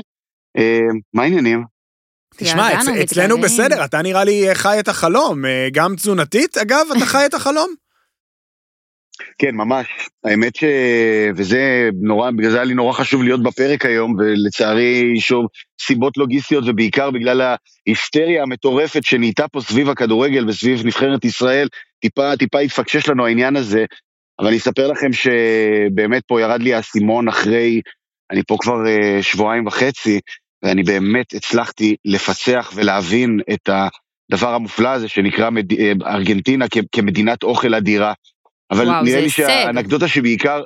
אה, 0.58 0.80
מה 1.14 1.24
העניינים? 1.24 1.64
תשמע, 2.38 2.74
אצ- 2.74 2.88
אצלנו 3.04 3.38
מתגעגעים. 3.38 3.42
בסדר, 3.42 3.86
אתה 3.86 4.02
נראה 4.02 4.24
לי 4.24 4.46
חי 4.54 4.80
את 4.80 4.88
החלום. 4.88 5.46
אה, 5.46 5.68
גם 5.74 5.96
תזונתית, 5.96 6.58
אגב, 6.58 6.86
אתה 6.98 7.06
חי 7.06 7.26
את 7.26 7.34
החלום? 7.34 7.74
כן, 9.38 9.56
ממש. 9.56 9.88
האמת 10.24 10.56
ש... 10.56 10.64
וזה 11.36 11.90
נורא, 12.02 12.32
בגלל 12.32 12.52
זה 12.52 12.58
היה 12.58 12.66
לי 12.66 12.74
נורא 12.74 12.94
חשוב 12.94 13.24
להיות 13.24 13.44
בפרק 13.44 13.86
היום, 13.86 14.16
ולצערי, 14.20 15.20
שוב, 15.20 15.46
סיבות 15.82 16.18
לוגיסטיות, 16.18 16.64
ובעיקר 16.68 17.12
בגלל 17.12 17.56
ההיסטריה 17.88 18.44
המטורפת 18.44 19.04
שנהייתה 19.04 19.48
פה 19.48 19.62
סביב 19.62 19.90
הכדורגל 19.90 20.50
וסביב 20.50 20.86
נבחרת 20.86 21.26
ישראל, 21.26 21.68
טיפה, 22.02 22.38
טיפה 22.38 22.60
התפקשש 22.60 23.10
לנו 23.10 23.26
העניין 23.26 23.56
הזה. 23.56 23.86
אבל 24.40 24.48
אני 24.48 24.58
אספר 24.58 24.88
לכם 24.88 25.14
שבאמת 25.14 26.24
פה 26.28 26.42
ירד 26.42 26.62
לי 26.62 26.74
האסימון 26.74 27.28
אחרי, 27.28 27.82
אני 28.32 28.42
פה 28.48 28.58
כבר 28.60 28.88
אה, 28.88 29.24
שבועיים 29.24 29.68
וחצי, 29.68 30.20
ואני 30.64 30.84
באמת 30.84 31.34
הצלחתי 31.34 31.96
לפצח 32.06 32.72
ולהבין 32.76 33.40
את 33.54 33.70
הדבר 33.70 34.54
המופלא 34.54 34.90
הזה 34.90 35.08
שנקרא 35.08 35.50
מד... 35.50 35.74
אה, 35.74 35.92
ארגנטינה 36.06 36.66
כ... 36.72 36.78
כמדינת 36.92 37.44
אוכל 37.44 37.76
אדירה. 37.76 38.14
אבל 38.74 38.90
וואו, 38.90 39.04
נראה 39.04 39.20
לי 39.20 39.26
הישג. 39.26 39.48
שהאנקדוטה 39.48 40.08
שבעיקר 40.08 40.64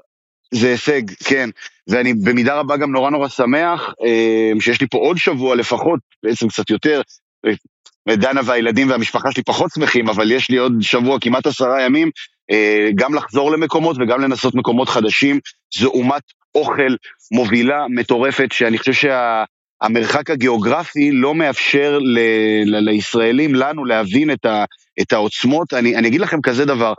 זה 0.53 0.69
הישג, 0.69 1.01
כן. 1.23 1.49
ואני 1.89 2.13
במידה 2.13 2.59
רבה 2.59 2.77
גם 2.77 2.91
נורא 2.91 3.09
נורא 3.09 3.27
שמח 3.27 3.93
אה, 4.05 4.51
שיש 4.59 4.81
לי 4.81 4.87
פה 4.87 4.97
עוד 4.97 5.17
שבוע 5.17 5.55
לפחות, 5.55 5.99
בעצם 6.23 6.47
קצת 6.47 6.69
יותר. 6.69 7.01
אה, 7.45 8.15
דנה 8.15 8.41
והילדים 8.45 8.89
והמשפחה 8.89 9.31
שלי 9.31 9.43
פחות 9.43 9.71
שמחים, 9.75 10.09
אבל 10.09 10.31
יש 10.31 10.49
לי 10.49 10.57
עוד 10.57 10.73
שבוע, 10.81 11.17
כמעט 11.21 11.47
עשרה 11.47 11.81
ימים, 11.81 12.09
אה, 12.51 12.89
גם 12.95 13.13
לחזור 13.13 13.51
למקומות 13.51 13.97
וגם 13.99 14.21
לנסות 14.21 14.55
מקומות 14.55 14.89
חדשים. 14.89 15.39
זו 15.79 15.87
אומת 15.87 16.23
אוכל 16.55 16.95
מובילה, 17.31 17.85
מטורפת, 17.89 18.51
שאני 18.51 18.77
חושב 18.77 18.93
שהמרחק 18.93 20.29
הגיאוגרפי 20.29 21.11
לא 21.11 21.35
מאפשר 21.35 21.99
ל, 21.99 22.19
ל, 22.65 22.89
לישראלים, 22.89 23.55
לנו, 23.55 23.85
להבין 23.85 24.31
את, 24.31 24.45
ה, 24.45 24.65
את 25.01 25.13
העוצמות. 25.13 25.73
אני, 25.73 25.95
אני 25.95 26.07
אגיד 26.07 26.21
לכם 26.21 26.41
כזה 26.41 26.65
דבר, 26.65 26.93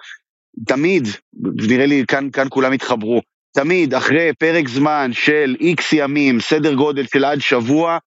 תמיד, 0.66 1.08
נראה 1.68 1.86
לי 1.86 2.04
כאן, 2.08 2.30
כאן 2.30 2.46
כולם 2.50 2.72
התחברו, 2.72 3.20
תמיד 3.56 3.94
אחרי 3.94 4.30
פרק 4.38 4.68
זמן 4.68 5.10
של 5.12 5.56
איקס 5.60 5.92
ימים, 5.92 6.40
סדר 6.40 6.74
גודל 6.74 7.06
של 7.12 7.24
עד 7.24 7.38
שבוע, 7.40 7.98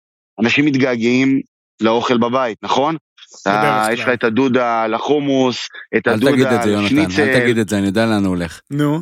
אנשים 0.42 0.66
מתגעגעים 0.66 1.42
לאוכל 1.82 2.18
בבית, 2.18 2.58
נכון? 2.64 2.96
אתה- 3.42 3.50
בדרך 3.62 3.94
יש 3.94 4.00
לך. 4.00 4.10
את 4.14 4.24
הדודה 4.24 4.88
לחומוס, 4.88 5.68
את 5.98 6.08
אל 6.08 6.18
תגיד 6.20 6.28
הדודה 6.34 6.56
את 6.56 6.64
זה, 6.64 6.70
יונתן, 6.70 6.86
לשניצל. 6.96 7.22
אל 7.22 7.40
תגיד 7.42 7.58
את 7.58 7.70
זה, 7.70 7.78
אני 7.78 7.88
יודע 7.88 8.06
לאן 8.06 8.26
הוא 8.26 8.36
הולך. 8.36 8.60
נו. 8.72 9.00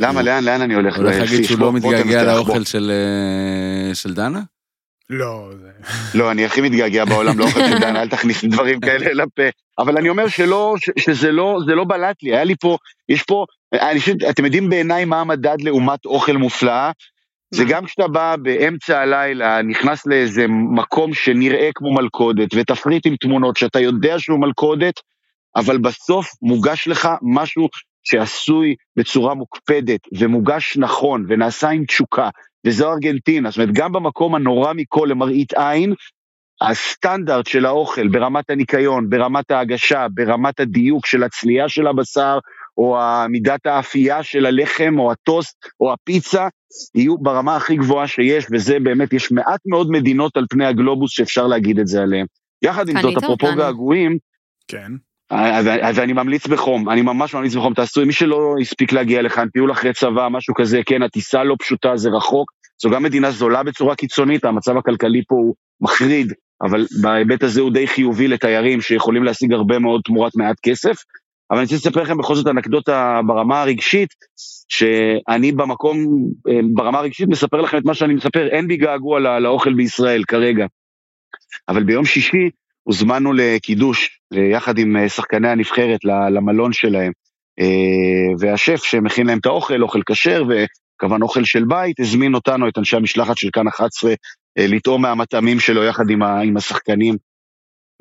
למה, 0.00 0.22
לאן, 0.22 0.44
לאן 0.44 0.60
אני 0.60 0.74
הולך? 0.74 0.96
הוא 0.96 1.04
הולך 1.04 1.16
להגיד 1.16 1.44
שהוא 1.44 1.58
לא 1.58 1.72
מתגעגע. 1.72 2.22
לאוכל 2.24 2.64
של 2.64 2.90
אה, 2.90 3.94
של 3.94 4.14
דנה? 4.14 4.40
לא, 5.10 5.50
זה... 5.60 5.70
לא, 6.14 6.30
אני 6.30 6.44
הכי 6.44 6.60
מתגעגע 6.60 7.04
בעולם 7.04 7.38
לאוכל 7.38 7.60
של 7.60 7.78
דן, 7.78 7.96
אל 7.96 8.08
תכניס 8.08 8.44
דברים 8.44 8.80
כאלה 8.80 9.12
לפה. 9.12 9.42
אבל 9.78 9.98
אני 9.98 10.08
אומר 10.08 10.28
שלא, 10.28 10.74
שזה 10.98 11.32
לא, 11.32 11.58
זה 11.66 11.74
לא 11.74 11.84
בלט 11.84 12.22
לי, 12.22 12.34
היה 12.34 12.44
לי 12.44 12.54
פה, 12.60 12.76
יש 13.08 13.22
פה, 13.22 13.44
אני 13.74 14.00
חושב, 14.00 14.14
אתם 14.30 14.44
יודעים 14.44 14.68
בעיניי 14.68 15.04
מה 15.04 15.20
המדד 15.20 15.56
לעומת 15.60 16.04
אוכל 16.06 16.36
מופלאה? 16.36 16.90
זה? 17.54 17.64
גם 17.68 17.86
כשאתה 17.86 18.08
בא 18.08 18.36
באמצע 18.42 19.00
הלילה, 19.00 19.62
נכנס 19.62 20.06
לאיזה 20.06 20.46
מקום 20.48 21.14
שנראה 21.14 21.70
כמו 21.74 21.94
מלכודת, 21.94 22.48
ותפריט 22.54 23.06
עם 23.06 23.16
תמונות 23.16 23.56
שאתה 23.56 23.80
יודע 23.80 24.18
שהוא 24.18 24.40
מלכודת, 24.40 24.94
אבל 25.56 25.78
בסוף 25.78 26.30
מוגש 26.42 26.88
לך 26.88 27.08
משהו 27.22 27.68
שעשוי 28.04 28.74
בצורה 28.96 29.34
מוקפדת, 29.34 30.00
ומוגש 30.18 30.76
נכון, 30.76 31.24
ונעשה 31.28 31.68
עם 31.68 31.84
תשוקה, 31.84 32.28
וזו 32.66 32.92
ארגנטינה. 32.92 33.50
זאת 33.50 33.58
אומרת, 33.58 33.74
גם 33.74 33.92
במקום 33.92 34.34
הנורא 34.34 34.72
מכל 34.76 35.06
למראית 35.10 35.52
עין, 35.52 35.94
הסטנדרט 36.60 37.46
של 37.46 37.66
האוכל 37.66 38.08
ברמת 38.08 38.50
הניקיון, 38.50 39.10
ברמת 39.10 39.50
ההגשה, 39.50 40.06
ברמת 40.14 40.60
הדיוק 40.60 41.06
של 41.06 41.22
הצלייה 41.22 41.68
של 41.68 41.86
הבשר, 41.86 42.38
או 42.78 42.98
מידת 43.28 43.66
האפייה 43.66 44.22
של 44.22 44.46
הלחם, 44.46 44.94
או 44.98 45.12
הטוסט, 45.12 45.56
או 45.80 45.92
הפיצה, 45.92 46.48
יהיו 46.94 47.18
ברמה 47.18 47.56
הכי 47.56 47.76
גבוהה 47.76 48.06
שיש, 48.06 48.46
וזה 48.52 48.80
באמת, 48.80 49.12
יש 49.12 49.32
מעט 49.32 49.60
מאוד 49.66 49.90
מדינות 49.90 50.36
על 50.36 50.44
פני 50.50 50.66
הגלובוס 50.66 51.10
שאפשר 51.12 51.46
להגיד 51.46 51.78
את 51.78 51.86
זה 51.86 52.02
עליהן. 52.02 52.26
יחד 52.62 52.88
עם 52.88 53.02
זאת, 53.02 53.16
אפרופו. 53.16 53.46
געגועים, 53.56 54.18
כן. 54.68 54.92
אז, 55.30 55.68
אז 55.82 55.98
אני 55.98 56.12
ממליץ 56.12 56.46
בחום, 56.46 56.88
אני 56.88 57.02
ממש 57.02 57.34
ממליץ 57.34 57.54
בחום, 57.54 57.74
תעשו, 57.74 58.06
מי 58.06 58.12
שלא 58.12 58.54
הספיק 58.60 58.92
להגיע 58.92 59.22
לכאן, 59.22 59.48
טיול 59.48 59.72
אחרי 59.72 59.92
צבא, 59.92 60.28
משהו 60.30 60.54
כזה, 60.54 60.80
כן, 60.86 61.02
הטיסה 61.02 61.44
לא 61.44 61.56
פשוטה, 61.58 61.96
זה 61.96 62.10
רחוק, 62.10 62.50
זו 62.82 62.90
גם 62.90 63.02
מדינה 63.02 63.30
זולה 63.30 63.62
בצורה 63.62 63.94
קיצונית, 63.94 64.44
המצב 64.44 64.76
הכלכלי 64.76 65.22
פה 65.28 65.34
הוא 65.34 65.54
מחריד, 65.80 66.32
אבל 66.62 66.86
בהיבט 67.02 67.42
הזה 67.42 67.60
הוא 67.60 67.72
די 67.72 67.86
חיובי 67.86 68.28
לתיירים 68.28 68.80
שיכולים 68.80 69.24
להשיג 69.24 69.52
הרבה 69.52 69.78
מאוד 69.78 70.00
תמורת 70.04 70.36
מעט 70.36 70.56
כסף. 70.62 70.96
אבל 71.50 71.58
אני 71.58 71.64
רוצה 71.64 71.76
לספר 71.76 72.02
לכם 72.02 72.18
בכל 72.18 72.34
זאת 72.34 72.46
אנקדוטה 72.46 73.20
ברמה 73.26 73.62
הרגשית, 73.62 74.08
שאני 74.68 75.52
במקום, 75.52 75.96
אה, 76.48 76.60
ברמה 76.74 76.98
הרגשית 76.98 77.28
מספר 77.28 77.60
לכם 77.60 77.78
את 77.78 77.84
מה 77.84 77.94
שאני 77.94 78.14
מספר, 78.14 78.46
אין 78.46 78.68
בי 78.68 78.76
געגוע 78.76 79.20
לא, 79.20 79.38
לאוכל 79.38 79.74
בישראל 79.74 80.24
כרגע. 80.24 80.66
אבל 81.68 81.82
ביום 81.82 82.04
שישי 82.04 82.50
הוזמנו 82.82 83.32
לקידוש, 83.32 84.20
יחד 84.52 84.78
עם 84.78 84.96
אה, 84.96 85.08
שחקני 85.08 85.48
הנבחרת 85.48 86.04
למלון 86.04 86.72
שלהם. 86.72 87.12
אה, 87.60 88.34
והשף 88.38 88.84
שמכין 88.84 89.26
להם 89.26 89.38
את 89.38 89.46
האוכל, 89.46 89.82
אוכל 89.82 90.00
כשר 90.06 90.42
וכמובן 90.48 91.22
אוכל 91.22 91.44
של 91.44 91.64
בית, 91.64 92.00
הזמין 92.00 92.34
אותנו, 92.34 92.68
את 92.68 92.78
אנשי 92.78 92.96
המשלחת 92.96 93.36
של 93.36 93.48
כאן 93.52 93.68
11, 93.68 94.10
אה, 94.58 94.66
לטעום 94.66 95.02
מהמטעמים 95.02 95.60
שלו 95.60 95.84
יחד 95.84 96.04
עם, 96.10 96.56
השחקנים. 96.56 97.16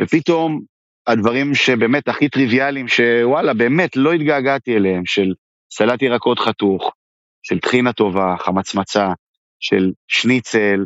ופתאום 0.01 0.61
הדברים 1.07 1.55
שבאמת 1.55 2.07
הכי 2.07 2.29
טריוויאליים, 2.29 2.87
שוואלה, 2.87 3.53
באמת 3.53 3.95
לא 3.95 4.13
התגעגעתי 4.13 4.75
אליהם, 4.75 5.05
של 5.05 5.33
סלט 5.71 6.01
ירקות 6.01 6.39
חתוך, 6.39 6.93
של 7.43 7.59
טחינה 7.59 7.93
טובה, 7.93 8.35
חמצמצה, 8.39 9.07
של 9.59 9.91
שניצל, 10.07 10.85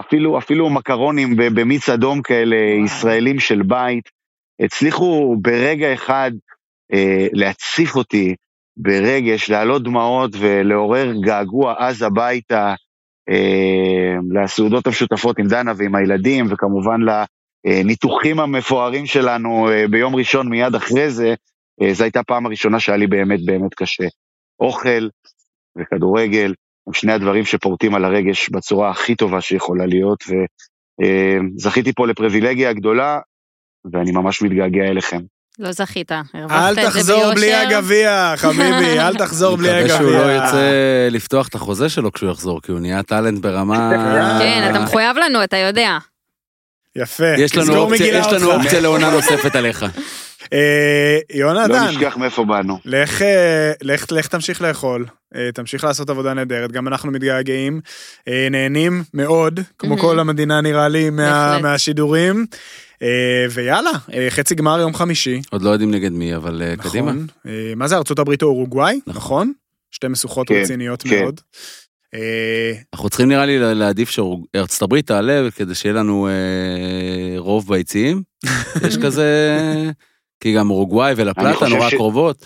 אפילו, 0.00 0.38
אפילו 0.38 0.70
מקרונים 0.70 1.36
במיץ 1.36 1.88
אדום 1.88 2.22
כאלה, 2.22 2.56
ישראלים 2.84 3.40
של 3.40 3.62
בית, 3.62 4.10
הצליחו 4.60 5.36
ברגע 5.42 5.94
אחד 5.94 6.30
אה, 6.92 7.26
להציף 7.32 7.96
אותי 7.96 8.34
ברגש, 8.76 9.50
להעלות 9.50 9.82
דמעות 9.82 10.30
ולעורר 10.38 11.12
געגוע 11.20 11.74
עז 11.78 12.02
הביתה 12.02 12.74
אה, 13.30 14.14
לסעודות 14.30 14.86
המשותפות 14.86 15.38
עם 15.38 15.46
דנה 15.46 15.72
ועם 15.76 15.94
הילדים, 15.94 16.46
וכמובן 16.50 17.00
לניתוחים 17.66 18.40
המפוארים 18.40 19.06
שלנו 19.06 19.70
אה, 19.70 19.88
ביום 19.90 20.16
ראשון 20.16 20.48
מיד 20.48 20.74
אחרי 20.74 21.10
זה, 21.10 21.34
זו 21.92 22.04
הייתה 22.04 22.20
הפעם 22.20 22.46
הראשונה 22.46 22.80
שהיה 22.80 22.98
לי 22.98 23.06
באמת 23.06 23.44
באמת 23.44 23.74
קשה. 23.74 24.04
אוכל 24.60 25.08
וכדורגל 25.78 26.54
הם 26.90 26.94
שני 26.94 27.12
הדברים 27.12 27.44
שפורטים 27.44 27.94
על 27.94 28.04
הרגש 28.04 28.48
בצורה 28.48 28.90
הכי 28.90 29.14
טובה 29.14 29.40
שיכולה 29.40 29.86
להיות, 29.86 30.24
וזכיתי 31.00 31.92
פה 31.92 32.06
לפריבילגיה 32.06 32.72
גדולה, 32.72 33.18
ואני 33.92 34.10
ממש 34.12 34.42
מתגעגע 34.42 34.84
אליכם. 34.84 35.20
לא 35.58 35.72
זכית, 35.72 36.12
הרווחת 36.34 36.52
אל 36.52 36.70
את 36.70 36.74
זה 36.74 36.80
ביושר. 36.82 36.98
תחזור 36.98 37.34
בלי 37.34 37.54
הגביע, 37.54 38.34
חביבי, 38.36 38.98
אל 39.06 39.16
תחזור 39.16 39.56
בלי 39.56 39.68
מקווה 39.68 39.80
הגביע. 39.80 39.96
שהוא 39.96 40.10
לא 40.10 40.32
ירצה 40.32 40.68
לפתוח 41.10 41.48
את 41.48 41.54
החוזה 41.54 41.88
שלו 41.88 42.12
כשהוא 42.12 42.30
יחזור, 42.30 42.62
כי 42.62 42.72
הוא 42.72 42.80
נהיה 42.80 43.02
טאלנט 43.02 43.38
ברמה... 43.38 43.90
כן, 44.38 44.68
אתה 44.70 44.80
מחויב 44.80 45.16
לנו, 45.16 45.44
אתה 45.44 45.56
יודע. 45.56 45.98
יפה. 46.96 47.34
יש 47.38 47.56
לנו. 47.56 47.76
אופציה 47.76 48.80
לעונה 48.80 49.10
נוספת 49.10 49.56
עליך. 49.56 49.84
אה, 50.52 51.18
לא 51.34 51.38
יונתן, 51.38 51.88
נשכח 51.88 52.16
מאיפה 52.16 52.44
באנו. 52.44 52.78
לך, 52.84 53.22
אה, 53.22 53.72
לך, 53.82 54.06
לך 54.12 54.26
תמשיך 54.26 54.62
לאכול, 54.62 55.06
אה, 55.36 55.52
תמשיך 55.54 55.84
לעשות 55.84 56.10
עבודה 56.10 56.34
נהדרת, 56.34 56.72
גם 56.72 56.88
אנחנו 56.88 57.10
מתגעגעים, 57.10 57.80
נהנים 58.50 59.02
מאוד, 59.14 59.60
כמו. 59.78 59.98
כל 59.98 60.18
המדינה 60.18 60.60
נראה 60.60 60.88
לי, 60.88 61.10
מה. 61.10 61.58
מהשידורים. 61.62 62.46
ויאללה, 63.50 63.90
חצי 64.30 64.54
גמר 64.54 64.80
יום 64.80 64.94
חמישי. 64.94 65.40
עוד 65.50 65.62
לא 65.62 65.70
יודעים 65.70 65.90
נגד 65.90 66.12
מי, 66.12 66.36
אבל 66.36 66.62
קדימה. 66.78 67.12
נכון. 67.12 67.26
אה, 67.46 67.72
מה 67.76 67.88
זה, 67.88 67.96
ארצות 67.96 68.18
הברית 68.18 68.42
או 68.42 68.48
אורוגוואי? 68.48 69.00
נכון. 69.06 69.16
נכון? 69.16 69.52
שתי 69.90 70.08
משוכות 70.08 70.48
כן, 70.48 70.54
רציניות 70.54 71.02
כן. 71.02 71.20
מאוד. 71.20 71.40
אנחנו 72.94 73.08
צריכים 73.08 73.28
נראה 73.28 73.46
לי 73.46 73.74
להעדיף 73.74 74.10
שארצות 74.10 74.82
הברית 74.82 75.06
תעלה 75.06 75.50
כדי 75.50 75.74
שיהיה 75.74 75.94
לנו 75.94 76.28
רוב 77.36 77.68
ביציעים. 77.68 78.22
יש 78.88 78.96
כזה... 79.02 79.58
כי 80.40 80.52
גם 80.54 80.70
אורוגוואי 80.70 81.12
ולפלטה 81.16 81.68
נורא 81.68 81.90
ש- 81.90 81.94
קרובות. 81.94 82.44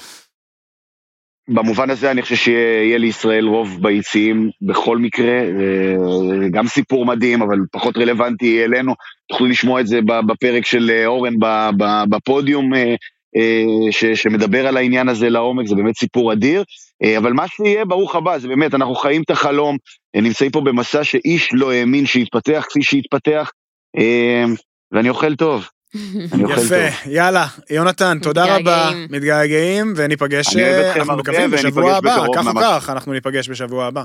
במובן 1.49 1.91
הזה 1.91 2.11
אני 2.11 2.23
חושב 2.23 2.37
שיהיה 2.37 2.99
לישראל 2.99 3.47
רוב 3.47 3.79
ביציעים 3.83 4.51
בכל 4.63 4.99
מקרה, 4.99 5.41
אה, 5.41 6.49
גם 6.51 6.67
סיפור 6.67 7.07
מדהים, 7.07 7.43
אבל 7.43 7.57
פחות 7.73 7.97
רלוונטי 7.97 8.65
אלינו. 8.65 8.95
תוכלו 9.29 9.47
לשמוע 9.47 9.81
את 9.81 9.87
זה 9.87 10.01
בפרק 10.27 10.67
של 10.67 10.91
אה, 10.91 11.07
אורן 11.07 11.35
בפודיום, 12.09 12.75
אה, 12.75 12.95
ש- 13.91 14.05
שמדבר 14.23 14.67
על 14.67 14.77
העניין 14.77 15.09
הזה 15.09 15.29
לעומק, 15.31 15.67
זה 15.67 15.75
באמת 15.75 15.97
סיפור 15.97 16.33
אדיר. 16.33 16.65
אבל 17.19 17.33
מה 17.33 17.49
שיהיה, 17.49 17.85
ברוך 17.85 18.17
הבא, 18.17 18.39
זה 18.39 18.49
באמת, 18.49 18.75
אנחנו 18.75 18.95
חיים 18.95 19.23
את 19.23 19.31
החלום, 19.31 19.77
נמצאים 20.17 20.51
פה 20.51 20.61
במסע 20.61 21.05
שאיש 21.05 21.49
לא 21.53 21.73
האמין 21.73 22.07
שיתפתח 22.07 22.67
כפי 22.71 22.83
שהתפתח, 22.83 23.51
ואני 24.93 25.09
אוכל 25.09 25.37
טוב. 25.37 25.69
יפה, 25.95 27.11
יאללה, 27.11 27.47
יונתן, 27.71 28.19
תודה 28.23 28.57
רבה, 28.57 28.91
מתגעגעים. 29.11 29.93
וניפגש, 29.97 30.57
אנחנו 30.97 31.17
מקווים 31.17 31.51
בשבוע 31.51 31.97
הבא, 31.97 32.17
כך 32.35 32.47
או. 32.47 32.53
כך, 32.63 32.91
אנחנו 32.91 33.13
ניפגש 33.13 33.49
בשבוע 33.49 33.87
הבא. 33.87 34.05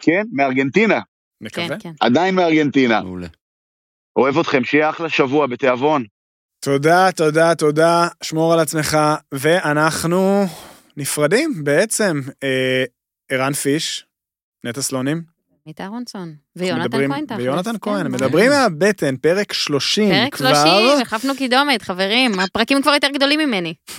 כן, 0.00 0.22
מארגנטינה, 0.32 1.00
מקווה. 1.40 1.68
כן, 1.68 1.78
כן. 1.78 1.92
עדיין 2.00 2.34
מארגנטינה. 2.34 3.02
מעולה. 3.02 3.26
אוהב 4.16 4.38
אתכם, 4.38 4.64
שיהיה 4.64 4.90
אחלה 4.90 5.08
שבוע 5.08 5.46
בתיאבון. 5.46 6.04
תודה, 6.64 7.12
תודה, 7.16 7.54
תודה, 7.54 8.08
שמור 8.22 8.52
על 8.52 8.60
עצמך, 8.60 8.98
ואנחנו 9.34 10.44
נפרדים 10.96 11.64
בעצם. 11.64 12.20
אה, 12.42 12.84
ערן 13.30 13.52
פיש, 13.52 14.06
נטע 14.64 14.82
סלונים, 14.82 15.22
עמית 15.66 15.80
אהרונסון. 15.80 16.34
ויונתן 16.56 17.08
כהן 17.08 17.26
תכלס. 17.26 17.38
ויונתן 17.38 17.72
כן, 17.72 17.78
כהן? 17.80 18.06
מדברים 18.12 18.50
מהבטן, 18.50 19.16
פרק 19.16 19.52
30 19.52 20.10
פרק 20.10 20.34
כבר. 20.34 20.54
30, 20.54 21.02
החלפנו 21.02 21.34
קידומת, 21.36 21.82
חברים. 21.82 22.40
הפרקים 22.40 22.82
כבר 22.82 22.92
יותר 22.92 23.08
גדולים 23.08 23.40
ממני. 23.40 23.74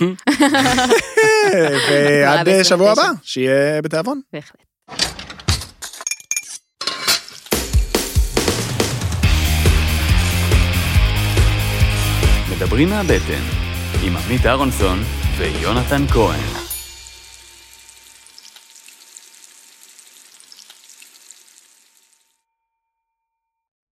ועד 1.90 2.62
שבוע 2.62 2.92
29. 2.92 2.92
הבא, 2.92 3.02
שיהיה 3.22 3.82
בתיאבון. 3.82 4.20
בהחלט. 4.32 4.64
מדברים 12.56 12.88
מהבטן, 12.88 13.42
עם 14.02 14.16
עמית 14.16 14.46
אהרונסון 14.46 14.98
ויונתן 15.38 16.06
כהן. 16.06 16.63